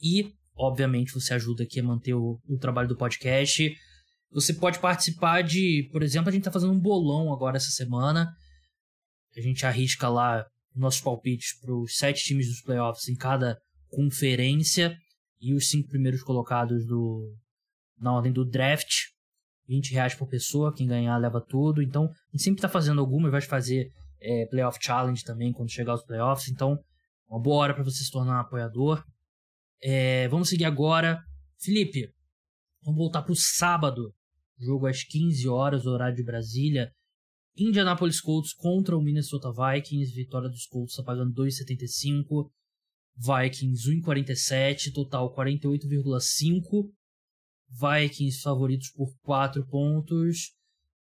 E, 0.00 0.32
obviamente, 0.54 1.12
você 1.12 1.34
ajuda 1.34 1.64
aqui 1.64 1.80
a 1.80 1.82
manter 1.82 2.14
o, 2.14 2.40
o 2.48 2.56
trabalho 2.56 2.88
do 2.88 2.96
podcast. 2.96 3.74
Você 4.30 4.54
pode 4.54 4.78
participar 4.78 5.42
de, 5.42 5.88
por 5.90 6.02
exemplo, 6.02 6.28
a 6.28 6.32
gente 6.32 6.44
tá 6.44 6.52
fazendo 6.52 6.72
um 6.72 6.80
bolão 6.80 7.32
agora 7.32 7.56
essa 7.56 7.70
semana. 7.70 8.30
A 9.36 9.40
gente 9.40 9.66
arrisca 9.66 10.08
lá 10.08 10.46
nossos 10.74 11.00
palpites 11.00 11.58
para 11.58 11.74
os 11.74 11.96
sete 11.96 12.22
times 12.22 12.46
dos 12.46 12.60
playoffs 12.60 13.08
em 13.08 13.16
cada 13.16 13.58
conferência 13.88 14.96
e 15.40 15.54
os 15.54 15.68
cinco 15.68 15.88
primeiros 15.88 16.22
colocados 16.22 16.86
do 16.86 17.34
na 17.98 18.12
ordem 18.12 18.32
do 18.32 18.44
draft. 18.44 18.92
20 19.68 19.92
reais 19.92 20.14
por 20.14 20.28
pessoa, 20.28 20.74
quem 20.74 20.86
ganhar 20.86 21.16
leva 21.18 21.40
tudo. 21.40 21.82
Então, 21.82 22.04
a 22.04 22.32
gente 22.32 22.42
sempre 22.42 22.58
está 22.58 22.68
fazendo 22.68 23.00
alguma 23.00 23.28
e 23.28 23.30
vai 23.30 23.40
fazer 23.40 23.90
é, 24.20 24.46
Playoff 24.46 24.78
Challenge 24.80 25.22
também 25.24 25.52
quando 25.52 25.70
chegar 25.70 25.92
aos 25.92 26.04
playoffs. 26.04 26.48
Então, 26.48 26.78
uma 27.28 27.40
boa 27.40 27.56
hora 27.56 27.74
para 27.74 27.84
você 27.84 28.04
se 28.04 28.10
tornar 28.10 28.36
um 28.36 28.40
apoiador. 28.40 29.04
É, 29.82 30.28
vamos 30.28 30.48
seguir 30.48 30.64
agora. 30.64 31.20
Felipe, 31.60 32.08
vamos 32.82 32.98
voltar 32.98 33.22
para 33.22 33.32
o 33.32 33.36
sábado. 33.36 34.14
Jogo 34.58 34.86
às 34.86 35.02
15 35.04 35.48
horas, 35.48 35.86
horário 35.86 36.16
de 36.16 36.24
Brasília. 36.24 36.90
Indianapolis 37.56 38.20
Colts 38.20 38.52
contra 38.52 38.96
o 38.96 39.02
Minnesota 39.02 39.50
Vikings. 39.50 40.14
Vitória 40.14 40.48
dos 40.48 40.66
Colts 40.66 40.92
está 40.92 41.02
pagando 41.02 41.34
2,75. 41.34 42.50
Vikings 43.16 43.90
1,47. 43.90 44.92
Total 44.92 45.34
48,5. 45.34 46.90
Vikings 47.68 48.40
favoritos 48.42 48.90
por 48.90 49.14
4 49.22 49.66
pontos. 49.66 50.54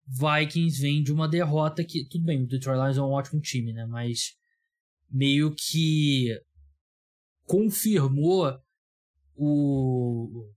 Vikings 0.08 0.82
vem 0.82 1.02
de 1.02 1.12
uma 1.12 1.28
derrota 1.28 1.84
que. 1.84 2.08
Tudo 2.08 2.26
bem, 2.26 2.44
o 2.44 2.48
Detroit 2.48 2.78
Lions 2.78 2.98
é 2.98 3.02
um 3.02 3.12
ótimo 3.12 3.42
time, 3.42 3.74
né? 3.74 3.86
Mas 3.86 4.36
meio 5.10 5.54
que 5.56 6.40
confirmou 7.46 8.58
o, 9.36 10.50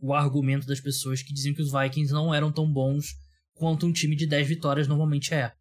o 0.00 0.12
argumento 0.12 0.66
das 0.66 0.80
pessoas 0.80 1.22
que 1.22 1.32
diziam 1.32 1.54
que 1.54 1.62
os 1.62 1.72
Vikings 1.72 2.12
não 2.12 2.34
eram 2.34 2.52
tão 2.52 2.70
bons 2.70 3.14
quanto 3.54 3.86
um 3.86 3.92
time 3.92 4.16
de 4.16 4.26
10 4.26 4.48
vitórias 4.48 4.88
normalmente 4.88 5.32
é. 5.32 5.52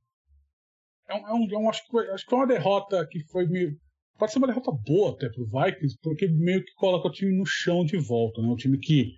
É 1.08 1.16
um, 1.16 1.28
é 1.28 1.58
um, 1.58 1.66
é 1.66 1.70
acho, 1.70 1.88
que, 1.88 1.97
acho 1.97 2.26
que 2.26 2.34
é 2.34 2.38
uma 2.38 2.47
derrota 2.47 3.08
que 3.08 3.24
foi 3.26 3.45
meio. 3.47 3.78
Pode 4.18 4.32
ser 4.32 4.38
uma 4.38 4.47
derrota 4.47 4.72
boa 4.72 5.12
até 5.12 5.30
pro 5.30 5.45
Vikings, 5.45 5.97
porque 6.02 6.28
meio 6.28 6.64
que 6.64 6.74
coloca 6.76 7.08
o 7.08 7.12
time 7.12 7.38
no 7.38 7.45
chão 7.45 7.84
de 7.84 7.97
volta, 7.97 8.41
né? 8.41 8.47
Um 8.47 8.56
time 8.56 8.78
que 8.78 9.14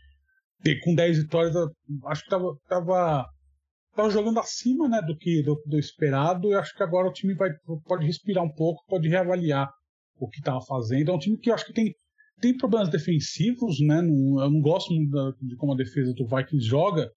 com 0.84 0.96
10 0.96 1.18
vitórias, 1.24 1.56
acho 2.06 2.24
que 2.24 2.30
tava, 2.30 2.58
tava, 2.68 3.26
tava 3.96 4.10
jogando 4.10 4.40
acima 4.40 4.88
né, 4.88 5.02
do 5.02 5.18
que 5.18 5.44
do, 5.44 5.62
do 5.66 5.78
esperado, 5.78 6.50
e 6.50 6.54
acho 6.54 6.76
que 6.76 6.84
agora 6.84 7.08
o 7.08 7.14
time 7.14 7.34
vai, 7.34 7.50
pode 7.86 8.06
respirar 8.06 8.44
um 8.44 8.54
pouco, 8.54 8.84
pode 8.88 9.10
reavaliar 9.10 9.70
o 10.18 10.28
que 10.30 10.40
estava 10.40 10.62
fazendo. 10.62 11.12
É 11.12 11.14
um 11.14 11.20
time 11.20 11.38
que 11.38 11.50
eu 11.50 11.54
acho 11.54 11.66
que 11.66 11.74
tem, 11.74 11.94
tem 12.40 12.56
problemas 12.58 12.90
defensivos, 12.90 13.80
né? 13.82 14.02
Não, 14.02 14.42
eu 14.42 14.50
não 14.50 14.62
gosto 14.62 14.94
muito 14.94 15.12
da- 15.12 15.34
de 15.42 15.56
como 15.58 15.74
a 15.74 15.78
defesa 15.78 16.14
do 16.14 16.26
Vikings 16.26 16.66
joga, 16.66 17.10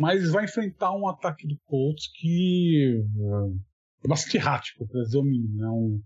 mas 0.00 0.30
vai 0.30 0.44
enfrentar 0.44 0.92
um 0.92 1.08
ataque 1.08 1.46
do 1.46 1.56
Colts 1.64 2.08
que 2.18 3.02
é, 3.18 4.04
é 4.04 4.08
bastante 4.08 4.36
errático, 4.36 4.86
para 4.86 5.02
dizer 5.02 5.18
o 5.18 5.22
mínimo. 5.22 5.56
Né? 5.56 5.68
Um, 5.68 6.00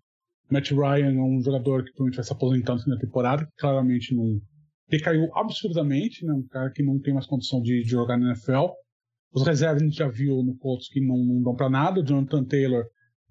Matt 0.50 0.70
Ryan 0.70 1.14
é 1.14 1.22
um 1.22 1.42
jogador 1.42 1.84
que 1.84 1.90
provavelmente 1.92 2.16
vai 2.16 2.24
se 2.24 2.32
aposentando 2.32 2.82
na 2.86 2.98
temporada, 2.98 3.44
que 3.44 3.52
claramente 3.58 4.14
não 4.14 4.40
decaiu 4.88 5.28
absurdamente, 5.36 6.24
né? 6.24 6.32
um 6.32 6.46
cara 6.46 6.70
que 6.70 6.82
não 6.82 6.98
tem 6.98 7.12
mais 7.14 7.26
condição 7.26 7.60
de, 7.60 7.82
de 7.82 7.88
jogar 7.88 8.16
na 8.16 8.28
NFL. 8.28 8.72
Os 9.32 9.46
reservas 9.46 9.82
a 9.82 9.84
gente 9.84 9.96
já 9.96 10.08
viu 10.08 10.42
no 10.42 10.56
Colts 10.56 10.88
que 10.88 11.00
não, 11.00 11.18
não 11.18 11.42
dão 11.42 11.54
para 11.54 11.68
nada. 11.68 12.00
O 12.00 12.04
Jonathan 12.04 12.44
Taylor, 12.44 12.84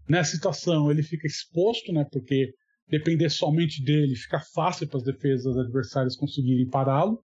nessa 0.07 0.31
situação, 0.31 0.91
ele 0.91 1.01
fica 1.01 1.25
exposto, 1.25 1.91
né? 1.91 2.05
porque 2.11 2.53
depender 2.87 3.29
somente 3.29 3.83
dele 3.83 4.15
fica 4.15 4.39
fácil 4.53 4.87
para 4.87 4.97
as 4.97 5.03
defesas 5.03 5.57
adversárias 5.57 6.15
conseguirem 6.15 6.69
pará-lo. 6.69 7.21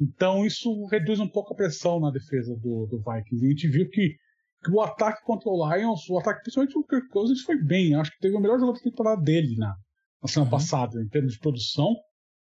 Então 0.00 0.44
isso 0.44 0.84
reduz 0.86 1.20
um 1.20 1.28
pouco 1.28 1.52
a 1.52 1.56
pressão 1.56 2.00
na 2.00 2.10
defesa 2.10 2.54
do, 2.56 2.86
do 2.86 2.98
Vikings. 2.98 3.44
E 3.44 3.46
a 3.46 3.50
gente 3.50 3.68
viu 3.68 3.88
que, 3.88 4.16
que 4.64 4.70
o 4.72 4.80
ataque 4.80 5.22
contra 5.24 5.48
o 5.48 5.72
Lions, 5.72 6.08
o 6.10 6.18
ataque 6.18 6.42
principalmente 6.42 6.76
o 6.76 6.84
Kirk 6.84 7.08
Cousins 7.08 7.42
foi 7.42 7.56
bem. 7.62 7.94
Acho 7.94 8.10
que 8.10 8.18
teve 8.18 8.34
o 8.34 8.40
melhor 8.40 8.58
jogo 8.58 8.72
da 8.72 8.80
temporada 8.80 9.22
dele 9.22 9.54
na, 9.56 9.72
na 10.20 10.28
semana 10.28 10.50
Uhum. 10.50 10.58
passada, 10.58 11.00
em 11.00 11.08
termos 11.08 11.34
de 11.34 11.38
produção. 11.38 11.94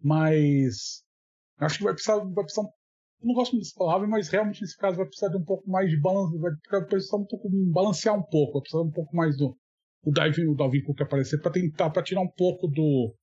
Mas 0.01 1.03
acho 1.59 1.77
que 1.77 1.83
vai 1.83 1.93
precisar, 1.93 2.17
vai 2.17 2.43
precisar 2.43 2.67
não 3.23 3.33
gosto 3.33 3.53
muito 3.53 3.63
dessa 3.63 3.77
palavra, 3.77 4.07
mas 4.07 4.29
realmente 4.29 4.61
nesse 4.61 4.77
caso 4.77 4.97
vai 4.97 5.05
precisar 5.05 5.29
de 5.29 5.37
um 5.37 5.43
pouco 5.43 5.69
mais 5.69 5.89
de 5.89 5.99
balanço, 5.99 6.39
vai 6.39 6.85
precisar 6.85 7.17
um 7.17 7.25
pouco 7.25 7.49
balancear 7.71 8.15
um 8.15 8.23
pouco, 8.23 8.53
vai 8.53 8.61
precisar 8.61 8.83
um 8.83 8.91
pouco 8.91 9.15
mais 9.15 9.35
do 9.37 9.55
o 10.03 10.11
Dalvin, 10.11 10.47
o 10.47 10.55
Dalvin 10.55 10.83
Cook 10.83 11.01
aparecer 11.01 11.41
para 11.41 11.51
tentar 11.51 11.89
para 11.89 12.03
tirar 12.03 12.21
um 12.21 12.29
pouco 12.29 12.67
do 12.67 13.13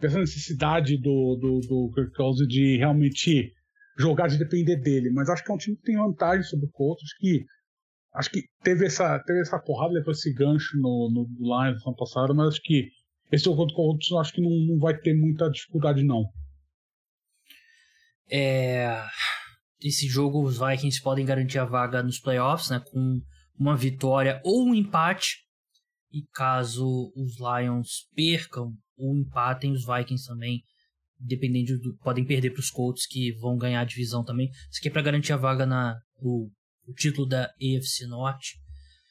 dessa 0.00 0.18
necessidade 0.18 0.96
do 0.98 1.36
do, 1.36 1.60
do 1.60 1.92
Kirk 1.94 2.12
Cousins 2.12 2.48
de 2.48 2.76
realmente 2.76 3.52
jogar 3.98 4.26
de 4.26 4.36
depender 4.36 4.76
dele, 4.76 5.10
mas 5.10 5.30
acho 5.30 5.42
que 5.42 5.50
é 5.50 5.54
um 5.54 5.58
time 5.58 5.76
que 5.76 5.82
tem 5.82 5.96
vantagem 5.96 6.42
sobre 6.42 6.66
o 6.66 6.70
Colts, 6.70 7.02
acho 7.04 7.16
que 7.18 7.44
acho 8.14 8.30
que 8.30 8.42
teve 8.62 8.86
essa 8.86 9.18
teve 9.20 9.40
essa 9.40 9.58
porrada 9.58 9.94
depois 9.94 10.18
esse 10.18 10.34
gancho 10.34 10.76
no 10.78 11.08
no 11.10 11.26
Lions 11.38 11.82
no 11.84 11.90
ano 11.90 11.96
passado, 11.96 12.34
mas 12.34 12.48
acho 12.48 12.62
que 12.62 12.88
esse 13.30 13.44
jogo 13.44 13.58
contra 13.58 13.74
o 13.74 13.76
Colts 13.76 14.12
acho 14.12 14.32
que 14.32 14.40
não, 14.40 14.50
não 14.50 14.78
vai 14.78 14.96
ter 14.96 15.14
muita 15.14 15.50
dificuldade 15.50 16.02
não. 16.02 16.24
É, 18.30 19.04
esse 19.80 20.08
jogo 20.08 20.42
os 20.42 20.58
Vikings 20.58 21.02
podem 21.02 21.24
garantir 21.24 21.58
a 21.58 21.64
vaga 21.64 22.02
nos 22.02 22.18
playoffs, 22.18 22.70
né, 22.70 22.80
com 22.80 23.20
uma 23.58 23.76
vitória 23.76 24.40
ou 24.44 24.66
um 24.66 24.74
empate. 24.74 25.44
E 26.12 26.22
caso 26.32 27.12
os 27.14 27.36
Lions 27.38 28.08
percam 28.14 28.72
ou 28.96 29.14
empatem, 29.14 29.72
os 29.72 29.84
Vikings 29.84 30.26
também, 30.26 30.62
dependendo 31.18 31.78
do, 31.78 31.96
podem 31.98 32.24
perder 32.24 32.50
para 32.50 32.60
os 32.60 32.70
Colts 32.70 33.06
que 33.06 33.32
vão 33.32 33.56
ganhar 33.58 33.80
a 33.80 33.84
divisão 33.84 34.24
também. 34.24 34.48
Isso 34.70 34.80
aqui 34.80 34.88
é 34.88 34.90
para 34.90 35.02
garantir 35.02 35.32
a 35.32 35.36
vaga 35.36 35.66
na 35.66 35.98
o, 36.16 36.48
o 36.86 36.94
título 36.94 37.26
da 37.26 37.44
AFC 37.44 38.06
Norte. 38.06 38.54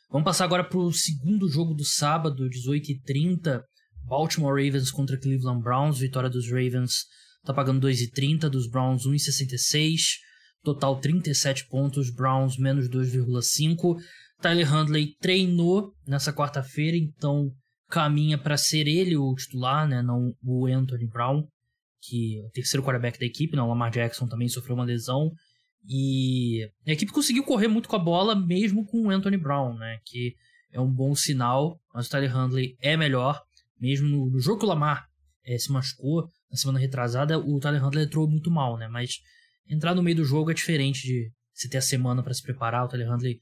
Vamos 0.09 0.25
passar 0.25 0.45
agora 0.45 0.63
para 0.63 0.79
o 0.79 0.91
segundo 0.91 1.47
jogo 1.49 1.73
do 1.73 1.83
sábado, 1.83 2.49
18h30. 2.49 3.61
Baltimore 4.07 4.63
Ravens 4.63 4.91
contra 4.91 5.17
Cleveland 5.17 5.61
Browns. 5.61 5.99
Vitória 5.99 6.29
dos 6.29 6.49
Ravens 6.49 7.05
tá 7.43 7.53
pagando 7.53 7.87
2,30, 7.87 8.49
dos 8.49 8.69
Browns 8.69 9.05
1,66. 9.05 10.19
Total 10.63 10.99
37 10.99 11.67
pontos, 11.67 12.09
Browns 12.09 12.57
menos 12.57 12.89
2,5. 12.89 13.97
Tyler 14.41 14.67
Handley 14.67 15.15
treinou 15.19 15.93
nessa 16.07 16.33
quarta-feira, 16.33 16.97
então 16.97 17.51
caminha 17.89 18.37
para 18.37 18.57
ser 18.57 18.87
ele 18.87 19.15
o 19.15 19.33
titular, 19.35 19.87
né? 19.87 20.01
Não 20.01 20.33
o 20.43 20.65
Anthony 20.65 21.07
Brown, 21.07 21.47
que 22.01 22.39
é 22.39 22.45
o 22.45 22.49
terceiro 22.49 22.83
quarterback 22.83 23.19
da 23.19 23.25
equipe? 23.25 23.57
O 23.57 23.67
Lamar 23.67 23.91
Jackson 23.91 24.27
também 24.27 24.47
sofreu 24.47 24.75
uma 24.75 24.85
lesão. 24.85 25.31
E 25.87 26.67
a 26.87 26.91
equipe 26.91 27.11
conseguiu 27.11 27.43
correr 27.43 27.67
muito 27.67 27.87
com 27.87 27.95
a 27.95 27.99
bola, 27.99 28.35
mesmo 28.35 28.85
com 28.85 29.03
o 29.03 29.09
Anthony 29.11 29.37
Brown, 29.37 29.75
né? 29.77 29.99
Que 30.03 30.33
é 30.73 30.81
um 30.81 30.91
bom 30.91 31.15
sinal, 31.15 31.79
mas 31.93 32.07
o 32.07 32.09
Tyler 32.09 32.35
Handley 32.35 32.75
é 32.81 32.97
melhor. 32.97 33.39
Mesmo 33.79 34.07
no, 34.07 34.29
no 34.29 34.39
jogo 34.39 34.59
que 34.59 34.65
o 34.65 34.69
Lamar 34.69 35.05
eh, 35.45 35.57
se 35.57 35.71
machucou, 35.71 36.29
na 36.49 36.57
semana 36.57 36.79
retrasada, 36.79 37.37
o 37.37 37.59
Tyler 37.59 37.81
Handley 37.81 38.05
entrou 38.05 38.29
muito 38.29 38.49
mal, 38.49 38.77
né? 38.77 38.87
Mas 38.87 39.19
entrar 39.67 39.93
no 39.93 40.03
meio 40.03 40.17
do 40.17 40.25
jogo 40.25 40.51
é 40.51 40.53
diferente 40.53 41.01
de 41.01 41.31
você 41.53 41.69
ter 41.69 41.77
a 41.77 41.81
semana 41.81 42.23
para 42.23 42.33
se 42.33 42.41
preparar. 42.41 42.85
O 42.85 42.87
Tyler 42.87 43.09
Handley, 43.09 43.39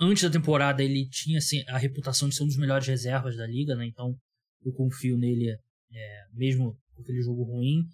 antes 0.00 0.22
da 0.22 0.30
temporada, 0.30 0.82
ele 0.82 1.08
tinha 1.08 1.38
assim, 1.38 1.62
a 1.68 1.78
reputação 1.78 2.28
de 2.28 2.34
ser 2.34 2.42
um 2.42 2.46
dos 2.46 2.56
melhores 2.56 2.86
reservas 2.86 3.36
da 3.36 3.46
liga, 3.46 3.74
né? 3.74 3.86
Então 3.86 4.16
eu 4.64 4.72
confio 4.72 5.16
nele, 5.16 5.50
é, 5.92 6.24
mesmo 6.32 6.76
com 6.94 7.02
aquele 7.02 7.22
jogo 7.22 7.44
ruim. 7.44 7.84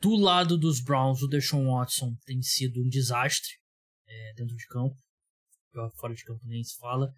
Do 0.00 0.16
lado 0.16 0.56
dos 0.56 0.80
Browns, 0.80 1.22
o 1.22 1.28
Deshaun 1.28 1.70
Watson 1.70 2.14
tem 2.24 2.40
sido 2.42 2.80
um 2.80 2.88
desastre 2.88 3.50
é, 4.06 4.32
dentro 4.34 4.56
de 4.56 4.66
campo. 4.66 4.96
Fora 5.96 6.14
de 6.14 6.24
campo 6.24 6.40
nem 6.46 6.64
se 6.64 6.76
fala. 6.78 7.12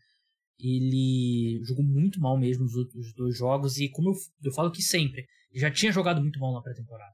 Ele 0.62 1.60
jogou 1.64 1.84
muito 1.84 2.20
mal 2.20 2.38
mesmo 2.38 2.62
nos 2.62 2.74
outros 2.74 3.12
dois 3.14 3.36
jogos. 3.36 3.78
E 3.78 3.88
como 3.90 4.10
eu, 4.10 4.14
eu 4.44 4.52
falo 4.52 4.70
que 4.70 4.80
sempre, 4.80 5.26
já 5.52 5.70
tinha 5.70 5.90
jogado 5.90 6.20
muito 6.20 6.38
mal 6.38 6.52
na 6.54 6.62
pré-temporada. 6.62 7.12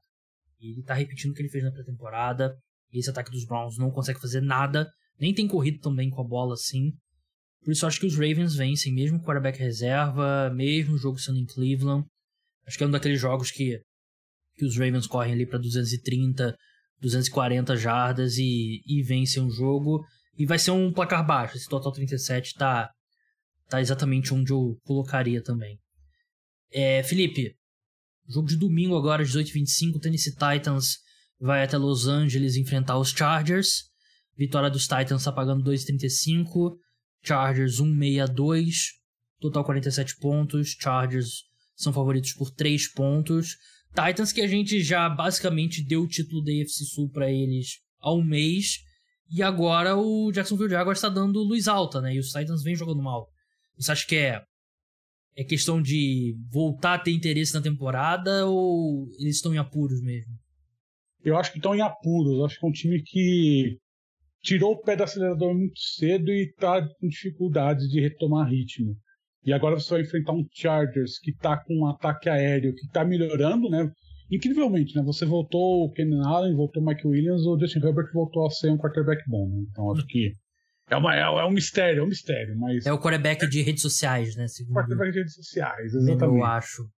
Ele 0.61 0.83
tá 0.83 0.93
repetindo 0.93 1.31
o 1.31 1.33
que 1.33 1.41
ele 1.41 1.49
fez 1.49 1.63
na 1.63 1.71
pré-temporada. 1.71 2.55
Esse 2.93 3.09
ataque 3.09 3.31
dos 3.31 3.45
Browns 3.45 3.77
não 3.77 3.91
consegue 3.91 4.19
fazer 4.19 4.41
nada. 4.41 4.87
Nem 5.19 5.33
tem 5.33 5.47
corrido 5.47 5.79
também 5.79 6.09
com 6.09 6.21
a 6.21 6.27
bola 6.27 6.53
assim. 6.53 6.91
Por 7.63 7.71
isso 7.71 7.85
acho 7.85 7.99
que 7.99 8.05
os 8.05 8.15
Ravens 8.15 8.55
vencem, 8.55 8.93
mesmo 8.93 9.21
quarterback 9.21 9.59
reserva, 9.59 10.49
mesmo 10.53 10.97
jogo 10.97 11.19
sendo 11.19 11.39
em 11.39 11.45
Cleveland. 11.45 12.05
Acho 12.65 12.77
que 12.77 12.83
é 12.83 12.87
um 12.87 12.91
daqueles 12.91 13.19
jogos 13.19 13.51
que, 13.51 13.81
que 14.55 14.65
os 14.65 14.77
Ravens 14.77 15.07
correm 15.07 15.33
ali 15.33 15.45
para 15.45 15.59
230, 15.59 16.55
240 17.01 17.75
jardas 17.75 18.37
e, 18.37 18.81
e 18.85 19.03
vencem 19.03 19.43
o 19.43 19.49
jogo. 19.49 20.05
E 20.37 20.45
vai 20.45 20.57
ser 20.57 20.71
um 20.71 20.91
placar 20.93 21.25
baixo. 21.25 21.57
Esse 21.57 21.67
total 21.67 21.91
37 21.91 22.53
tá, 22.53 22.89
tá 23.69 23.79
exatamente 23.79 24.33
onde 24.33 24.51
eu 24.51 24.77
colocaria 24.83 25.41
também. 25.41 25.79
É, 26.71 27.01
Felipe, 27.03 27.55
jogo 28.27 28.47
de 28.47 28.57
domingo 28.57 28.97
agora, 28.97 29.23
18h25, 29.23 29.99
Tennessee 30.01 30.33
Titans 30.33 30.97
vai 31.39 31.63
até 31.63 31.77
Los 31.77 32.07
Angeles 32.07 32.55
enfrentar 32.55 32.97
os 32.97 33.09
Chargers. 33.09 33.89
Vitória 34.37 34.69
dos 34.69 34.83
Titans 34.83 35.23
tá 35.23 35.31
pagando 35.31 35.63
2,35. 35.63 36.75
Chargers 37.23 37.79
1,62. 37.79 38.73
Total 39.39 39.63
47 39.63 40.17
pontos. 40.17 40.75
Chargers 40.79 41.43
são 41.75 41.93
favoritos 41.93 42.33
por 42.33 42.51
3 42.51 42.91
pontos. 42.93 43.55
Titans 43.89 44.31
que 44.31 44.41
a 44.41 44.47
gente 44.47 44.81
já 44.81 45.09
basicamente 45.09 45.83
deu 45.83 46.03
o 46.03 46.07
título 46.07 46.43
da 46.43 46.51
AFC 46.51 46.85
Sul 46.85 47.09
para 47.09 47.31
eles 47.31 47.79
há 47.99 48.13
um 48.13 48.23
mês. 48.23 48.79
E 49.31 49.43
agora 49.43 49.95
o 49.95 50.31
Jacksonville 50.31 50.69
Jaguars 50.69 50.99
está 50.99 51.09
dando 51.09 51.43
luz 51.43 51.67
alta, 51.67 52.01
né? 52.01 52.15
E 52.15 52.19
os 52.19 52.31
Titans 52.31 52.63
vêm 52.63 52.75
jogando 52.75 53.01
mal. 53.01 53.29
Você 53.79 53.91
acha 53.93 54.05
que 54.05 54.15
é, 54.15 54.43
é 55.37 55.43
questão 55.43 55.81
de 55.81 56.35
voltar 56.51 56.95
a 56.95 56.99
ter 56.99 57.11
interesse 57.11 57.53
na 57.53 57.61
temporada 57.61 58.45
ou 58.45 59.07
eles 59.19 59.37
estão 59.37 59.53
em 59.53 59.57
apuros 59.57 60.01
mesmo? 60.01 60.33
Eu 61.23 61.37
acho 61.37 61.51
que 61.51 61.59
estão 61.59 61.73
em 61.73 61.81
apuros. 61.81 62.43
Acho 62.43 62.59
que 62.59 62.65
é 62.65 62.69
um 62.69 62.73
time 62.73 63.01
que 63.01 63.77
tirou 64.41 64.73
o 64.73 64.81
pé 64.81 64.97
do 64.97 65.03
acelerador 65.03 65.53
muito 65.53 65.79
cedo 65.79 66.29
e 66.29 66.43
está 66.43 66.81
com 66.81 67.07
dificuldades 67.07 67.87
de 67.89 68.01
retomar 68.01 68.49
ritmo. 68.49 68.95
E 69.45 69.53
agora 69.53 69.79
você 69.79 69.89
vai 69.91 70.01
enfrentar 70.01 70.33
um 70.33 70.45
Chargers 70.51 71.17
que 71.19 71.31
está 71.31 71.57
com 71.57 71.73
um 71.73 71.87
ataque 71.87 72.29
aéreo 72.29 72.75
que 72.75 72.85
está 72.85 73.05
melhorando, 73.05 73.69
né? 73.69 73.89
Incrivelmente, 74.29 74.93
né? 74.95 75.01
Você 75.03 75.25
voltou 75.25 75.85
o 75.85 75.91
Kenan 75.91 76.27
Allen, 76.27 76.55
voltou 76.55 76.83
o 76.83 76.85
Mike 76.85 77.07
Williams, 77.07 77.45
o 77.45 77.57
Justin 77.57 77.79
Herbert 77.79 78.11
voltou 78.13 78.45
a 78.45 78.49
ser 78.49 78.71
um 78.71 78.77
quarterback 78.77 79.23
bom, 79.27 79.47
né? 79.49 79.65
Então 79.71 79.91
acho 79.91 80.05
que 80.05 80.33
é, 80.89 80.95
uma, 80.95 81.15
é, 81.15 81.19
é, 81.19 81.45
um 81.45 81.51
mistério, 81.51 82.01
é 82.01 82.03
um 82.03 82.07
mistério, 82.07 82.57
mas... 82.57 82.85
É 82.85 82.93
o 82.93 82.99
quarterback 82.99 83.47
de 83.47 83.61
redes 83.61 83.81
sociais, 83.81 84.35
né? 84.35 84.47
Segundo 84.47 84.75
quarterback 84.75 85.11
de 85.11 85.19
redes 85.19 85.35
sociais, 85.35 85.93
exatamente. 85.93 86.39
Eu 86.39 86.45
acho. 86.45 86.89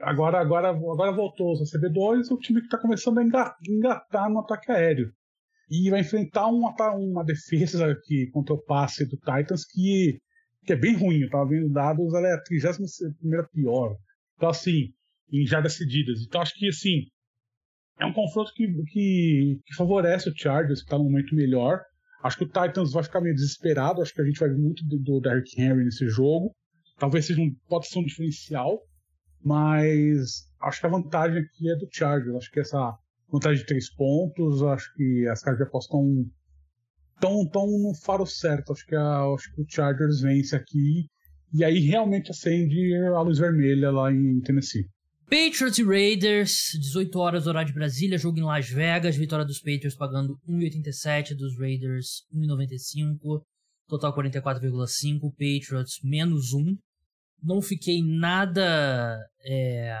Agora, 0.00 0.40
agora, 0.40 0.70
agora 0.70 1.12
voltou 1.12 1.52
os 1.52 1.60
CB2, 1.72 2.30
o 2.30 2.38
time 2.38 2.60
que 2.60 2.66
está 2.66 2.78
começando 2.78 3.18
a 3.18 3.54
engatar 3.68 4.30
no 4.30 4.40
ataque 4.40 4.72
aéreo 4.72 5.12
e 5.70 5.88
vai 5.88 6.00
enfrentar 6.00 6.48
uma, 6.48 6.74
uma 6.94 7.24
defesa 7.24 7.92
aqui 7.92 8.28
contra 8.32 8.54
o 8.54 8.62
passe 8.62 9.06
do 9.06 9.16
Titans 9.16 9.64
que, 9.64 10.18
que 10.64 10.72
é 10.72 10.76
bem 10.76 10.96
ruim. 10.96 11.20
Eu 11.20 11.30
tava 11.30 11.48
vendo 11.48 11.72
dados, 11.72 12.12
ela 12.12 12.26
é 12.26 12.32
a 12.32 12.42
31 12.42 13.46
pior. 13.52 13.96
Então, 14.36 14.48
assim, 14.48 14.92
em 15.32 15.46
jardas 15.46 15.74
cedidas. 15.74 16.22
Então, 16.22 16.40
acho 16.40 16.54
que, 16.54 16.68
assim, 16.68 17.02
é 18.00 18.06
um 18.06 18.12
confronto 18.12 18.52
que, 18.54 18.66
que, 18.86 19.60
que 19.64 19.74
favorece 19.76 20.28
o 20.28 20.36
Chargers, 20.36 20.80
que 20.80 20.86
está 20.86 20.98
no 20.98 21.04
momento 21.04 21.36
melhor. 21.36 21.82
Acho 22.22 22.38
que 22.38 22.44
o 22.44 22.48
Titans 22.48 22.92
vai 22.92 23.02
ficar 23.02 23.20
meio 23.20 23.34
desesperado. 23.34 24.02
Acho 24.02 24.12
que 24.12 24.20
a 24.20 24.24
gente 24.24 24.38
vai 24.38 24.48
ver 24.48 24.58
muito 24.58 24.84
do, 24.86 24.98
do 24.98 25.20
Derrick 25.20 25.60
Henry 25.60 25.84
nesse 25.84 26.06
jogo. 26.08 26.54
Talvez 26.98 27.26
seja 27.26 27.40
um, 27.40 27.54
pode 27.68 27.88
ser 27.88 27.98
um 27.98 28.04
diferencial, 28.04 28.82
mas 29.42 30.46
acho 30.60 30.80
que 30.80 30.86
a 30.86 30.90
vantagem 30.90 31.38
aqui 31.38 31.70
é 31.70 31.76
do 31.76 31.88
Chargers. 31.90 32.36
Acho 32.36 32.50
que 32.50 32.60
essa 32.60 32.94
vantagem 33.32 33.60
de 33.60 33.66
três 33.66 33.90
pontos. 33.94 34.62
Acho 34.62 34.92
que 34.94 35.26
as 35.28 35.42
caras 35.42 35.58
de 35.58 35.64
aposta 35.64 35.96
estão 37.14 37.48
tão, 37.50 37.66
no 37.66 37.94
faro 37.94 38.26
certo. 38.26 38.72
Acho 38.72 38.86
que, 38.86 38.94
a, 38.94 39.34
acho 39.34 39.54
que 39.54 39.62
o 39.62 39.66
Chargers 39.66 40.20
vence 40.20 40.54
aqui. 40.54 41.06
E 41.52 41.64
aí 41.64 41.80
realmente 41.80 42.30
acende 42.30 42.94
a 43.14 43.20
luz 43.22 43.38
vermelha 43.38 43.90
lá 43.90 44.12
em 44.12 44.40
Tennessee. 44.40 44.86
Patriots 45.30 45.78
e 45.78 45.84
Raiders, 45.84 46.72
18 46.74 47.16
horas 47.20 47.46
horário 47.46 47.68
de 47.68 47.72
Brasília, 47.72 48.18
jogo 48.18 48.40
em 48.40 48.42
Las 48.42 48.68
Vegas, 48.68 49.14
vitória 49.14 49.44
dos 49.44 49.60
Patriots 49.60 49.94
pagando 49.94 50.36
1,87, 50.48 51.36
dos 51.36 51.56
Raiders 51.56 52.24
1,95, 52.34 53.40
total 53.86 54.12
44,5, 54.12 55.30
Patriots 55.30 56.00
menos 56.02 56.52
1. 56.52 56.76
Não 57.44 57.62
fiquei 57.62 58.02
nada 58.02 59.16
é, 59.44 59.96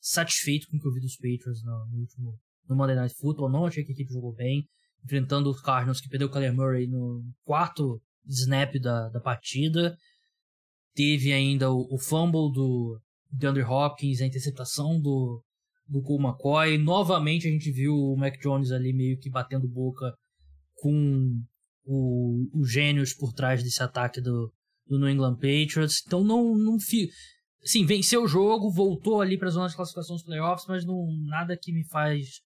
satisfeito 0.00 0.68
com 0.70 0.76
o 0.76 0.80
que 0.80 0.86
eu 0.86 0.92
vi 0.92 1.00
dos 1.00 1.16
Patriots 1.16 1.64
no, 1.64 1.86
no 1.86 1.98
último 1.98 2.38
no 2.68 2.76
Monday 2.76 2.94
Night 2.94 3.14
Football. 3.16 3.50
Não 3.50 3.66
achei 3.66 3.82
que 3.82 3.90
a 3.90 3.94
equipe 3.94 4.12
jogou 4.12 4.32
bem, 4.32 4.68
enfrentando 5.04 5.50
os 5.50 5.60
Cardinals 5.60 6.00
que 6.00 6.08
perdeu 6.08 6.28
o 6.28 6.30
Kyler 6.30 6.54
Murray 6.54 6.86
no 6.86 7.24
quarto 7.42 8.00
snap 8.24 8.72
da, 8.78 9.08
da 9.08 9.20
partida. 9.20 9.96
Teve 10.94 11.32
ainda 11.32 11.72
o, 11.72 11.92
o 11.92 11.98
fumble 11.98 12.52
do 12.52 13.00
DeAndre 13.36 13.62
Hopkins, 13.62 14.20
a 14.20 14.26
interceptação 14.26 15.00
do, 15.00 15.42
do 15.88 16.02
Cole 16.02 16.24
McCoy. 16.24 16.78
Novamente 16.78 17.48
a 17.48 17.50
gente 17.50 17.70
viu 17.70 17.94
o 17.94 18.16
Mac 18.16 18.40
Jones 18.40 18.70
ali 18.70 18.92
meio 18.92 19.18
que 19.18 19.30
batendo 19.30 19.68
boca 19.68 20.14
com 20.76 21.40
o, 21.84 22.48
os 22.60 22.70
gênios 22.70 23.12
por 23.14 23.32
trás 23.32 23.62
desse 23.62 23.82
ataque 23.82 24.20
do, 24.20 24.52
do 24.86 24.98
New 24.98 25.08
England 25.08 25.34
Patriots. 25.34 26.02
Então 26.06 26.22
não, 26.22 26.56
não 26.56 26.78
fico. 26.78 27.12
Sim, 27.62 27.86
venceu 27.86 28.24
o 28.24 28.28
jogo, 28.28 28.70
voltou 28.70 29.20
ali 29.20 29.38
para 29.38 29.48
a 29.48 29.52
zona 29.52 29.68
de 29.68 29.76
classificação 29.76 30.16
dos 30.16 30.24
playoffs, 30.24 30.66
mas 30.68 30.84
não 30.84 31.06
nada 31.26 31.56
que 31.56 31.72
me 31.72 31.86
faz 31.88 32.42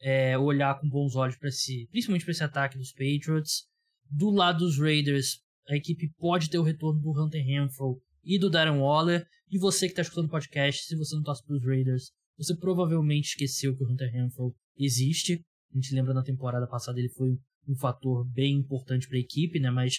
é, 0.00 0.38
olhar 0.38 0.78
com 0.78 0.88
bons 0.88 1.16
olhos 1.16 1.36
para 1.36 1.48
esse, 1.48 1.88
principalmente 1.90 2.24
para 2.24 2.32
esse 2.32 2.44
ataque 2.44 2.78
dos 2.78 2.92
Patriots. 2.92 3.64
Do 4.08 4.30
lado 4.30 4.58
dos 4.58 4.78
Raiders, 4.78 5.40
a 5.68 5.74
equipe 5.74 6.12
pode 6.18 6.50
ter 6.50 6.58
o 6.58 6.62
retorno 6.62 7.00
do 7.00 7.10
Hunter 7.10 7.44
Renfro 7.44 8.00
e 8.24 8.38
do 8.38 8.50
Darren 8.50 8.78
Waller. 8.78 9.26
E 9.50 9.58
você 9.58 9.86
que 9.86 9.92
está 9.92 10.02
escutando 10.02 10.26
o 10.26 10.30
podcast, 10.30 10.84
se 10.84 10.96
você 10.96 11.14
não 11.14 11.22
torce 11.22 11.44
para 11.44 11.56
os 11.56 11.64
Raiders, 11.64 12.10
você 12.36 12.56
provavelmente 12.56 13.28
esqueceu 13.28 13.76
que 13.76 13.84
o 13.84 13.90
Hunter 13.90 14.10
Renfro 14.12 14.54
existe. 14.76 15.44
A 15.72 15.76
gente 15.76 15.94
lembra 15.94 16.14
na 16.14 16.22
temporada 16.22 16.66
passada 16.66 16.98
ele 16.98 17.10
foi 17.10 17.36
um 17.68 17.76
fator 17.76 18.24
bem 18.26 18.56
importante 18.56 19.08
para 19.08 19.16
a 19.16 19.20
equipe, 19.20 19.60
né? 19.60 19.70
Mas 19.70 19.98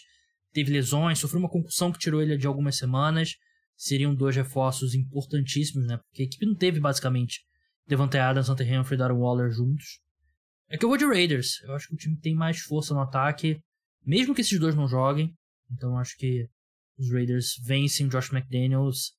teve 0.51 0.71
lesões, 0.71 1.19
sofreu 1.19 1.39
uma 1.39 1.49
concussão 1.49 1.91
que 1.91 1.99
tirou 1.99 2.21
ele 2.21 2.37
de 2.37 2.47
algumas 2.47 2.77
semanas 2.77 3.35
seriam 3.75 4.15
dois 4.15 4.35
reforços 4.35 4.93
importantíssimos, 4.95 5.85
né? 5.85 5.97
Porque 5.97 6.23
a 6.23 6.25
equipe 6.25 6.45
não 6.45 6.55
teve 6.55 6.79
basicamente 6.79 7.41
Devante 7.87 8.17
Adams, 8.17 8.49
Hunter 8.49 8.79
Humphrey 8.79 8.95
e 8.95 8.99
Darren 8.99 9.17
Waller 9.17 9.51
juntos. 9.51 9.99
É 10.69 10.77
que 10.77 10.85
eu 10.85 10.89
vou 10.89 10.97
de 10.97 11.05
Raiders. 11.05 11.61
Eu 11.63 11.73
acho 11.75 11.87
que 11.87 11.93
o 11.93 11.97
time 11.97 12.17
tem 12.17 12.33
mais 12.33 12.59
força 12.59 12.93
no 12.93 13.01
ataque, 13.01 13.59
mesmo 14.03 14.33
que 14.33 14.41
esses 14.41 14.59
dois 14.59 14.75
não 14.75 14.87
joguem. 14.87 15.33
Então 15.71 15.97
acho 15.97 16.17
que 16.17 16.47
os 16.97 17.11
Raiders 17.11 17.55
vencem 17.63 18.07
Josh 18.07 18.31
McDaniels. 18.31 19.13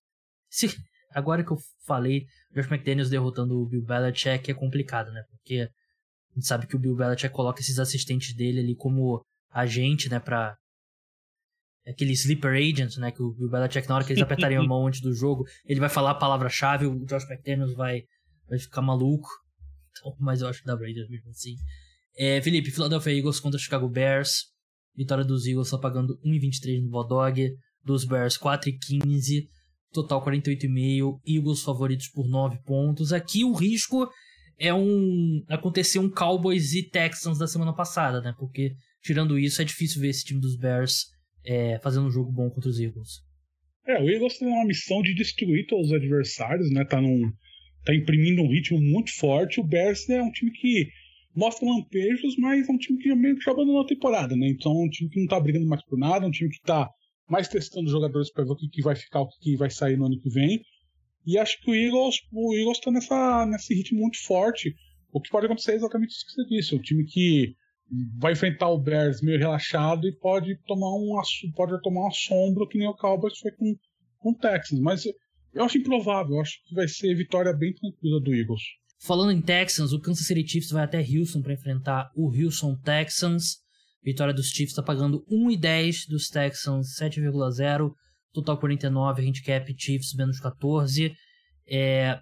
Se, 0.51 0.75
agora 1.13 1.45
que 1.45 1.53
eu 1.53 1.59
falei, 1.87 2.25
Josh 2.55 2.71
McDaniels 2.71 3.11
derrotando 3.11 3.55
o 3.55 3.67
Bill 3.67 3.85
Belichick 3.85 4.51
é 4.51 4.55
complicado, 4.55 5.11
né? 5.13 5.23
Porque 5.31 5.61
a 5.61 6.35
gente 6.35 6.47
sabe 6.47 6.67
que 6.67 6.77
o 6.77 6.79
Bill 6.79 6.97
Belichick 6.97 7.35
coloca 7.35 7.61
esses 7.61 7.79
assistentes 7.79 8.35
dele 8.35 8.61
ali 8.61 8.77
como 8.77 9.25
agente, 9.51 10.09
né, 10.11 10.21
para 10.21 10.55
aquele 11.87 12.13
sleeper 12.13 12.53
agent, 12.53 12.97
né? 12.97 13.11
Que 13.11 13.23
o 13.23 13.33
Bill 13.33 13.49
Belichick, 13.49 13.89
na 13.89 13.97
hora 13.97 14.05
que 14.05 14.13
eles 14.13 14.23
apertarem 14.23 14.59
a 14.59 14.63
mão 14.65 14.87
antes 14.87 15.01
do 15.01 15.15
jogo, 15.15 15.45
ele 15.65 15.81
vai 15.81 15.89
falar 15.89 16.11
a 16.11 16.15
palavra-chave, 16.15 16.87
o 16.87 17.05
Josh 17.05 17.25
McDaniels 17.31 17.75
vai, 17.75 18.03
vai 18.49 18.59
ficar 18.59 18.83
maluco. 18.83 19.29
Então, 19.91 20.15
mas 20.19 20.41
eu 20.41 20.49
acho 20.49 20.61
que 20.61 20.67
dá 20.67 20.75
Raiders 20.75 21.09
mesmo 21.09 21.31
assim. 21.31 21.57
É, 22.19 22.41
Felipe, 22.41 22.71
Philadelphia 22.71 23.13
Eagles 23.13 23.41
contra 23.41 23.59
Chicago 23.59 23.89
Bears. 23.89 24.47
Vitória 24.95 25.25
dos 25.25 25.47
Eagles 25.47 25.69
só 25.69 25.79
pagando 25.79 26.19
1,23 26.25 26.83
no 26.83 26.91
Bodog. 26.91 27.51
Dos 27.87 28.05
Bears 28.05 28.37
4,15. 28.37 29.47
Total 29.93 30.23
48,5. 30.23 31.21
Eagles 31.27 31.63
favoritos 31.63 32.09
por 32.09 32.29
9 32.29 32.59
pontos. 32.65 33.13
Aqui 33.13 33.45
o 33.45 33.53
risco 33.53 34.09
é 34.59 34.75
um. 34.75 35.43
acontecer 35.49 36.01
um 36.01 36.11
Cowboys 36.11 36.75
e 36.75 36.83
Texans 36.83 37.39
da 37.39 37.47
semana 37.47 37.73
passada, 37.73 38.21
né? 38.21 38.35
Porque, 38.39 38.73
tirando 39.03 39.39
isso, 39.39 39.63
é 39.63 39.65
difícil 39.65 40.01
ver 40.01 40.09
esse 40.09 40.25
time 40.25 40.41
dos 40.41 40.59
Bears 40.59 41.07
é, 41.45 41.79
fazendo 41.79 42.07
um 42.07 42.11
jogo 42.11 42.33
bom 42.33 42.51
contra 42.51 42.69
os 42.69 42.81
Eagles. 42.81 43.25
É, 43.87 44.03
o 44.03 44.11
Eagles 44.11 44.37
tem 44.37 44.49
uma 44.49 44.67
missão 44.67 45.01
de 45.01 45.15
destruir 45.15 45.65
todos 45.67 45.87
os 45.87 45.93
adversários, 45.93 46.69
né? 46.73 46.85
Tá, 46.85 47.01
num, 47.01 47.33
tá 47.85 47.95
imprimindo 47.95 48.43
um 48.43 48.51
ritmo 48.51 48.83
muito 48.83 49.15
forte. 49.17 49.61
O 49.61 49.65
Bears 49.65 50.09
é 50.11 50.21
um 50.21 50.33
time 50.33 50.51
que 50.51 50.89
mostra 51.37 51.69
lampejos, 51.69 52.35
mas 52.39 52.69
é 52.69 52.73
um 52.73 52.79
time 52.79 52.99
que 52.99 53.15
meio 53.15 53.37
que 53.37 53.45
já 53.45 53.53
abandonou 53.53 53.83
a 53.83 53.87
temporada, 53.87 54.35
né? 54.35 54.49
Então 54.49 54.73
é 54.73 54.85
um 54.87 54.89
time 54.89 55.09
que 55.09 55.21
não 55.21 55.29
tá 55.29 55.39
brigando 55.39 55.67
mais 55.67 55.85
por 55.85 55.99
nada, 55.99 56.25
é 56.25 56.29
um 56.29 56.33
time 56.33 56.51
que 56.51 56.61
tá 56.63 56.89
mais 57.29 57.49
testando 57.49 57.91
jogadores 57.91 58.31
para 58.31 58.45
ver 58.45 58.53
o 58.53 58.57
que, 58.57 58.69
que 58.69 58.83
vai 58.83 58.95
ficar, 58.95 59.21
o 59.21 59.29
que, 59.29 59.39
que 59.41 59.57
vai 59.57 59.71
sair 59.71 59.97
no 59.97 60.07
ano 60.07 60.21
que 60.21 60.31
vem. 60.31 60.63
E 61.27 61.39
acho 61.39 61.61
que 61.61 61.71
o 61.71 61.75
Eagles, 61.75 62.17
o 62.33 62.55
Eagles 62.55 62.79
tá 62.79 62.91
nessa, 62.91 63.47
nesse 63.47 63.75
ritmo 63.75 64.01
muito 64.01 64.23
forte. 64.25 64.75
O 65.13 65.21
que 65.21 65.31
pode 65.31 65.47
acontecer 65.47 65.73
é 65.73 65.77
exatamente 65.77 66.11
isso 66.11 66.27
que 66.27 66.33
você 66.33 66.49
disse. 66.49 66.75
Um 66.75 66.81
time 66.81 67.05
que 67.05 67.55
vai 68.19 68.33
enfrentar 68.33 68.69
o 68.69 68.79
Bears 68.79 69.21
meio 69.23 69.39
relaxado 69.39 70.07
e 70.07 70.13
pode 70.13 70.57
tomar 70.67 70.95
um 70.95 71.21
pode 71.55 71.81
tomar 71.83 72.03
um 72.03 72.09
assombro 72.09 72.69
que 72.69 72.79
nem 72.79 72.89
o 72.89 72.95
Cowboys 72.95 73.39
foi 73.39 73.51
com, 73.53 73.77
com 74.19 74.31
o 74.31 74.35
Texans. 74.35 74.81
Mas 74.81 75.05
eu 75.55 75.65
acho 75.65 75.79
improvável, 75.79 76.37
eu 76.37 76.41
acho 76.41 76.63
que 76.65 76.75
vai 76.75 76.87
ser 76.87 77.15
vitória 77.15 77.53
bem 77.53 77.75
tranquila 77.75 78.21
do 78.21 78.35
Eagles. 78.35 78.63
Falando 78.99 79.33
em 79.33 79.43
Texans, 79.43 79.93
o 79.93 80.01
Kansas 80.01 80.27
City 80.27 80.47
Chiefs 80.47 80.71
vai 80.71 80.85
até 80.85 80.99
Houston 80.99 81.43
para 81.43 81.55
enfrentar 81.55 82.11
o 82.15 82.31
Houston 82.31 82.77
Texans. 82.77 83.59
Vitória 84.07 84.33
dos 84.33 84.51
Chiefs 84.51 84.71
está 84.71 84.85
pagando 84.85 85.27
1,10 85.29 86.09
dos 86.09 86.29
Texans, 86.29 86.95
7,0. 86.97 87.91
Total 88.33 88.57
49, 88.57 89.27
handicap 89.27 89.75
Chiefs 89.77 90.15
menos 90.15 90.39
14. 90.39 91.13
É, 91.69 92.21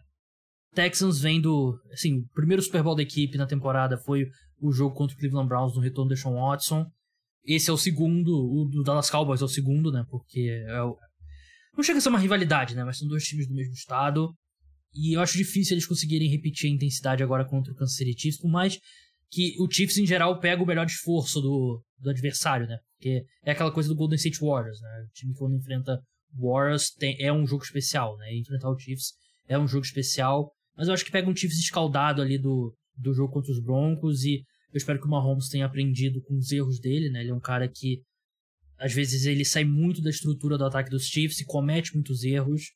Texans 0.75 1.21
vendo, 1.21 1.79
assim, 1.93 2.21
o 2.21 2.29
primeiro 2.33 2.63
Super 2.63 2.83
Bowl 2.83 2.95
da 2.95 3.03
equipe 3.03 3.37
na 3.37 3.47
temporada 3.47 3.99
foi 3.99 4.25
o 4.63 4.73
jogo 4.73 4.95
contra 4.95 5.15
o 5.15 5.19
Cleveland 5.19 5.47
Browns 5.47 5.75
no 5.75 5.83
retorno 5.83 6.15
de 6.15 6.19
Sean 6.19 6.33
Watson. 6.33 6.87
Esse 7.45 7.69
é 7.69 7.73
o 7.73 7.77
segundo, 7.77 8.31
o 8.33 8.65
do 8.65 8.83
Dallas 8.83 9.11
Cowboys 9.11 9.43
é 9.43 9.45
o 9.45 9.49
segundo, 9.49 9.93
né? 9.93 10.07
Porque 10.09 10.65
é 10.67 10.83
o... 10.83 10.97
não 11.77 11.85
chega 11.85 11.99
a 11.99 12.01
ser 12.01 12.09
uma 12.09 12.19
rivalidade, 12.19 12.75
né? 12.75 12.83
Mas 12.83 12.97
são 12.97 13.07
dois 13.07 13.25
times 13.25 13.47
do 13.47 13.55
mesmo 13.55 13.75
estado. 13.75 14.35
E 14.95 15.15
eu 15.15 15.21
acho 15.21 15.37
difícil 15.37 15.75
eles 15.75 15.87
conseguirem 15.87 16.31
repetir 16.31 16.71
a 16.71 16.75
intensidade 16.75 17.23
agora 17.23 17.45
contra 17.45 17.75
o 17.75 17.77
Kansas 17.77 17.97
City 17.97 18.19
Chiefs, 18.19 18.41
por 18.41 18.49
mais 18.49 18.79
que 19.31 19.55
o 19.59 19.71
Chiefs, 19.71 19.99
em 19.99 20.07
geral, 20.07 20.39
pega 20.39 20.63
o 20.63 20.67
melhor 20.67 20.87
esforço 20.87 21.41
do, 21.41 21.83
do 21.99 22.11
adversário, 22.11 22.67
né? 22.67 22.79
Porque 22.97 23.25
é 23.45 23.51
aquela 23.53 23.73
coisa 23.73 23.89
do 23.89 23.97
Golden 23.97 24.17
State 24.17 24.39
Warriors, 24.41 24.81
né? 24.81 25.07
O 25.09 25.13
time 25.13 25.35
quando 25.35 25.57
enfrenta 25.57 26.01
Warriors 26.33 26.91
tem, 26.91 27.17
é 27.21 27.33
um 27.33 27.47
jogo 27.47 27.65
especial, 27.65 28.17
né? 28.17 28.33
E 28.33 28.41
enfrentar 28.41 28.71
o 28.71 28.79
Chiefs 28.79 29.13
é 29.49 29.59
um 29.59 29.67
jogo 29.67 29.85
especial. 29.85 30.51
Mas 30.77 30.89
eu 30.89 30.95
acho 30.95 31.05
que 31.05 31.11
pega 31.11 31.29
um 31.29 31.37
Chiefs 31.37 31.59
escaldado 31.59 32.21
ali 32.21 32.39
do, 32.39 32.75
do 32.97 33.13
jogo 33.13 33.33
contra 33.33 33.53
os 33.53 33.61
Broncos 33.61 34.25
e 34.25 34.45
eu 34.73 34.79
espero 34.79 35.01
que 35.01 35.07
o 35.07 35.11
Mahomes 35.11 35.49
tenha 35.49 35.67
aprendido 35.67 36.21
com 36.23 36.37
os 36.37 36.51
erros 36.51 36.81
dele, 36.81 37.09
né? 37.09 37.21
Ele 37.21 37.31
é 37.31 37.35
um 37.35 37.41
cara 37.41 37.69
que 37.69 38.03
às 38.77 38.93
vezes 38.93 39.25
ele 39.25 39.45
sai 39.45 39.65
muito 39.65 40.03
da 40.03 40.11
estrutura 40.11 40.59
do 40.59 40.65
ataque 40.65 40.91
dos 40.91 41.07
Chiefs 41.07 41.41
e 41.41 41.45
comete 41.45 41.95
muitos 41.95 42.25
erros. 42.25 42.73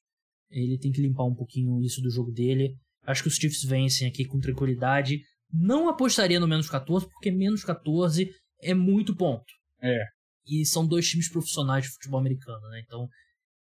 Ele 0.50 0.78
tem 0.78 0.92
que 0.92 1.02
limpar 1.02 1.24
um 1.24 1.34
pouquinho 1.34 1.82
isso 1.82 2.00
do 2.00 2.10
jogo 2.10 2.30
dele. 2.30 2.76
Acho 3.04 3.22
que 3.22 3.28
os 3.28 3.34
Chiefs 3.34 3.64
vencem 3.64 4.06
aqui 4.06 4.24
com 4.24 4.38
tranquilidade. 4.38 5.20
Não 5.52 5.88
apostaria 5.88 6.38
no 6.38 6.48
menos 6.48 6.68
14, 6.68 7.08
porque 7.08 7.30
menos 7.30 7.64
14 7.64 8.30
é 8.60 8.74
muito 8.74 9.16
ponto. 9.16 9.46
É. 9.80 9.98
E 10.46 10.64
são 10.64 10.86
dois 10.86 11.08
times 11.08 11.30
profissionais 11.30 11.84
de 11.84 11.90
futebol 11.90 12.20
americano, 12.20 12.66
né? 12.68 12.82
Então, 12.84 13.08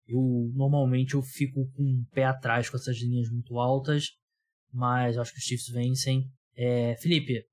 eu 0.06 0.50
normalmente 0.54 1.14
eu 1.14 1.22
fico 1.22 1.68
com 1.72 1.82
um 1.82 2.04
pé 2.12 2.24
atrás 2.24 2.68
com 2.68 2.76
essas 2.76 2.98
linhas 2.98 3.28
muito 3.30 3.58
altas, 3.58 4.08
mas 4.72 5.16
acho 5.16 5.32
que 5.32 5.38
os 5.38 5.44
Chiefs 5.44 5.68
vencem. 5.68 6.24
É, 6.54 6.96
Felipe, 6.96 7.44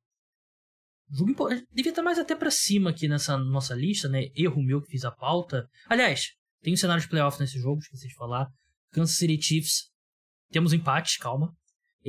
jogo 1.11 1.33
devia 1.71 1.91
estar 1.91 2.03
mais 2.03 2.19
até 2.19 2.35
para 2.35 2.51
cima 2.51 2.89
aqui 2.89 3.07
nessa 3.07 3.37
nossa 3.37 3.73
lista, 3.73 4.07
né? 4.07 4.25
Erro 4.35 4.61
meu 4.61 4.81
que 4.81 4.91
fiz 4.91 5.03
a 5.05 5.11
pauta. 5.11 5.67
Aliás, 5.87 6.33
tem 6.61 6.73
um 6.73 6.77
cenário 6.77 7.01
de 7.01 7.09
playoff 7.09 7.39
nesse 7.39 7.59
jogo, 7.59 7.79
esqueci 7.79 8.07
de 8.07 8.15
falar. 8.15 8.47
Kansas 8.91 9.17
City 9.17 9.41
Chiefs, 9.41 9.89
temos 10.51 10.73
empate, 10.73 11.17
calma. 11.19 11.53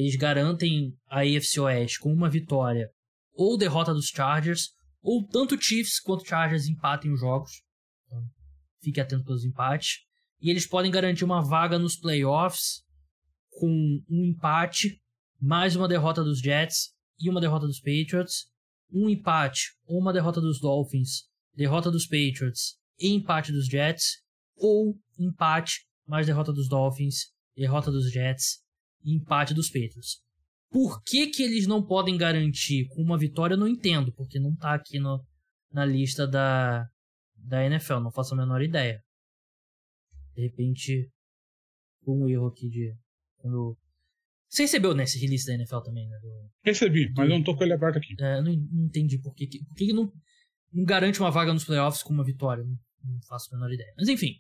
Eles 0.01 0.17
garantem 0.17 0.97
a 1.11 1.21
AFC 1.21 1.59
com 2.01 2.11
uma 2.11 2.31
vitória 2.31 2.91
ou 3.35 3.59
derrota 3.59 3.93
dos 3.93 4.07
Chargers, 4.07 4.71
ou 5.03 5.29
tanto 5.29 5.61
Chiefs 5.61 6.01
quanto 6.01 6.27
Chargers 6.27 6.67
empatem 6.67 7.13
os 7.13 7.21
jogos. 7.21 7.63
Então, 8.07 8.25
fique 8.83 8.99
atento 8.99 9.25
pelos 9.25 9.45
empates. 9.45 9.99
E 10.41 10.49
eles 10.49 10.67
podem 10.67 10.91
garantir 10.91 11.23
uma 11.23 11.43
vaga 11.43 11.79
nos 11.79 11.97
playoffs 11.97 12.83
com 13.51 13.69
um 14.09 14.25
empate, 14.25 14.99
mais 15.39 15.77
uma 15.77 15.87
derrota 15.87 16.25
dos 16.25 16.41
Jets 16.41 16.95
e 17.19 17.29
uma 17.29 17.41
derrota 17.41 17.67
dos 17.67 17.79
Patriots. 17.79 18.47
Um 18.91 19.07
empate 19.07 19.77
ou 19.85 20.01
uma 20.01 20.15
derrota 20.15 20.41
dos 20.41 20.59
Dolphins, 20.61 21.25
derrota 21.55 21.91
dos 21.91 22.07
Patriots 22.07 22.79
e 22.99 23.13
empate 23.13 23.53
dos 23.53 23.67
Jets. 23.67 24.23
Ou 24.57 24.99
empate 25.19 25.87
mais 26.07 26.27
derrota 26.27 26.55
dos 26.55 26.71
Dolphins, 26.71 27.35
derrota 27.55 27.91
dos 27.93 28.11
Jets 28.11 28.65
e 29.03 29.15
empate 29.15 29.55
dos 29.55 29.69
Patriots. 29.69 30.19
Por 30.71 31.03
que, 31.03 31.27
que 31.29 31.43
eles 31.43 31.67
não 31.67 31.85
podem 31.85 32.17
garantir 32.17 32.87
com 32.89 33.03
uma 33.03 33.19
vitória, 33.19 33.55
eu 33.55 33.59
não 33.59 33.67
entendo, 33.67 34.13
porque 34.13 34.39
não 34.39 34.55
tá 34.55 34.75
aqui 34.75 35.01
no, 35.01 35.25
na 35.73 35.85
lista 35.85 36.27
da, 36.27 36.87
da 37.37 37.65
NFL, 37.65 37.99
não 38.01 38.13
faço 38.13 38.35
a 38.35 38.37
menor 38.37 38.63
ideia. 38.63 39.03
De 40.35 40.43
repente, 40.43 41.11
um 42.07 42.29
erro 42.29 42.47
aqui 42.47 42.69
de. 42.69 42.95
Quando... 43.39 43.77
Você 44.49 44.63
recebeu 44.63 44.95
nesse 44.95 45.17
né, 45.17 45.23
release 45.23 45.47
da 45.47 45.55
NFL 45.55 45.79
também, 45.81 46.09
né? 46.09 46.19
Do... 46.21 46.51
Recebi, 46.65 47.13
mas 47.17 47.29
eu 47.29 47.37
não 47.37 47.45
tô 47.45 47.57
com 47.57 47.65
ele 47.65 47.73
aberto 47.73 47.99
aqui. 47.99 48.15
É, 48.19 48.41
não, 48.41 48.53
não 48.53 48.85
entendi 48.85 49.19
por 49.19 49.35
que, 49.35 49.47
por 49.65 49.77
que 49.77 49.93
não, 49.93 50.13
não 50.73 50.85
garante 50.85 51.21
uma 51.21 51.31
vaga 51.31 51.53
nos 51.53 51.65
playoffs 51.65 52.03
com 52.03 52.13
uma 52.13 52.25
vitória. 52.25 52.65
Não, 52.65 52.79
não 53.05 53.23
faço 53.29 53.53
a 53.53 53.57
menor 53.57 53.73
ideia. 53.73 53.93
Mas 53.97 54.09
enfim, 54.09 54.35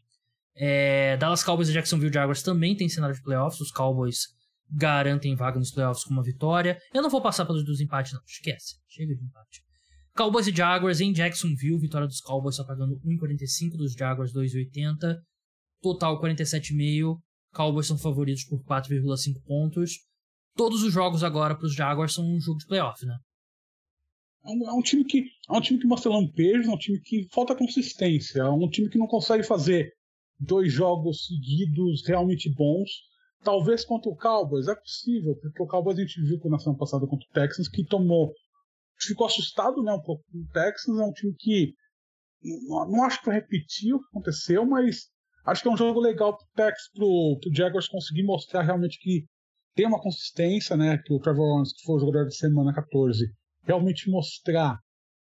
é, 0.55 1.17
Dallas 1.17 1.43
Cowboys 1.43 1.69
e 1.69 1.73
Jacksonville 1.73 2.13
Jaguars 2.13 2.43
também 2.43 2.77
tem 2.77 2.89
cenário 2.89 3.15
de 3.15 3.23
playoffs. 3.23 3.61
Os 3.61 3.71
Cowboys 3.71 4.29
garantem 4.71 5.35
vaga 5.35 5.59
nos 5.59 5.71
playoffs 5.71 6.05
com 6.05 6.13
uma 6.13 6.23
vitória. 6.23 6.79
Eu 6.93 7.03
não 7.03 7.11
vou 7.11 7.21
passar 7.21 7.45
pelos 7.45 7.65
dos 7.65 7.81
empates, 7.81 8.13
não. 8.13 8.21
Esquece. 8.27 8.77
Chega 8.89 9.15
de 9.15 9.25
empate. 9.25 9.63
Cowboys 10.17 10.47
e 10.47 10.55
Jaguars 10.55 11.01
em 11.01 11.13
Jacksonville. 11.13 11.79
Vitória 11.79 12.07
dos 12.07 12.21
Cowboys 12.21 12.57
só 12.57 12.65
pagando 12.65 13.01
1,45, 13.05 13.77
dos 13.77 13.93
Jaguars 13.93 14.33
2,80. 14.33 15.17
Total 15.81 16.21
47,5. 16.21 17.17
Cowboys 17.53 17.87
são 17.87 17.99
favoritos 17.99 18.45
por 18.45 18.63
4,5 18.65 19.43
pontos. 19.45 19.93
Todos 20.57 20.83
os 20.83 20.93
jogos 20.93 21.25
agora 21.25 21.55
para 21.55 21.67
os 21.67 21.75
Jaguars 21.75 22.15
são 22.15 22.25
um 22.25 22.41
jogo 22.41 22.59
de 22.59 22.67
playoff, 22.67 23.05
né? 23.05 23.17
É 24.45 24.51
um, 24.51 24.69
é 24.69 24.73
um, 24.73 24.83
time 24.83 25.05
que 25.05 25.27
é 25.49 25.53
um 25.53 25.61
time 25.61 25.79
que 25.79 25.87
mostra 25.87 26.11
lampejos, 26.11 26.67
é 26.67 26.71
um 26.71 26.79
time 26.79 26.99
que 27.01 27.29
falta 27.31 27.55
consistência, 27.55 28.41
é 28.41 28.49
um 28.49 28.69
time 28.69 28.89
que 28.89 28.99
não 28.99 29.07
consegue 29.07 29.43
fazer 29.43 29.93
dois 30.39 30.73
jogos 30.73 31.27
seguidos 31.27 32.07
realmente 32.07 32.53
bons. 32.55 32.91
Talvez 33.43 33.85
contra 33.85 34.11
o 34.11 34.17
Cowboys, 34.17 34.69
é 34.69 34.75
possível, 34.75 35.35
porque 35.41 35.63
o 35.63 35.67
Cowboys 35.67 35.99
a 35.99 36.03
gente 36.03 36.23
viu 36.23 36.39
na 36.51 36.59
semana 36.59 36.79
passada 36.79 37.07
contra 37.07 37.27
o 37.27 37.33
Texans 37.33 37.69
que 37.69 37.85
tomou. 37.85 38.33
Ficou 38.99 39.27
assustado 39.27 39.83
né, 39.83 39.93
um 39.93 40.03
pouco 40.03 40.23
com 40.31 40.39
o 40.39 40.53
Texans, 40.53 40.99
é 40.99 41.05
um 41.05 41.13
time 41.13 41.35
que 41.39 41.75
não, 42.43 43.05
acho 43.05 43.23
que 43.23 43.31
repetir 43.31 43.95
o 43.95 43.99
que 43.99 44.07
aconteceu, 44.09 44.65
mas 44.65 45.09
acho 45.47 45.63
que 45.63 45.69
é 45.69 45.71
um 45.71 45.77
jogo 45.77 46.01
legal 46.01 46.37
pro 46.37 46.47
Texans, 46.55 46.91
pro, 46.95 47.39
pro 47.41 47.55
Jaguars 47.55 47.89
conseguir 47.89 48.23
mostrar 48.23 48.63
realmente 48.63 48.99
que 48.99 49.25
tem 49.75 49.87
uma 49.87 50.01
consistência, 50.01 50.77
né? 50.77 50.99
Que 50.99 51.13
o 51.13 51.21
Trevor 51.21 51.47
Lawrence, 51.47 51.75
que 51.75 51.85
foi 51.85 51.97
o 51.97 52.01
jogador 52.01 52.25
da 52.25 52.31
semana 52.31 52.75
14, 52.75 53.27
realmente 53.65 54.11
mostrar 54.11 54.79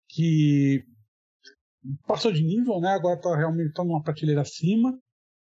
que 0.09 0.83
passou 2.07 2.31
de 2.31 2.43
nível, 2.43 2.79
né? 2.79 2.89
Agora 2.89 3.19
tá 3.19 3.35
realmente 3.35 3.73
tá 3.73 3.83
numa 3.83 4.01
prateleira 4.01 4.41
acima. 4.41 4.91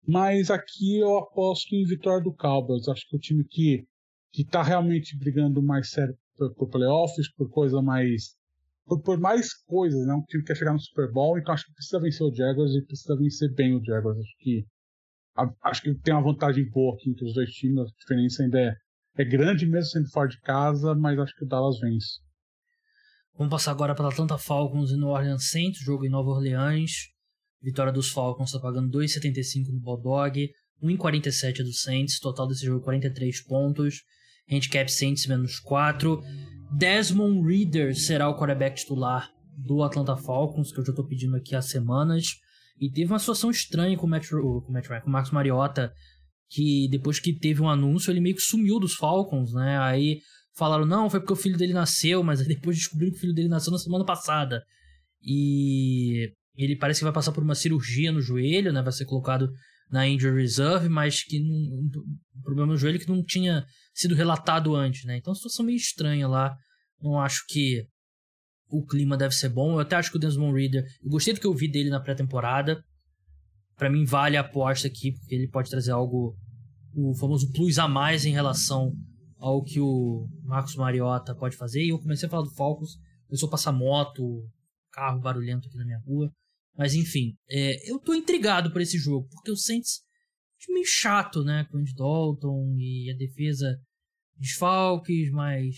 Mas 0.06 0.52
aqui 0.52 1.00
eu 1.00 1.18
aposto 1.18 1.74
em 1.74 1.86
vitória 1.86 2.22
do 2.22 2.34
Cowboys. 2.34 2.88
Acho 2.88 3.08
que 3.08 3.16
o 3.16 3.20
time 3.20 3.44
que, 3.46 3.86
que 4.32 4.44
tá 4.46 4.62
realmente 4.62 5.18
brigando 5.18 5.62
mais 5.64 5.90
sério 5.90 6.16
por, 6.36 6.54
por 6.56 6.70
playoffs, 6.70 7.32
por 7.34 7.50
coisa 7.50 7.82
mais. 7.82 8.36
Por, 8.86 9.02
por, 9.02 9.18
mais 9.18 9.54
coisas, 9.54 10.06
né? 10.06 10.14
Um 10.14 10.24
time 10.24 10.44
que 10.44 10.48
quer 10.48 10.58
chegar 10.58 10.74
no 10.74 10.80
Super 10.80 11.10
Bowl, 11.10 11.38
então 11.38 11.54
acho 11.54 11.66
que 11.66 11.74
precisa 11.74 12.02
vencer 12.02 12.28
o 12.28 12.36
Jaguars 12.36 12.72
e 12.72 12.86
precisa 12.86 13.16
vencer 13.16 13.54
bem 13.54 13.78
o 13.78 13.84
Jaguars. 13.84 14.20
Acho 14.20 14.36
que, 14.40 14.66
a, 15.38 15.70
acho 15.70 15.82
que 15.84 15.96
tem 16.00 16.14
uma 16.14 16.24
vantagem 16.24 16.70
boa 16.70 16.94
aqui 16.94 17.10
entre 17.10 17.26
os 17.26 17.34
dois 17.34 17.50
times, 17.52 17.80
a 17.80 17.86
diferença 17.98 18.44
ainda 18.44 18.60
é, 18.60 18.76
é 19.20 19.24
grande 19.24 19.66
mesmo 19.66 19.90
sendo 19.90 20.10
fora 20.10 20.28
de 20.28 20.38
casa, 20.42 20.94
mas 20.96 21.18
acho 21.18 21.34
que 21.34 21.46
o 21.46 21.48
Dallas 21.48 21.80
vence. 21.80 22.20
Vamos 23.38 23.52
passar 23.52 23.72
agora 23.72 23.96
para 23.96 24.10
Atlanta 24.10 24.38
Falcons 24.38 24.92
e 24.92 24.98
New 24.98 25.08
Orleans 25.08 25.50
Saints, 25.50 25.80
jogo 25.80 26.06
em 26.06 26.10
Nova 26.10 26.32
Orleans. 26.32 27.13
Vitória 27.64 27.94
dos 27.94 28.10
Falcons 28.10 28.50
está 28.50 28.60
pagando 28.60 28.92
2,75 28.98 29.70
no 29.72 29.80
Bulldog, 29.80 30.50
1,47 30.84 31.64
do 31.64 31.72
Saints, 31.72 32.20
total 32.20 32.48
desse 32.48 32.66
jogo 32.66 32.84
43 32.84 33.44
pontos. 33.46 34.04
Handicap 34.52 34.92
Saints 34.92 35.26
menos 35.26 35.60
4. 35.60 36.22
Desmond 36.78 37.48
Reader 37.48 37.96
será 37.96 38.28
o 38.28 38.38
quarterback 38.38 38.76
titular 38.76 39.30
do 39.58 39.82
Atlanta 39.82 40.18
Falcons, 40.18 40.74
que 40.74 40.80
eu 40.80 40.86
já 40.86 40.92
estou 40.92 41.08
pedindo 41.08 41.38
aqui 41.38 41.56
há 41.56 41.62
semanas. 41.62 42.26
E 42.78 42.92
teve 42.92 43.12
uma 43.12 43.20
situação 43.20 43.50
estranha 43.50 43.96
com 43.96 44.08
o, 44.08 44.10
Matt, 44.10 44.28
com 44.28 44.36
o, 44.36 44.72
Matt, 44.72 44.88
com 44.88 45.10
o 45.10 45.12
Marcos 45.12 45.32
Mariota, 45.32 45.94
que 46.50 46.90
depois 46.90 47.20
que 47.20 47.32
teve 47.32 47.62
um 47.62 47.70
anúncio, 47.70 48.12
ele 48.12 48.20
meio 48.20 48.36
que 48.36 48.42
sumiu 48.42 48.80
dos 48.80 48.96
Falcons, 48.96 49.54
né? 49.54 49.78
Aí 49.80 50.20
falaram, 50.58 50.86
não, 50.86 51.10
foi 51.10 51.20
porque 51.20 51.34
o 51.34 51.38
filho 51.38 51.58
dele 51.58 51.74
nasceu, 51.74 52.24
mas 52.24 52.46
depois 52.46 52.76
descobriram 52.76 53.12
que 53.12 53.18
o 53.20 53.22
filho 53.22 53.34
dele 53.34 53.48
nasceu 53.48 53.72
na 53.72 53.80
semana 53.80 54.04
passada. 54.04 54.62
E 55.22 56.34
ele 56.56 56.76
parece 56.76 57.00
que 57.00 57.06
vai 57.06 57.14
passar 57.14 57.32
por 57.32 57.44
uma 57.44 57.56
cirurgia 57.56 58.12
no 58.12 58.22
joelho, 58.22 58.72
né? 58.72 58.82
Vai 58.82 58.92
ser 58.92 59.06
colocado 59.06 59.50
na 59.90 60.08
injury 60.08 60.42
reserve, 60.42 60.90
mas 60.90 61.24
que 61.24 61.40
um 61.40 61.90
problema 62.42 62.72
no 62.72 62.78
joelho 62.78 63.00
que 63.00 63.08
não 63.08 63.24
tinha 63.24 63.66
sido 63.94 64.16
relatado 64.16 64.76
antes, 64.76 65.06
né? 65.06 65.18
Então, 65.18 65.32
uma 65.32 65.36
situação 65.36 65.66
meio 65.66 65.78
estranha 65.78 66.28
lá. 66.28 66.56
Não 67.02 67.20
acho 67.20 67.44
que 67.48 67.86
o 68.70 68.86
clima 68.86 69.18
deve 69.18 69.36
ser 69.36 69.50
bom. 69.50 69.74
Eu 69.74 69.80
até 69.80 69.96
acho 69.96 70.10
que 70.10 70.18
o 70.18 70.20
Desmond 70.20 70.60
Reader, 70.60 70.84
eu 71.04 71.10
gostei 71.10 71.34
do 71.34 71.40
que 71.40 71.48
eu 71.48 71.54
vi 71.54 71.70
dele 71.70 71.90
na 71.90 72.00
pré-temporada. 72.00 72.84
Para 73.76 73.90
mim 73.90 74.06
vale 74.06 74.38
a 74.38 74.42
aposta 74.42 74.88
aqui, 74.88 75.12
porque 75.12 75.36
ele 75.36 75.48
pode 75.48 75.70
trazer 75.70 75.92
algo 75.92 76.36
o 76.96 77.16
famoso 77.16 77.52
plus 77.52 77.78
a 77.80 77.88
mais 77.88 78.26
em 78.26 78.32
relação 78.32 78.92
ao 79.38 79.64
que 79.64 79.80
o 79.80 80.28
Marcos 80.44 80.76
Mariota 80.76 81.36
pode 81.36 81.56
fazer. 81.56 81.84
E 81.84 81.90
eu 81.90 82.00
comecei 82.00 82.28
a 82.28 82.30
falar 82.30 82.44
do 82.44 82.54
Falcons, 82.56 82.98
começou 83.28 83.48
a 83.48 83.52
passar 83.52 83.72
moto, 83.72 84.24
carro 84.92 85.20
barulhento 85.20 85.68
aqui 85.68 85.78
na 85.78 85.86
minha 85.86 86.00
rua. 86.00 86.32
Mas 86.76 86.94
enfim, 86.96 87.36
é, 87.50 87.90
eu 87.90 88.00
tô 88.00 88.14
intrigado 88.14 88.72
por 88.72 88.82
esse 88.82 88.98
jogo, 88.98 89.28
porque 89.30 89.52
o 89.52 89.56
Saints 89.56 90.02
é 90.70 90.74
meio 90.74 90.86
chato, 90.86 91.44
né? 91.44 91.66
Com 91.72 91.78
o 91.78 91.84
Dalton 91.96 92.76
e 92.80 93.12
a 93.12 93.18
defesa 93.18 93.80
desfalques, 94.36 95.30
mas 95.32 95.78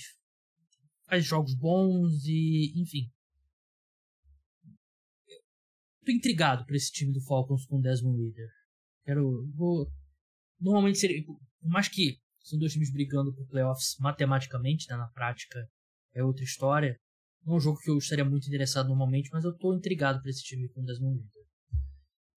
faz 1.07 1.25
jogos 1.25 1.55
bons 1.55 2.25
e, 2.25 2.73
enfim. 2.77 3.11
tô 6.05 6.11
intrigado 6.11 6.65
por 6.65 6.75
esse 6.75 6.91
time 6.91 7.11
do 7.11 7.21
Falcons 7.21 7.65
com 7.65 7.81
Desmond 7.81 8.21
Reader. 8.21 8.49
Quero. 9.03 9.51
Vou, 9.55 9.91
normalmente 10.59 10.99
seria. 10.99 11.23
Por 11.25 11.39
mais 11.69 11.87
que 11.87 12.19
são 12.41 12.59
dois 12.59 12.73
times 12.73 12.93
brigando 12.93 13.33
por 13.33 13.47
playoffs 13.47 13.95
matematicamente, 13.99 14.87
né, 14.87 14.95
na 14.95 15.07
prática 15.07 15.67
é 16.13 16.23
outra 16.23 16.43
história. 16.43 16.97
Não 17.45 17.53
é 17.53 17.57
um 17.57 17.59
jogo 17.59 17.79
que 17.79 17.89
eu 17.89 17.97
estaria 17.97 18.25
muito 18.25 18.47
interessado 18.47 18.87
normalmente, 18.87 19.29
mas 19.31 19.43
eu 19.43 19.55
tô 19.55 19.73
intrigado 19.75 20.21
por 20.21 20.29
esse 20.29 20.43
time 20.43 20.67
com 20.69 20.83
Desmond 20.83 21.19
Reader. 21.19 21.45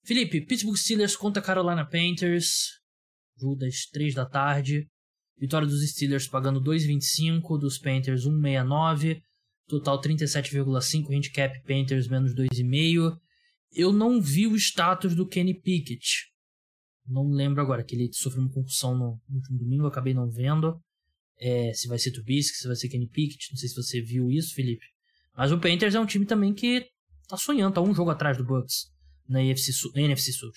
Felipe, 0.05 0.41
Pittsburgh 0.43 0.77
Steelers 0.77 1.17
contra 1.17 1.43
Carolina 1.43 1.85
Panthers. 1.87 2.79
Jogo 3.39 3.57
das 3.57 3.87
3 3.87 4.15
da 4.15 4.27
tarde. 4.27 4.87
Vitória 5.39 5.67
dos 5.67 5.89
Steelers 5.89 6.27
pagando 6.27 6.61
2,25, 6.61 7.59
dos 7.59 7.79
Panthers 7.79 8.25
1,69. 8.27 9.21
Total 9.67 10.01
37,5, 10.01 11.15
handicap 11.15 11.63
Panthers 11.63 12.09
menos 12.09 12.35
2,5. 12.35 13.17
Eu 13.73 13.93
não 13.93 14.21
vi 14.21 14.47
o 14.47 14.57
status 14.57 15.15
do 15.15 15.27
Kenny 15.27 15.59
Pickett. 15.61 16.27
Não 17.07 17.31
lembro 17.31 17.63
agora, 17.63 17.85
que 17.85 17.95
ele 17.95 18.11
sofreu 18.13 18.43
uma 18.43 18.53
concussão 18.53 18.97
no, 18.97 19.21
último 19.31 19.59
domingo, 19.59 19.87
acabei 19.87 20.13
não 20.13 20.29
vendo. 20.29 20.79
É, 21.39 21.73
se 21.73 21.87
vai 21.87 21.99
ser 21.99 22.11
Trubisky, 22.13 22.57
se 22.57 22.67
vai 22.67 22.77
ser 22.77 22.89
Kenny 22.89 23.09
Pickett, 23.09 23.51
não 23.51 23.59
sei 23.59 23.69
se 23.69 23.75
você 23.75 24.01
viu 24.01 24.31
isso, 24.31 24.55
Felipe. 24.55 24.85
Mas 25.39 25.53
o 25.53 25.61
Panthers 25.61 25.95
é 25.95 26.01
um 26.01 26.05
time 26.05 26.27
também 26.27 26.53
que 26.53 26.85
tá 27.29 27.37
sonhando, 27.37 27.73
tá 27.73 27.81
um 27.81 27.95
jogo 27.95 28.11
atrás 28.11 28.37
do 28.37 28.45
Bucks 28.45 28.91
na 29.29 29.41
NFC, 29.41 29.71
NFC 29.95 30.33
Sul. 30.33 30.51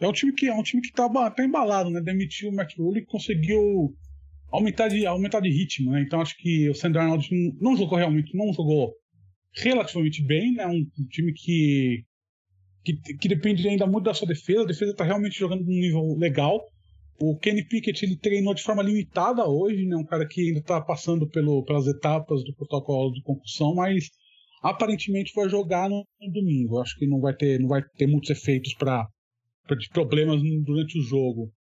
É 0.00 0.08
um 0.08 0.12
time 0.12 0.32
que 0.32 0.46
é 0.46 0.54
um 0.54 0.62
time 0.62 0.80
que 0.80 0.92
tá, 0.92 1.06
tá 1.30 1.44
embalado, 1.44 1.90
né? 1.90 2.00
Demitiu 2.00 2.48
o 2.48 2.54
McRuley 2.54 3.02
e 3.02 3.06
conseguiu 3.06 3.94
aumentar 4.50 4.88
de, 4.88 5.04
aumentar 5.04 5.40
de 5.40 5.50
ritmo, 5.50 5.90
né? 5.90 6.00
Então 6.00 6.22
acho 6.22 6.34
que 6.38 6.70
o 6.70 6.74
Sandro 6.74 7.02
Arnold 7.02 7.28
não 7.60 7.76
jogou 7.76 7.98
realmente, 7.98 8.34
não 8.34 8.54
jogou 8.54 8.94
relativamente 9.52 10.24
bem, 10.24 10.54
né? 10.54 10.66
Um, 10.66 10.86
um 10.98 11.06
time 11.10 11.34
que, 11.34 12.04
que, 12.82 12.94
que 13.18 13.28
depende 13.28 13.68
ainda 13.68 13.86
muito 13.86 14.04
da 14.04 14.14
sua 14.14 14.28
defesa. 14.28 14.62
A 14.62 14.66
defesa 14.66 14.92
está 14.92 15.04
realmente 15.04 15.38
jogando 15.38 15.62
num 15.62 15.78
nível 15.78 16.16
legal. 16.16 16.58
O 17.20 17.36
Kenny 17.36 17.66
Pickett 17.66 18.04
ele 18.04 18.16
treinou 18.16 18.54
de 18.54 18.62
forma 18.62 18.82
limitada 18.82 19.44
hoje, 19.44 19.84
né? 19.86 19.96
Um 19.96 20.04
cara 20.04 20.26
que 20.26 20.40
ainda 20.40 20.60
está 20.60 20.80
passando 20.80 21.28
pelo, 21.28 21.64
pelas 21.64 21.86
etapas 21.86 22.44
do 22.44 22.54
protocolo 22.54 23.12
de 23.12 23.22
concussão, 23.22 23.74
mas 23.74 24.10
aparentemente 24.62 25.32
vai 25.34 25.48
jogar 25.48 25.88
no, 25.88 26.06
no 26.20 26.32
domingo. 26.32 26.78
Acho 26.78 26.96
que 26.96 27.06
não 27.06 27.20
vai 27.20 27.34
ter, 27.34 27.58
não 27.58 27.68
vai 27.68 27.82
ter 27.96 28.06
muitos 28.06 28.30
efeitos 28.30 28.72
para 28.74 29.08
problemas 29.92 30.40
durante 30.64 30.98
o 30.98 31.02
jogo. 31.02 31.52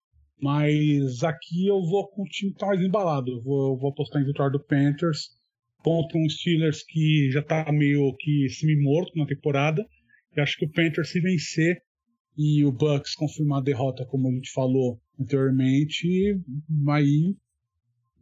Mas 0.41 1.23
aqui 1.25 1.67
eu 1.67 1.81
vou 1.83 2.07
com 2.11 2.23
o 2.23 2.27
time 2.27 2.53
que 2.53 2.59
tá 2.59 2.67
mais 2.67 2.81
embalado. 2.83 3.31
Eu 3.31 3.43
vou, 3.43 3.73
eu 3.73 3.79
vou 3.79 3.91
apostar 3.91 4.21
em 4.21 4.27
vitória 4.27 4.53
do 4.53 4.63
Panthers 4.63 5.31
contra 5.79 6.19
um 6.19 6.29
Steelers 6.29 6.83
que 6.85 7.31
já 7.31 7.41
está 7.41 7.73
meio 7.73 8.15
que 8.19 8.49
semi-morto 8.51 9.17
na 9.17 9.25
temporada. 9.25 9.83
Eu 10.37 10.43
acho 10.43 10.59
que 10.59 10.67
o 10.67 10.71
Panthers 10.71 11.11
se 11.11 11.21
vencer 11.21 11.79
e 12.37 12.65
o 12.65 12.73
Bucks 12.73 13.15
confirmar 13.15 13.61
a 13.61 13.65
derrota, 13.65 14.05
como 14.05 14.29
a 14.29 14.33
gente 14.33 14.53
falou 14.53 15.01
anteriormente, 15.19 16.39
aí 16.89 17.35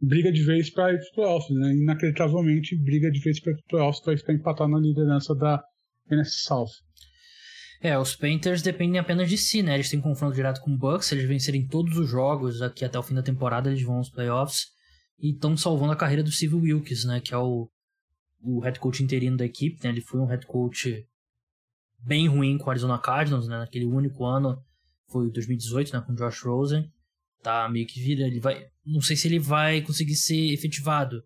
briga 0.01 0.31
de 0.31 0.43
vez 0.43 0.69
para 0.69 0.95
os 0.95 1.09
playoffs, 1.09 1.55
né? 1.55 1.73
Inacreditavelmente 1.73 2.77
briga 2.77 3.11
de 3.11 3.19
vez 3.19 3.39
para 3.39 3.53
os 3.53 3.61
playoffs 3.67 4.01
para 4.01 4.17
ficar 4.17 4.33
empatado 4.33 4.71
na 4.71 4.79
liderança 4.79 5.35
da 5.35 5.61
NFC 6.09 6.45
South. 6.45 6.71
É, 7.81 7.97
os 7.97 8.15
Panthers 8.15 8.61
dependem 8.61 8.99
apenas 8.99 9.29
de 9.29 9.37
si, 9.37 9.61
né? 9.61 9.75
Eles 9.75 9.89
têm 9.89 9.99
confronto 9.99 10.35
direto 10.35 10.61
com 10.61 10.71
o 10.71 10.77
Bucks, 10.77 11.11
eles 11.11 11.27
vencerem 11.27 11.67
todos 11.67 11.97
os 11.97 12.09
jogos 12.09 12.61
aqui 12.61 12.85
até 12.85 12.97
o 12.97 13.03
fim 13.03 13.13
da 13.13 13.21
temporada, 13.21 13.69
eles 13.69 13.83
vão 13.83 13.97
aos 13.97 14.09
playoffs 14.09 14.67
e 15.19 15.31
estão 15.31 15.55
salvando 15.57 15.91
a 15.91 15.95
carreira 15.95 16.23
do 16.23 16.31
Steve 16.31 16.55
Wilkes, 16.55 17.05
né? 17.05 17.19
Que 17.19 17.33
é 17.33 17.37
o, 17.37 17.69
o 18.41 18.59
head 18.61 18.79
coach 18.79 19.03
interino 19.03 19.37
da 19.37 19.45
equipe, 19.45 19.83
né? 19.83 19.89
Ele 19.89 20.01
foi 20.01 20.19
um 20.19 20.25
head 20.25 20.45
coach 20.45 21.05
bem 21.99 22.27
ruim 22.27 22.57
com 22.57 22.67
o 22.67 22.69
Arizona 22.69 22.97
Cardinals, 22.99 23.47
né? 23.47 23.57
Naquele 23.57 23.85
único 23.85 24.25
ano, 24.25 24.61
foi 25.09 25.31
2018, 25.31 25.93
né? 25.93 26.01
Com 26.01 26.13
o 26.13 26.15
Josh 26.15 26.41
Rosen. 26.43 26.91
Tá 27.41 27.69
meio 27.69 27.85
que 27.85 27.99
vira, 27.99 28.25
ele 28.25 28.39
vai... 28.39 28.65
Não 28.85 29.01
sei 29.01 29.15
se 29.15 29.27
ele 29.27 29.39
vai 29.39 29.81
conseguir 29.81 30.15
ser 30.15 30.53
efetivado, 30.53 31.21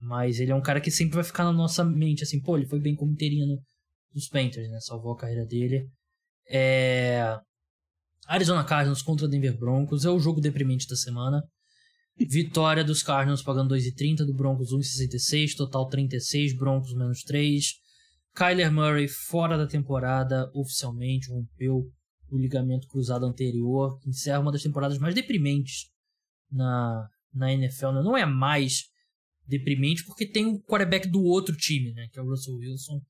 mas 0.00 0.40
ele 0.40 0.52
é 0.52 0.54
um 0.54 0.62
cara 0.62 0.80
que 0.80 0.90
sempre 0.90 1.14
vai 1.14 1.24
ficar 1.24 1.44
na 1.44 1.52
nossa 1.52 1.84
mente, 1.84 2.22
assim, 2.22 2.40
pô, 2.40 2.56
ele 2.56 2.66
foi 2.66 2.80
bem 2.80 2.94
como 2.94 3.12
interino 3.12 3.60
dos 4.12 4.28
Panthers, 4.28 4.70
né? 4.70 4.78
Salvou 4.80 5.12
a 5.12 5.16
carreira 5.16 5.44
dele. 5.44 5.88
É... 6.48 7.38
Arizona 8.26 8.64
Cardinals 8.64 9.02
contra 9.02 9.28
Denver 9.28 9.58
Broncos 9.58 10.04
é 10.04 10.10
o 10.10 10.18
jogo 10.18 10.40
deprimente 10.40 10.88
da 10.88 10.96
semana. 10.96 11.42
Vitória 12.16 12.84
dos 12.84 13.02
Cardinals 13.02 13.42
pagando 13.42 13.74
2,30, 13.74 14.24
do 14.24 14.34
Broncos 14.34 14.72
1,66, 14.72 15.56
total 15.56 15.88
36, 15.88 16.56
Broncos 16.56 16.94
menos 16.94 17.22
3. 17.22 17.72
Kyler 18.34 18.72
Murray 18.72 19.08
fora 19.08 19.56
da 19.56 19.66
temporada, 19.66 20.50
oficialmente 20.54 21.30
rompeu 21.30 21.90
o 22.30 22.38
ligamento 22.38 22.88
cruzado 22.88 23.24
anterior, 23.24 23.98
que 24.00 24.08
encerra 24.08 24.40
uma 24.40 24.50
das 24.50 24.62
temporadas 24.62 24.98
mais 24.98 25.14
deprimentes 25.14 25.90
na, 26.50 27.08
na 27.32 27.52
NFL. 27.52 27.92
Né? 27.92 28.02
Não 28.02 28.16
é 28.16 28.26
mais 28.26 28.84
deprimente 29.46 30.04
porque 30.04 30.26
tem 30.26 30.46
o 30.46 30.60
quarterback 30.62 31.06
do 31.08 31.22
outro 31.22 31.56
time, 31.56 31.92
né? 31.92 32.08
que 32.12 32.18
é 32.18 32.22
o 32.22 32.28
Russell 32.28 32.56
Wilson, 32.56 33.00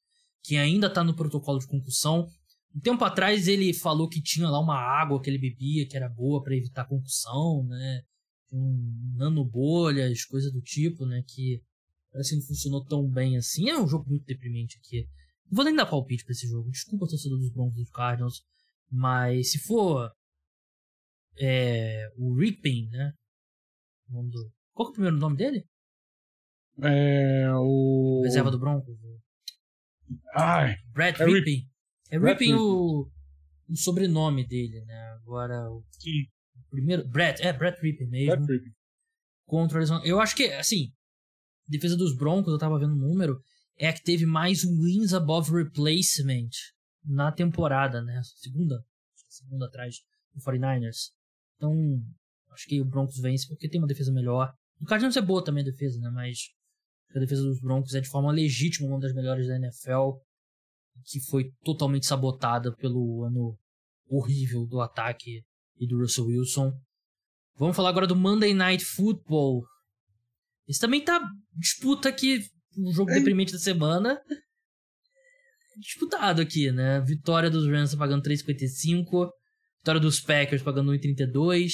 que 0.43 0.57
ainda 0.57 0.89
está 0.89 1.03
no 1.03 1.17
protocolo 1.17 1.59
de 1.59 1.67
concussão. 1.67 2.29
Um 2.75 2.81
tempo 2.81 3.03
atrás 3.05 3.49
ele 3.49 3.73
falou 3.73 4.09
que 4.09 4.21
tinha 4.21 4.49
lá 4.49 4.61
uma 4.61 4.77
água 4.77 5.21
que 5.23 5.31
ele 5.31 5.39
bebia 5.39 5.87
que 5.89 5.97
era 5.97 6.09
boa 6.09 6.43
para 6.43 6.57
evitar 6.57 6.85
concussão, 6.85 7.65
né? 7.67 8.03
com 8.55 9.15
nanobolhas, 9.17 10.25
coisa 10.25 10.51
do 10.51 10.61
tipo, 10.61 11.05
né? 11.05 11.25
Que 11.27 11.61
parece 12.15 12.31
que 12.31 12.37
não 12.37 12.47
funcionou 12.47 12.85
tão 12.85 13.11
bem 13.11 13.37
assim. 13.37 13.69
É 13.69 13.77
um 13.77 13.89
jogo 13.89 14.09
muito 14.09 14.25
deprimente 14.25 14.79
aqui. 14.79 15.05
Não 15.51 15.57
vou 15.57 15.65
nem 15.65 15.75
dar 15.75 15.85
palpite 15.85 16.25
pra 16.25 16.33
esse 16.33 16.47
jogo. 16.47 16.71
Desculpa, 16.71 17.09
torcedor 17.09 17.39
dos 17.39 17.51
Broncos 17.51 17.75
dos 17.75 17.91
Cardinals. 17.91 18.43
Mas 18.89 19.51
se 19.51 19.59
for 19.59 20.11
é, 21.37 22.09
o 22.17 22.39
Ripping, 22.39 22.89
né? 22.91 23.13
Do... 24.09 24.53
Qual 24.73 24.89
é 24.89 24.91
o 24.91 24.93
primeiro 24.93 25.17
nome 25.17 25.37
dele? 25.37 25.67
É 26.81 27.49
o. 27.53 28.23
Reserva 28.25 28.51
do 28.51 28.61
Broncos. 28.61 28.97
Ai. 30.37 30.77
Brad 30.93 31.19
é 31.21 31.25
Ripping. 31.25 31.69
É 32.11 32.19
Ripping 32.19 32.55
o... 32.55 33.11
o 33.69 33.77
sobrenome 33.77 34.47
dele, 34.47 34.85
né? 34.85 35.19
Agora 35.21 35.69
o. 35.69 35.85
Sim. 35.91 36.29
Primeiro, 36.71 37.09
Brett, 37.09 37.43
é, 37.43 37.53
Brett 37.53 37.81
Rippey 37.81 38.07
mesmo. 38.07 38.47
Brett 38.47 38.73
Contra 39.47 39.77
o 39.77 39.79
Arizona. 39.79 40.05
Eu 40.05 40.21
acho 40.21 40.35
que, 40.35 40.45
assim, 40.53 40.93
defesa 41.67 41.97
dos 41.97 42.17
Broncos, 42.17 42.53
eu 42.53 42.59
tava 42.59 42.79
vendo 42.79 42.93
o 42.93 43.09
número, 43.09 43.41
é 43.77 43.89
a 43.89 43.93
que 43.93 44.03
teve 44.03 44.27
mais 44.27 44.63
wins 44.65 45.13
above 45.13 45.51
replacement 45.53 46.51
na 47.05 47.33
temporada, 47.33 48.03
né? 48.03 48.21
Segunda, 48.37 48.83
segunda 49.29 49.67
atrás 49.67 49.97
do 50.33 50.41
49ers. 50.41 51.13
Então, 51.57 51.75
acho 52.53 52.67
que 52.67 52.81
o 52.81 52.85
Broncos 52.85 53.19
vence 53.19 53.47
porque 53.49 53.69
tem 53.69 53.81
uma 53.81 53.87
defesa 53.87 54.13
melhor. 54.13 54.53
O 54.81 54.85
Cardinals 54.85 55.17
é 55.17 55.23
boa 55.23 55.43
também 55.43 55.63
a 55.63 55.71
defesa, 55.71 55.99
né? 56.01 56.11
Mas 56.11 56.51
a 57.15 57.19
defesa 57.19 57.43
dos 57.43 57.61
Broncos 57.61 57.95
é 57.95 58.01
de 58.01 58.09
forma 58.09 58.33
legítima 58.33 58.89
uma 58.89 59.01
das 59.01 59.15
melhores 59.15 59.47
da 59.47 59.57
NFL, 59.57 60.19
que 61.05 61.21
foi 61.21 61.53
totalmente 61.65 62.07
sabotada 62.07 62.75
pelo 62.77 63.25
ano 63.25 63.57
horrível 64.09 64.67
do 64.67 64.81
ataque 64.81 65.43
e 65.79 65.87
do 65.87 65.99
Russell 65.99 66.27
Wilson. 66.27 66.73
Vamos 67.57 67.77
falar 67.77 67.91
agora 67.91 68.07
do 68.07 68.17
Monday 68.17 68.53
Night 68.53 68.85
Football. 68.85 69.65
Esse 70.67 70.81
também 70.81 71.03
tá 71.03 71.21
disputa 71.57 72.09
aqui, 72.09 72.41
o 72.77 72.89
um 72.89 72.93
jogo 72.93 73.11
é. 73.11 73.15
deprimente 73.15 73.53
da 73.53 73.59
semana. 73.59 74.21
Disputado 75.79 76.41
aqui, 76.41 76.71
né? 76.71 77.01
Vitória 77.01 77.51
dos 77.51 77.67
Rams 77.67 77.95
pagando 77.95 78.23
3,55. 78.23 79.31
Vitória 79.79 80.01
dos 80.01 80.21
Packers 80.21 80.63
pagando 80.63 80.93
1,32. 80.93 81.73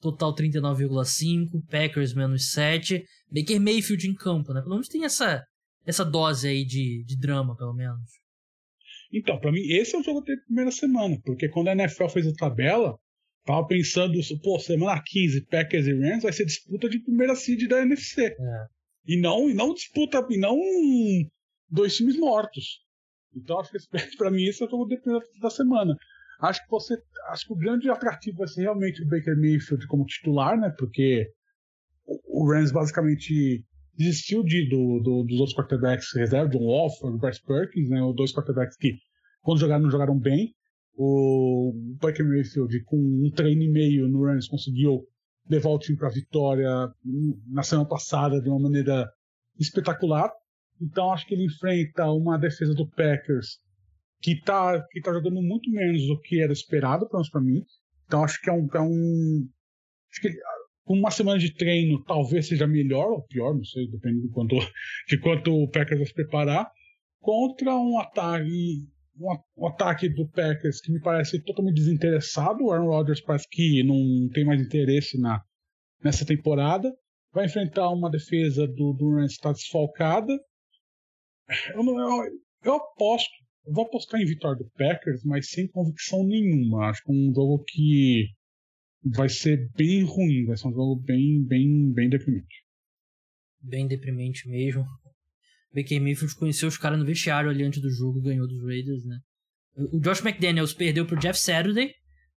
Total 0.00 0.34
39,5. 0.34 1.66
Packers 1.68 2.14
menos 2.14 2.50
7. 2.50 3.04
Baker 3.30 3.60
Mayfield 3.60 4.06
em 4.06 4.14
campo, 4.14 4.52
né? 4.52 4.60
Pelo 4.60 4.74
menos 4.74 4.88
tem 4.88 5.04
essa, 5.04 5.44
essa 5.86 6.04
dose 6.04 6.46
aí 6.46 6.64
de, 6.64 7.04
de 7.04 7.18
drama, 7.18 7.56
pelo 7.56 7.74
menos. 7.74 8.10
Então, 9.12 9.38
para 9.40 9.50
mim, 9.50 9.62
esse 9.62 9.96
é 9.96 9.98
o 9.98 10.02
jogo 10.02 10.20
da 10.20 10.36
primeira 10.46 10.70
semana. 10.70 11.18
Porque 11.24 11.48
quando 11.48 11.68
a 11.68 11.72
NFL 11.72 12.08
fez 12.08 12.26
a 12.26 12.34
tabela, 12.34 12.98
Tava 13.48 13.66
pensando, 13.66 14.12
pô, 14.42 14.58
semana 14.58 15.02
15, 15.02 15.46
Packers 15.46 15.86
e 15.86 15.94
Rams 15.94 16.22
vai 16.22 16.34
ser 16.34 16.44
disputa 16.44 16.86
de 16.86 16.98
primeira 16.98 17.34
seed 17.34 17.66
da 17.66 17.80
NFC. 17.80 18.26
É. 18.26 18.66
E 19.06 19.18
não, 19.18 19.48
e 19.48 19.54
não 19.54 19.72
disputa, 19.72 20.22
e 20.28 20.36
não 20.36 20.54
dois 21.66 21.96
times 21.96 22.18
mortos. 22.18 22.80
Então 23.34 23.58
acho 23.58 23.70
que 23.70 23.78
para 24.18 24.30
mim 24.30 24.44
esse 24.44 24.62
é 24.62 24.66
o 24.66 24.68
jogo 24.68 24.86
da 25.40 25.48
semana. 25.48 25.96
Acho 26.42 26.62
que 26.62 26.70
você, 26.70 26.94
acho 27.30 27.46
que 27.46 27.52
o 27.54 27.56
grande 27.56 27.88
atrativo 27.88 28.36
vai 28.36 28.48
ser 28.48 28.60
realmente 28.60 29.02
o 29.02 29.08
Baker 29.08 29.34
Mayfield 29.34 29.86
como 29.86 30.04
titular, 30.04 30.60
né? 30.60 30.68
Porque 30.78 31.26
o 32.26 32.52
Rams 32.52 32.70
basicamente 32.70 33.64
desistiu 33.94 34.42
de, 34.42 34.68
do, 34.68 35.00
do, 35.00 35.24
dos 35.24 35.40
outros 35.40 35.56
quarterbacks 35.56 36.14
reserva, 36.14 36.50
John 36.50 36.66
Wolford, 36.66 37.18
Bryce 37.18 37.42
Perkins, 37.42 37.88
né? 37.88 38.02
Os 38.02 38.14
dois 38.14 38.30
quarterbacks 38.30 38.76
que 38.76 38.98
quando 39.40 39.58
jogaram 39.58 39.84
não 39.84 39.90
jogaram 39.90 40.18
bem 40.18 40.54
o 41.00 41.72
Baker 42.00 42.26
Mayfield, 42.26 42.82
com 42.82 42.96
um 42.96 43.30
treino 43.30 43.62
e 43.62 43.70
meio 43.70 44.08
no 44.08 44.24
Rams, 44.24 44.48
conseguiu 44.48 45.06
levar 45.48 45.70
o 45.70 45.78
time 45.78 45.96
para 45.96 46.08
a 46.08 46.12
vitória 46.12 46.68
na 47.46 47.62
semana 47.62 47.88
passada 47.88 48.40
de 48.40 48.48
uma 48.48 48.58
maneira 48.58 49.08
espetacular. 49.58 50.28
Então 50.82 51.12
acho 51.12 51.24
que 51.26 51.34
ele 51.34 51.46
enfrenta 51.46 52.10
uma 52.10 52.36
defesa 52.36 52.74
do 52.74 52.88
Packers 52.90 53.60
que 54.20 54.40
tá, 54.42 54.84
que 54.90 55.00
tá 55.00 55.12
jogando 55.12 55.40
muito 55.40 55.70
menos 55.70 56.04
do 56.04 56.20
que 56.20 56.42
era 56.42 56.52
esperado, 56.52 57.06
pelo 57.06 57.20
menos 57.20 57.30
pra 57.30 57.40
mim. 57.40 57.62
Então 58.06 58.24
acho 58.24 58.40
que 58.40 58.50
é 58.50 58.52
um. 58.52 58.68
É 58.74 58.80
um 58.80 59.48
acho 60.10 60.20
que 60.20 60.32
com 60.82 60.94
uma 60.94 61.12
semana 61.12 61.38
de 61.38 61.54
treino 61.54 62.02
talvez 62.04 62.48
seja 62.48 62.66
melhor 62.66 63.08
ou 63.10 63.22
pior, 63.22 63.54
não 63.54 63.62
sei, 63.62 63.88
depende 63.88 64.22
de 64.22 64.30
quanto, 64.30 64.56
de 65.08 65.20
quanto 65.20 65.54
o 65.54 65.70
Packers 65.70 65.98
vai 65.98 66.06
se 66.06 66.14
preparar, 66.14 66.68
contra 67.20 67.76
um 67.76 68.00
ataque, 68.00 68.88
um, 69.18 69.66
ataque 69.66 70.08
do 70.08 70.28
Packers 70.28 70.80
que 70.80 70.92
me 70.92 71.00
parece 71.00 71.42
totalmente 71.42 71.76
desinteressado. 71.76 72.64
O 72.64 72.72
Aaron 72.72 72.86
Rodgers 72.86 73.20
parece 73.20 73.46
que 73.50 73.82
não 73.82 74.28
tem 74.32 74.44
mais 74.44 74.60
interesse 74.60 75.20
na, 75.20 75.42
nessa 76.02 76.24
temporada. 76.24 76.94
Vai 77.32 77.46
enfrentar 77.46 77.90
uma 77.90 78.10
defesa 78.10 78.66
do, 78.66 78.92
Rams 79.14 79.32
que 79.32 79.38
está 79.38 79.52
desfalcada. 79.52 80.32
Eu, 81.74 81.82
não, 81.82 81.98
eu, 81.98 82.32
eu 82.64 82.74
aposto, 82.74 83.30
eu 83.66 83.72
vou 83.72 83.84
apostar 83.84 84.20
em 84.20 84.26
vitória 84.26 84.58
do 84.58 84.70
Packers, 84.76 85.22
mas 85.24 85.50
sem 85.50 85.68
convicção 85.68 86.24
nenhuma. 86.24 86.88
Acho 86.88 87.02
que 87.02 87.10
é 87.10 87.14
um 87.14 87.32
jogo 87.34 87.64
que 87.66 88.26
vai 89.04 89.28
ser 89.28 89.70
bem 89.76 90.02
ruim, 90.04 90.46
vai 90.46 90.56
ser 90.56 90.68
um 90.68 90.72
jogo 90.72 90.96
bem, 90.96 91.44
bem, 91.44 91.92
bem 91.92 92.08
deprimente. 92.08 92.64
Bem 93.60 93.86
deprimente 93.86 94.48
mesmo. 94.48 94.84
Baker 95.74 96.00
Mayfield 96.00 96.34
conheceu 96.36 96.68
os 96.68 96.78
caras 96.78 96.98
no 96.98 97.04
vestiário 97.04 97.50
ali 97.50 97.62
antes 97.62 97.80
do 97.80 97.90
jogo, 97.90 98.20
ganhou 98.20 98.46
dos 98.46 98.62
Raiders, 98.62 99.04
né? 99.04 99.18
O 99.92 100.00
Josh 100.00 100.24
McDaniels 100.24 100.72
perdeu 100.72 101.06
pro 101.06 101.18
Jeff 101.18 101.38
Saturday, 101.38 101.92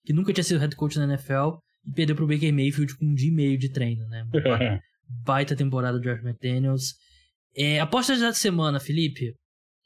que 0.05 0.13
nunca 0.13 0.31
tinha 0.31 0.43
sido 0.43 0.59
head 0.59 0.75
coach 0.75 0.97
na 0.97 1.05
NFL, 1.05 1.57
e 1.85 1.91
perdeu 1.93 2.15
pro 2.15 2.27
Baker 2.27 2.53
Mayfield 2.53 2.95
com 2.97 3.05
um 3.05 3.13
dia 3.13 3.29
e 3.29 3.33
meio 3.33 3.57
de 3.57 3.71
treino, 3.71 4.07
né? 4.07 4.25
Baita 5.25 5.55
temporada 5.55 5.99
do 5.99 6.03
Josh 6.03 6.23
McDaniels. 6.23 6.93
É, 7.55 7.79
apostas 7.79 8.19
da 8.19 8.33
semana, 8.33 8.79
Felipe. 8.79 9.35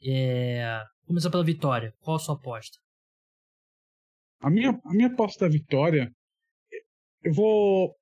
É, 0.04 0.82
começar 1.06 1.30
pela 1.30 1.44
vitória. 1.44 1.92
Qual 2.00 2.16
a 2.16 2.20
sua 2.20 2.34
aposta? 2.34 2.76
A 4.40 4.50
minha, 4.50 4.70
a 4.70 4.92
minha 4.92 5.08
aposta 5.08 5.46
da 5.46 5.50
vitória 5.50 6.10
eu 7.26 7.32
vou. 7.32 7.96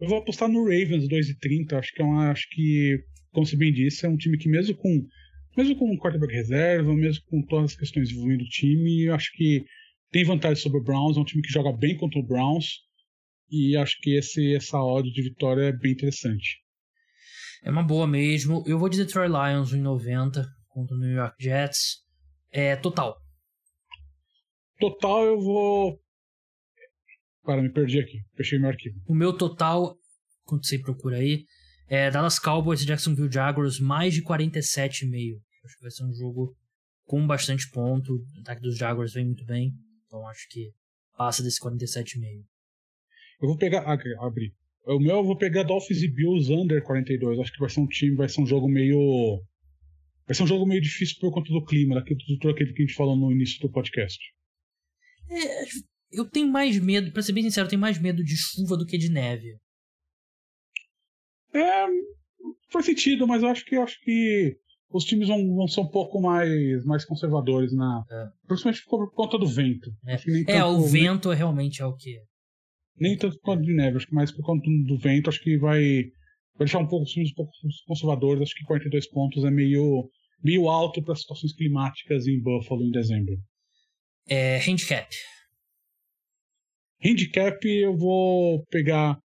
Eu 0.00 0.08
vou 0.08 0.18
apostar 0.18 0.48
no 0.48 0.62
Ravens 0.62 1.06
2,30. 1.08 1.74
Acho 1.74 1.92
que 1.92 2.00
é 2.00 2.04
uma. 2.04 2.30
Acho 2.30 2.48
que, 2.50 2.98
como 3.32 3.46
você 3.46 3.56
bem 3.56 3.72
disse, 3.72 4.06
é 4.06 4.08
um 4.08 4.16
time 4.16 4.38
que 4.38 4.48
mesmo 4.48 4.76
com. 4.76 5.06
Mesmo 5.56 5.76
com 5.76 5.90
um 5.90 5.98
quarterback 5.98 6.32
reserva, 6.32 6.94
mesmo 6.94 7.24
com 7.26 7.42
todas 7.42 7.72
as 7.72 7.76
questões 7.76 8.10
envolvendo 8.10 8.42
o 8.42 8.48
time, 8.48 9.06
eu 9.06 9.14
acho 9.14 9.32
que 9.34 9.64
tem 10.12 10.24
vantagem 10.24 10.62
sobre 10.62 10.78
o 10.78 10.84
Browns. 10.84 11.16
É 11.16 11.20
um 11.20 11.24
time 11.24 11.42
que 11.42 11.52
joga 11.52 11.72
bem 11.72 11.96
contra 11.96 12.20
o 12.20 12.26
Browns. 12.26 12.66
E 13.50 13.76
acho 13.76 13.98
que 14.00 14.16
esse, 14.16 14.54
essa 14.54 14.78
odd 14.80 15.10
de 15.10 15.22
vitória 15.22 15.62
é 15.62 15.72
bem 15.72 15.92
interessante. 15.92 16.58
É 17.64 17.70
uma 17.70 17.82
boa 17.82 18.06
mesmo. 18.06 18.62
Eu 18.66 18.78
vou 18.78 18.88
de 18.88 18.98
Detroit 18.98 19.30
Lions 19.30 19.72
em 19.72 19.80
90 19.80 20.46
contra 20.68 20.94
o 20.94 21.00
New 21.00 21.10
York 21.10 21.34
Jets. 21.40 22.04
É 22.52 22.76
total. 22.76 23.16
Total 24.78 25.24
eu 25.24 25.40
vou 25.40 25.98
Cara, 27.48 27.62
me 27.62 27.72
perdi 27.72 27.98
aqui. 27.98 28.20
Fechei 28.36 28.58
meu 28.58 28.68
arquivo. 28.68 29.00
O 29.06 29.14
meu 29.14 29.32
total, 29.32 29.96
quando 30.44 30.66
você 30.66 30.78
procura 30.78 31.16
aí, 31.16 31.46
é 31.88 32.10
Dallas 32.10 32.38
Cowboys 32.38 32.82
e 32.82 32.86
Jacksonville 32.86 33.32
Jaguars, 33.32 33.80
mais 33.80 34.14
de 34.14 34.22
47,5. 34.22 35.40
Acho 35.64 35.76
que 35.76 35.82
vai 35.82 35.90
ser 35.90 36.04
um 36.04 36.14
jogo 36.14 36.56
com 37.04 37.26
bastante 37.26 37.68
ponto. 37.70 38.14
O 38.14 38.40
ataque 38.40 38.62
dos 38.62 38.76
Jaguars 38.76 39.14
vem 39.14 39.26
muito 39.26 39.44
bem. 39.44 39.72
Então 40.06 40.26
acho 40.28 40.46
que 40.50 40.70
passa 41.16 41.42
desse 41.42 41.60
47,5. 41.60 42.44
Eu 43.40 43.48
vou 43.48 43.56
pegar. 43.56 43.80
Ah, 43.80 44.26
abri. 44.26 44.54
O 44.86 44.98
meu 44.98 45.16
eu 45.16 45.24
vou 45.24 45.36
pegar 45.36 45.64
Dolphins 45.64 46.02
e 46.02 46.08
Bills 46.08 46.52
under 46.52 46.82
42. 46.82 47.38
Acho 47.38 47.52
que 47.52 47.60
vai 47.60 47.68
ser 47.68 47.80
um 47.80 47.86
time, 47.86 48.16
vai 48.16 48.28
ser 48.28 48.40
um 48.40 48.46
jogo 48.46 48.68
meio. 48.68 49.42
Vai 50.26 50.34
ser 50.34 50.42
um 50.42 50.46
jogo 50.46 50.66
meio 50.66 50.80
difícil 50.80 51.16
por 51.20 51.32
conta 51.32 51.50
do 51.52 51.64
clima, 51.64 51.94
daquilo, 51.94 52.18
tudo 52.38 52.50
aquilo 52.50 52.74
que 52.74 52.82
a 52.82 52.86
gente 52.86 52.94
falou 52.94 53.16
no 53.16 53.32
início 53.32 53.60
do 53.60 53.70
podcast. 53.70 54.18
É, 55.30 55.64
eu 56.10 56.24
tenho 56.26 56.48
mais 56.48 56.78
medo, 56.78 57.12
pra 57.12 57.22
ser 57.22 57.32
bem 57.32 57.42
sincero, 57.44 57.66
eu 57.66 57.70
tenho 57.70 57.80
mais 57.80 57.98
medo 57.98 58.22
de 58.22 58.36
chuva 58.36 58.76
do 58.76 58.86
que 58.86 58.98
de 58.98 59.10
neve. 59.10 59.58
É. 61.54 61.86
Faz 62.70 62.84
sentido, 62.86 63.26
mas 63.26 63.42
eu 63.42 63.48
acho 63.48 63.64
que 63.64 63.76
eu 63.76 63.82
acho 63.82 63.98
que 64.02 64.56
os 64.90 65.04
times 65.04 65.28
vão, 65.28 65.54
vão 65.54 65.68
ser 65.68 65.80
um 65.80 65.88
pouco 65.88 66.20
mais, 66.20 66.84
mais 66.84 67.04
conservadores 67.04 67.72
na. 67.72 68.04
É. 68.10 68.26
Principalmente 68.46 68.84
por 68.86 69.12
conta 69.12 69.38
do 69.38 69.46
vento. 69.46 69.90
É, 70.06 70.56
é 70.56 70.64
o 70.64 70.80
vento 70.82 71.28
nem, 71.28 71.38
realmente 71.38 71.82
é 71.82 71.86
o 71.86 71.94
que. 71.94 72.18
Nem 72.96 73.16
tanto 73.16 73.36
por 73.36 73.42
conta 73.42 73.62
de 73.62 73.74
neve, 73.74 73.96
acho 73.96 74.06
que 74.06 74.14
mais 74.14 74.32
por 74.32 74.44
conta 74.44 74.64
do 74.86 74.98
vento, 74.98 75.28
acho 75.28 75.40
que 75.40 75.56
vai, 75.58 75.80
vai 76.56 76.66
deixar 76.66 76.78
um 76.78 76.88
pouco 76.88 77.04
os 77.04 77.12
times 77.12 77.30
um 77.32 77.34
pouco 77.34 77.52
conservadores. 77.86 78.42
Acho 78.42 78.54
que 78.54 78.64
42 78.64 79.08
pontos 79.10 79.44
é 79.44 79.50
meio, 79.50 80.10
meio 80.42 80.68
alto 80.68 81.02
para 81.02 81.14
situações 81.14 81.54
climáticas 81.54 82.26
em 82.26 82.40
Buffalo 82.40 82.82
em 82.82 82.90
dezembro. 82.90 83.36
É, 84.28 84.58
handicap. 84.58 85.08
Handicap 87.04 87.66
eu 87.66 87.96
vou 87.96 88.64
pegar. 88.66 89.18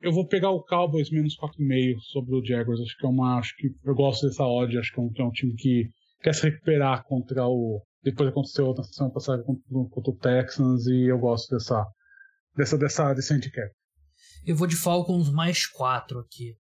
Eu 0.00 0.12
vou 0.12 0.26
pegar 0.26 0.50
o 0.50 0.64
Cowboys 0.64 1.10
menos 1.10 1.36
4,5 1.36 2.00
sobre 2.10 2.34
o 2.34 2.44
Jaguars. 2.44 2.80
Acho 2.80 2.96
que 2.96 3.06
é 3.06 3.08
uma. 3.08 3.38
Acho 3.38 3.54
que 3.56 3.68
eu 3.84 3.94
gosto 3.94 4.26
dessa 4.26 4.44
odd. 4.44 4.78
Acho 4.78 4.92
que 4.92 5.00
é 5.00 5.02
um, 5.02 5.12
é 5.18 5.24
um 5.24 5.30
time 5.30 5.54
que 5.54 5.90
quer 6.22 6.34
se 6.34 6.42
recuperar 6.42 7.04
contra 7.04 7.46
o. 7.46 7.82
Depois 8.02 8.30
aconteceu 8.30 8.72
na 8.74 8.82
semana 8.82 9.12
passada 9.12 9.42
contra, 9.42 9.62
contra 9.90 10.10
o 10.10 10.16
Texans 10.16 10.86
e 10.86 11.10
eu 11.10 11.18
gosto 11.18 11.54
dessa. 11.54 11.86
Dessa, 12.56 12.76
dessa, 12.76 13.14
desse 13.14 13.32
handicap. 13.32 13.70
Eu 14.44 14.56
vou 14.56 14.66
de 14.66 14.74
Falcons 14.74 15.30
mais 15.30 15.66
4 15.66 16.18
aqui. 16.18 16.56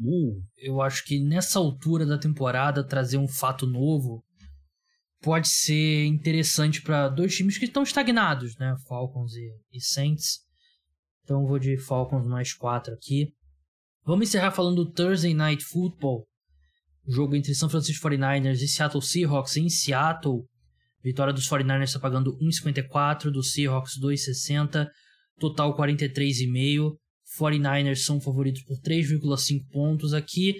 Uh. 0.00 0.42
Eu 0.56 0.80
acho 0.80 1.04
que 1.04 1.20
nessa 1.20 1.58
altura 1.58 2.06
da 2.06 2.18
temporada 2.18 2.86
trazer 2.86 3.18
um 3.18 3.28
fato 3.28 3.66
novo 3.66 4.24
pode 5.20 5.48
ser 5.48 6.06
interessante 6.06 6.82
para 6.82 7.08
dois 7.08 7.34
times 7.34 7.58
que 7.58 7.64
estão 7.64 7.82
estagnados, 7.82 8.56
né? 8.58 8.76
Falcons 8.86 9.34
e, 9.34 9.50
e 9.72 9.80
Saints. 9.80 10.40
Então 11.24 11.46
vou 11.46 11.58
de 11.58 11.76
Falcons 11.78 12.26
mais 12.26 12.52
4 12.52 12.94
aqui. 12.94 13.32
Vamos 14.04 14.28
encerrar 14.28 14.52
falando 14.52 14.84
do 14.84 14.92
Thursday 14.92 15.32
Night 15.32 15.64
Football. 15.64 16.26
Jogo 17.08 17.34
entre 17.34 17.54
São 17.54 17.68
Francisco 17.68 18.06
49ers 18.06 18.60
e 18.60 18.68
Seattle 18.68 19.02
Seahawks 19.02 19.56
em 19.56 19.68
Seattle. 19.68 20.44
Vitória 21.02 21.32
dos 21.32 21.48
49ers 21.48 21.84
está 21.84 21.98
pagando 21.98 22.36
1,54, 22.38 23.30
do 23.30 23.42
Seahawks 23.42 23.98
2,60, 24.00 24.88
total 25.38 25.76
43,5. 25.76 26.92
49ers 27.38 27.96
são 27.96 28.20
favoritos 28.20 28.62
por 28.62 28.78
3,5 28.80 29.68
pontos. 29.70 30.14
Aqui 30.14 30.56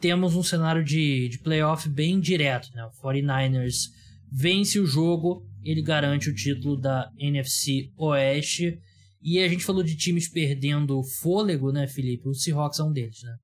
temos 0.00 0.34
um 0.34 0.42
cenário 0.42 0.84
de, 0.84 1.28
de 1.28 1.38
playoff 1.40 1.88
bem 1.88 2.20
direto. 2.20 2.68
Né? 2.74 2.84
O 2.84 2.90
49ers 3.06 3.74
vence 4.30 4.78
o 4.78 4.86
jogo, 4.86 5.44
ele 5.64 5.82
garante 5.82 6.30
o 6.30 6.34
título 6.34 6.76
da 6.76 7.10
NFC 7.18 7.90
Oeste. 7.96 8.78
E 9.28 9.40
a 9.40 9.48
gente 9.48 9.62
falou 9.62 9.82
de 9.82 9.94
times 9.94 10.26
perdendo 10.26 11.02
fôlego, 11.20 11.70
né, 11.70 11.86
Felipe? 11.86 12.26
O 12.26 12.32
Seahawks 12.32 12.80
é 12.80 12.82
um 12.82 12.92
deles, 12.92 13.22
né? 13.22 13.36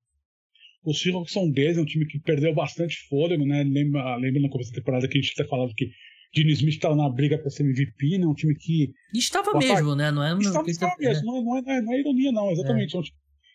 O 0.83 0.91
Seahawks 0.91 1.35
é 1.35 1.39
um 1.39 1.51
deles, 1.51 1.77
é 1.77 1.81
um 1.81 1.85
time 1.85 2.07
que 2.07 2.19
perdeu 2.19 2.55
bastante 2.55 3.07
fôlego, 3.07 3.45
né? 3.45 3.63
Lembra, 3.63 4.15
lembra 4.15 4.41
na 4.41 4.49
começo 4.49 4.71
da 4.71 4.77
temporada 4.77 5.07
que 5.07 5.15
a 5.15 5.21
gente 5.21 5.33
até 5.37 5.47
falado 5.47 5.75
que 5.75 5.91
Dino 6.33 6.49
Smith 6.49 6.73
estava 6.73 6.95
na 6.95 7.07
briga 7.07 7.37
para 7.37 7.51
ser 7.51 7.63
MVP, 7.63 8.17
né? 8.17 8.25
Um 8.25 8.33
time 8.33 8.55
que. 8.55 8.93
Estava 9.13 9.55
mesmo, 9.59 9.95
né? 9.95 10.09
Não 10.09 10.23
é 10.23 10.35
estava, 10.39 10.67
estava 10.67 10.95
mesmo, 10.97 11.23
não, 11.23 11.43
não, 11.43 11.57
é, 11.57 11.81
não, 11.81 11.93
é, 11.93 11.99
ironia, 11.99 12.31
não, 12.31 12.51
exatamente. 12.51 12.97
É. 12.97 13.01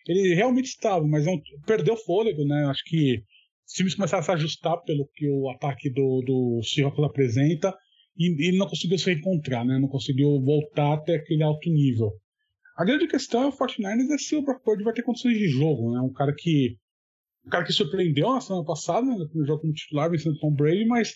Ele 0.07 0.33
realmente 0.33 0.67
estava, 0.67 1.05
mas 1.05 1.27
é 1.27 1.33
perdeu 1.65 1.97
fôlego, 1.97 2.45
né? 2.45 2.65
Acho 2.67 2.83
que 2.85 3.21
os 3.67 3.73
times 3.73 3.95
começaram 3.95 4.21
a 4.21 4.25
se 4.25 4.31
ajustar 4.31 4.81
pelo 4.83 5.05
que 5.13 5.27
o 5.27 5.49
ataque 5.49 5.89
do, 5.89 6.21
do 6.25 6.61
Seahawks 6.63 7.03
apresenta 7.03 7.75
e 8.17 8.47
ele 8.47 8.57
não 8.57 8.67
conseguiu 8.67 8.97
se 8.97 9.11
reencontrar, 9.11 9.65
né? 9.65 9.79
não 9.79 9.87
conseguiu 9.87 10.39
voltar 10.41 10.93
até 10.93 11.15
aquele 11.15 11.43
alto 11.43 11.69
nível. 11.69 12.11
A 12.81 12.83
grande 12.83 13.07
questão 13.07 13.43
é 13.43 13.47
o 13.47 13.51
49ers 13.51 14.09
é 14.11 14.17
se 14.17 14.35
o 14.35 14.41
Brock 14.41 14.63
Purdy 14.63 14.83
vai 14.83 14.91
ter 14.91 15.03
condições 15.03 15.37
de 15.37 15.47
jogo, 15.47 15.93
né? 15.93 16.01
Um 16.01 16.11
cara 16.11 16.33
que 16.35 16.75
um 17.45 17.49
cara 17.51 17.63
que 17.63 17.71
surpreendeu 17.71 18.33
na 18.33 18.41
semana 18.41 18.65
passada, 18.65 19.05
né, 19.05 19.15
no 19.35 19.45
jogo 19.45 19.61
como 19.61 19.73
titular, 19.73 20.09
vencendo 20.09 20.39
Tom 20.39 20.51
Brady, 20.51 20.85
mas 20.85 21.13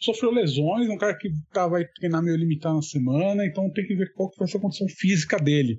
sofreu 0.00 0.32
lesões, 0.32 0.88
um 0.88 0.98
cara 0.98 1.16
que 1.16 1.30
tá, 1.52 1.68
vai 1.68 1.84
treinar 1.86 2.20
meio 2.20 2.36
limitado 2.36 2.74
na 2.74 2.82
semana, 2.82 3.46
então 3.46 3.70
tem 3.70 3.86
que 3.86 3.94
ver 3.94 4.12
qual 4.12 4.28
que 4.28 4.38
vai 4.40 4.48
ser 4.48 4.56
a 4.56 4.60
condição 4.60 4.88
física 4.88 5.36
dele. 5.38 5.78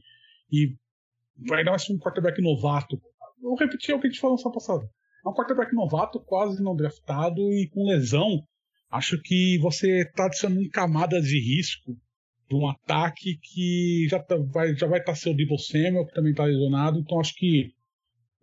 E 0.49 0.73
vai 1.49 1.65
dar 1.65 1.71
mais 1.71 1.89
um 1.89 1.97
quarterback 1.97 2.41
novato. 2.41 2.97
Vou 3.41 3.57
repetir 3.57 3.93
o 3.93 3.99
que 3.99 4.07
a 4.07 4.09
gente 4.09 4.21
falou 4.21 4.37
na 4.37 4.41
semana 4.41 4.55
passada. 4.55 4.89
É 5.25 5.29
um 5.29 5.33
quarterback 5.33 5.75
novato, 5.75 6.17
quase 6.21 6.63
não 6.63 6.77
draftado 6.77 7.41
e 7.51 7.69
com 7.73 7.85
lesão. 7.85 8.41
Acho 8.89 9.21
que 9.21 9.57
você 9.59 10.03
está 10.03 10.27
adicionando 10.27 10.69
camadas 10.69 11.25
de 11.25 11.37
risco 11.41 11.93
de 12.49 12.55
um 12.55 12.67
ataque 12.67 13.37
que 13.41 14.07
já, 14.09 14.19
tá, 14.19 14.35
vai, 14.37 14.75
já 14.75 14.87
vai 14.87 14.99
estar 14.99 15.13
tá 15.13 15.17
seu 15.17 15.35
Debo 15.35 15.57
Samuel, 15.57 16.05
que 16.05 16.13
também 16.13 16.31
está 16.31 16.45
lesionado. 16.45 16.99
Então 16.99 17.19
acho 17.19 17.35
que 17.35 17.71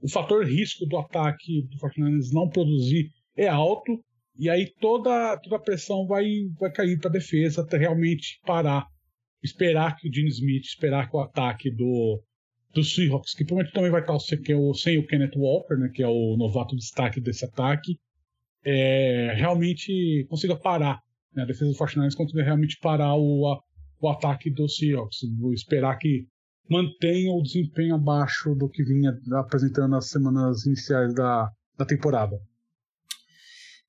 o 0.03 0.09
fator 0.09 0.45
risco 0.45 0.85
do 0.87 0.99
ataque 0.99 1.63
do 1.71 1.79
Fortnite 1.79 2.35
não 2.35 2.49
produzir 2.49 3.11
é 3.37 3.49
alto. 3.49 4.03
E 4.37 4.49
aí 4.49 4.73
toda, 4.81 5.37
toda 5.39 5.57
a 5.57 5.61
pressão 5.61 6.07
vai, 6.07 6.25
vai 6.59 6.73
cair 6.73 6.99
para 6.99 7.11
a 7.11 7.13
defesa 7.13 7.63
até 7.63 7.79
realmente 7.79 8.41
parar. 8.45 8.87
Esperar 9.43 9.97
que 9.97 10.09
o 10.09 10.13
Gene 10.13 10.29
Smith, 10.29 10.65
esperar 10.65 11.09
que 11.09 11.17
o 11.17 11.21
ataque 11.21 11.71
do, 11.71 12.23
do 12.73 12.83
Seahawks, 12.83 13.35
que 13.35 13.45
provavelmente 13.45 13.75
também 13.75 13.91
vai 13.91 14.01
estar 14.01 14.19
sem 14.19 14.39
o, 14.55 14.75
sem 14.75 14.99
o 14.99 15.07
Kenneth 15.07 15.37
Walker, 15.37 15.77
né, 15.77 15.91
que 15.93 16.03
é 16.03 16.09
o 16.09 16.37
novato 16.37 16.77
destaque 16.77 17.21
desse 17.21 17.45
ataque, 17.45 17.99
é, 18.65 19.33
realmente 19.37 20.25
consiga 20.29 20.57
parar 20.57 21.01
né, 21.35 21.43
a 21.43 21.47
defesa 21.47 21.71
do 21.71 21.77
49ers 21.77 22.15
conseguir 22.15 22.43
realmente 22.43 22.79
parar 22.81 23.15
o, 23.17 23.49
a, 23.49 23.61
o 24.03 24.09
ataque 24.09 24.51
do 24.51 24.69
Seahawks. 24.69 25.19
Vou 25.39 25.53
esperar 25.53 25.97
que 25.97 26.27
mantenha 26.69 27.33
o 27.33 27.43
desempenho 27.43 27.95
abaixo 27.95 28.55
do 28.55 28.69
que 28.69 28.83
vinha 28.83 29.13
apresentando 29.35 29.91
nas 29.91 30.09
semanas 30.09 30.67
iniciais 30.67 31.15
da, 31.15 31.49
da 31.79 31.85
temporada. 31.87 32.37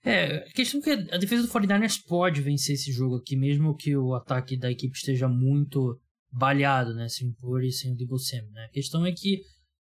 É, 0.05 0.37
a 0.37 0.51
questão 0.51 0.79
é 0.81 0.83
que 0.83 0.91
a 1.13 1.17
defesa 1.17 1.47
do 1.47 1.51
49ers 1.51 1.97
pode 2.05 2.41
vencer 2.41 2.75
esse 2.75 2.91
jogo 2.91 3.15
aqui, 3.15 3.35
mesmo 3.35 3.75
que 3.75 3.95
o 3.95 4.13
ataque 4.13 4.57
da 4.57 4.69
equipe 4.69 4.95
esteja 4.95 5.27
muito 5.27 5.99
baleado, 6.31 6.93
né? 6.93 7.07
Sem 7.07 7.31
por 7.33 7.63
e 7.63 7.71
sem 7.71 7.93
o 7.93 7.95
Debo 7.95 8.17
né? 8.51 8.65
A 8.65 8.69
questão 8.69 9.05
é 9.05 9.11
que, 9.13 9.41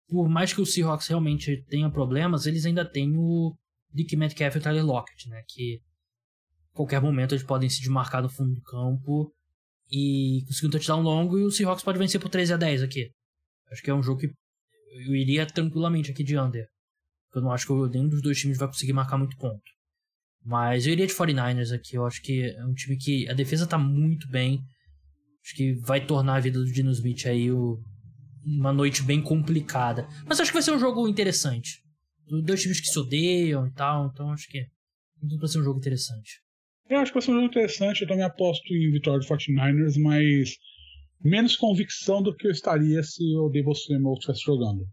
por 0.08 0.28
mais 0.28 0.52
que 0.52 0.60
o 0.60 0.66
Seahawks 0.66 1.08
realmente 1.08 1.64
tenha 1.68 1.90
problemas, 1.90 2.46
eles 2.46 2.64
ainda 2.64 2.88
têm 2.88 3.16
o 3.16 3.54
Dick 3.92 4.16
Metcalf 4.16 4.54
e 4.54 4.58
o 4.58 4.62
Tyler 4.62 4.86
Lockett, 4.86 5.28
né? 5.28 5.42
Que 5.48 5.80
a 6.72 6.76
qualquer 6.76 7.02
momento 7.02 7.34
eles 7.34 7.44
podem 7.44 7.68
se 7.68 7.80
desmarcar 7.80 8.22
no 8.22 8.28
fundo 8.28 8.54
do 8.54 8.62
campo 8.62 9.34
e 9.90 10.42
conseguir 10.46 10.68
um 10.68 10.70
touchdown 10.70 11.00
longo 11.00 11.38
e 11.38 11.44
o 11.44 11.50
Seahawks 11.50 11.84
pode 11.84 11.98
vencer 11.98 12.20
por 12.20 12.28
13 12.28 12.54
a 12.54 12.56
10 12.56 12.82
aqui. 12.82 13.10
Acho 13.70 13.82
que 13.82 13.90
é 13.90 13.94
um 13.94 14.02
jogo 14.02 14.20
que 14.20 14.30
eu 15.06 15.14
iria 15.14 15.46
tranquilamente 15.46 16.10
aqui 16.10 16.24
de 16.24 16.38
under. 16.38 16.66
Eu 17.34 17.42
não 17.42 17.52
acho 17.52 17.66
que 17.66 17.72
nenhum 17.90 18.08
dos 18.08 18.22
dois 18.22 18.38
times 18.38 18.58
vai 18.58 18.68
conseguir 18.68 18.92
marcar 18.92 19.18
muito 19.18 19.36
ponto. 19.36 19.62
Mas 20.44 20.86
eu 20.86 20.92
iria 20.92 21.06
de 21.06 21.12
49ers 21.12 21.74
aqui. 21.74 21.96
Eu 21.96 22.06
acho 22.06 22.22
que 22.22 22.42
é 22.42 22.64
um 22.64 22.72
time 22.72 22.96
que 22.96 23.28
a 23.28 23.34
defesa 23.34 23.66
tá 23.66 23.76
muito 23.76 24.28
bem. 24.28 24.60
Acho 25.44 25.54
que 25.54 25.74
vai 25.74 26.04
tornar 26.04 26.36
a 26.36 26.40
vida 26.40 26.58
do 26.58 26.72
Dino 26.72 26.90
Smith 26.92 27.26
aí 27.26 27.50
o, 27.50 27.78
uma 28.44 28.72
noite 28.72 29.02
bem 29.02 29.20
complicada. 29.20 30.08
Mas 30.24 30.40
acho 30.40 30.50
que 30.50 30.54
vai 30.54 30.62
ser 30.62 30.70
um 30.70 30.78
jogo 30.78 31.06
interessante. 31.08 31.82
Dois 32.44 32.62
times 32.62 32.80
que 32.80 32.86
se 32.86 32.98
odeiam 32.98 33.66
e 33.66 33.72
tal. 33.72 34.06
Então 34.06 34.30
acho 34.30 34.48
que 34.48 34.64
vai 35.38 35.48
ser 35.48 35.58
um 35.58 35.64
jogo 35.64 35.78
interessante. 35.78 36.40
Eu 36.88 36.98
acho 36.98 37.10
que 37.10 37.14
vai 37.14 37.22
ser 37.22 37.30
um 37.32 37.34
jogo 37.34 37.46
interessante. 37.46 38.02
Eu 38.02 38.08
também 38.08 38.24
aposto 38.24 38.72
em 38.72 38.90
vitória 38.90 39.18
do 39.18 39.26
49ers, 39.26 40.00
mas 40.00 40.56
menos 41.20 41.56
convicção 41.56 42.22
do 42.22 42.34
que 42.34 42.46
eu 42.46 42.50
estaria 42.50 43.02
se 43.02 43.22
o 43.36 43.48
Debo 43.48 43.74
Samuel 43.74 44.14
estivesse 44.14 44.42
jogando. 44.44 44.86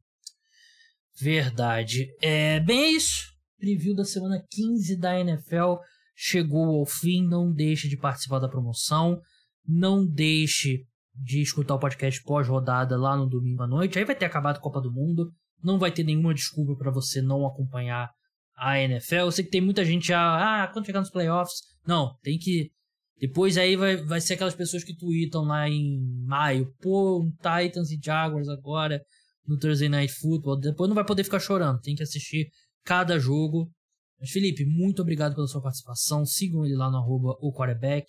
Verdade. 1.20 2.08
É, 2.22 2.60
bem, 2.60 2.84
é 2.84 2.92
isso. 2.92 3.32
Preview 3.60 3.96
da 3.96 4.04
semana 4.04 4.44
15 4.52 4.98
da 4.98 5.20
NFL 5.20 5.76
chegou 6.16 6.80
ao 6.80 6.86
fim. 6.86 7.28
Não 7.28 7.54
deixe 7.54 7.88
de 7.88 7.98
participar 7.98 8.40
da 8.40 8.50
promoção. 8.50 9.22
Não 9.66 10.06
deixe 10.06 10.86
de 11.16 11.42
escutar 11.42 11.76
o 11.76 11.80
podcast 11.80 12.22
pós-rodada 12.24 12.98
lá 12.98 13.16
no 13.16 13.30
domingo 13.30 13.64
à 13.64 13.68
noite. 13.68 14.00
Aí 14.00 14.06
vai 14.06 14.16
ter 14.16 14.26
acabado 14.26 14.58
a 14.58 14.62
Copa 14.62 14.82
do 14.82 14.92
Mundo. 14.92 15.32
Não 15.64 15.78
vai 15.78 15.92
ter 15.92 16.04
nenhuma 16.04 16.34
desculpa 16.34 16.76
para 16.76 16.92
você 16.92 17.22
não 17.22 17.46
acompanhar 17.46 18.10
a 18.56 18.80
NFL. 18.80 19.16
Eu 19.16 19.32
sei 19.32 19.46
que 19.46 19.52
tem 19.52 19.62
muita 19.62 19.84
gente 19.84 20.08
já, 20.08 20.64
ah, 20.64 20.68
quando 20.68 20.86
chegar 20.86 21.00
nos 21.00 21.10
playoffs. 21.10 21.62
Não, 21.86 22.16
tem 22.22 22.38
que. 22.38 22.72
Depois 23.20 23.58
aí 23.58 23.76
vai, 23.76 23.98
vai 23.98 24.20
ser 24.20 24.34
aquelas 24.34 24.56
pessoas 24.56 24.84
que 24.84 24.96
tweetam 24.96 25.44
lá 25.44 25.70
em 25.70 26.00
maio. 26.26 26.74
Pô, 26.82 27.22
um 27.22 27.32
Titans 27.32 27.92
e 27.92 28.00
Jaguars 28.02 28.50
agora 28.50 29.02
no 29.48 29.58
Thursday 29.58 29.90
Night 29.90 30.14
Football. 30.14 30.60
Depois 30.60 30.90
não 30.90 30.96
vai 30.96 31.06
poder 31.06 31.24
ficar 31.24 31.40
chorando. 31.40 31.80
Tem 31.82 31.96
que 31.96 32.04
assistir 32.04 32.50
cada 32.84 33.20
jogo. 33.20 33.72
Mas, 34.20 34.32
Felipe, 34.32 34.66
muito 34.66 35.02
obrigado 35.02 35.36
pela 35.36 35.48
sua 35.48 35.62
participação. 35.62 36.26
Sigam 36.26 36.66
ele 36.66 36.76
lá 36.76 36.90
no 36.90 36.98
arroba 36.98 37.36
o 37.42 37.54
quarterback. 37.54 38.08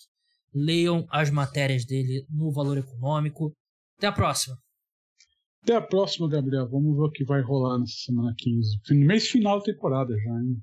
Leiam 0.53 1.07
as 1.11 1.31
matérias 1.31 1.85
dele 1.85 2.25
no 2.29 2.53
Valor 2.53 2.79
Econômico. 2.79 3.53
Até 3.99 4.07
a 4.07 4.13
próxima. 4.13 4.57
Até 5.65 5.77
a 5.77 5.81
próxima, 5.81 6.29
Gabriel. 6.29 6.69
Vamos 6.69 6.95
ver 6.95 7.05
o 7.05 7.11
que 7.11 7.25
vai 7.25 7.41
rolar 7.41 7.79
nessa 7.79 7.95
semana 8.05 8.35
15. 8.37 8.81
Mês 8.91 9.29
final 9.29 9.59
da 9.59 9.65
temporada 9.65 10.15
já, 10.15 10.31
hein? 10.31 10.63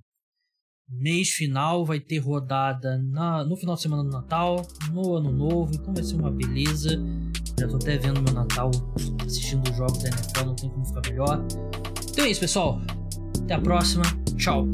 Mês 0.88 1.30
final 1.32 1.84
vai 1.84 2.00
ter 2.00 2.20
rodada 2.20 3.00
na, 3.00 3.44
no 3.44 3.58
final 3.58 3.76
de 3.76 3.82
semana 3.82 4.04
do 4.04 4.12
Natal, 4.12 4.58
no 4.92 5.16
Ano 5.16 5.32
Novo, 5.32 5.74
então 5.74 5.92
vai 5.92 6.04
ser 6.04 6.18
uma 6.18 6.30
beleza. 6.30 7.02
Já 7.60 7.68
tô 7.68 7.78
até 7.78 7.98
vendo 7.98 8.22
meu 8.22 8.34
Natal 8.34 8.70
assistindo 9.26 9.68
os 9.68 9.76
jogos 9.76 10.04
da 10.04 10.10
NFL, 10.10 10.46
não 10.46 10.56
tem 10.56 10.70
como 10.70 10.86
ficar 10.86 11.02
melhor. 11.10 11.46
Então 12.12 12.26
é 12.26 12.30
isso, 12.30 12.42
pessoal. 12.42 12.80
Até 13.44 13.56
a 13.56 13.60
próxima. 13.60 14.04
Tchau. 14.38 14.70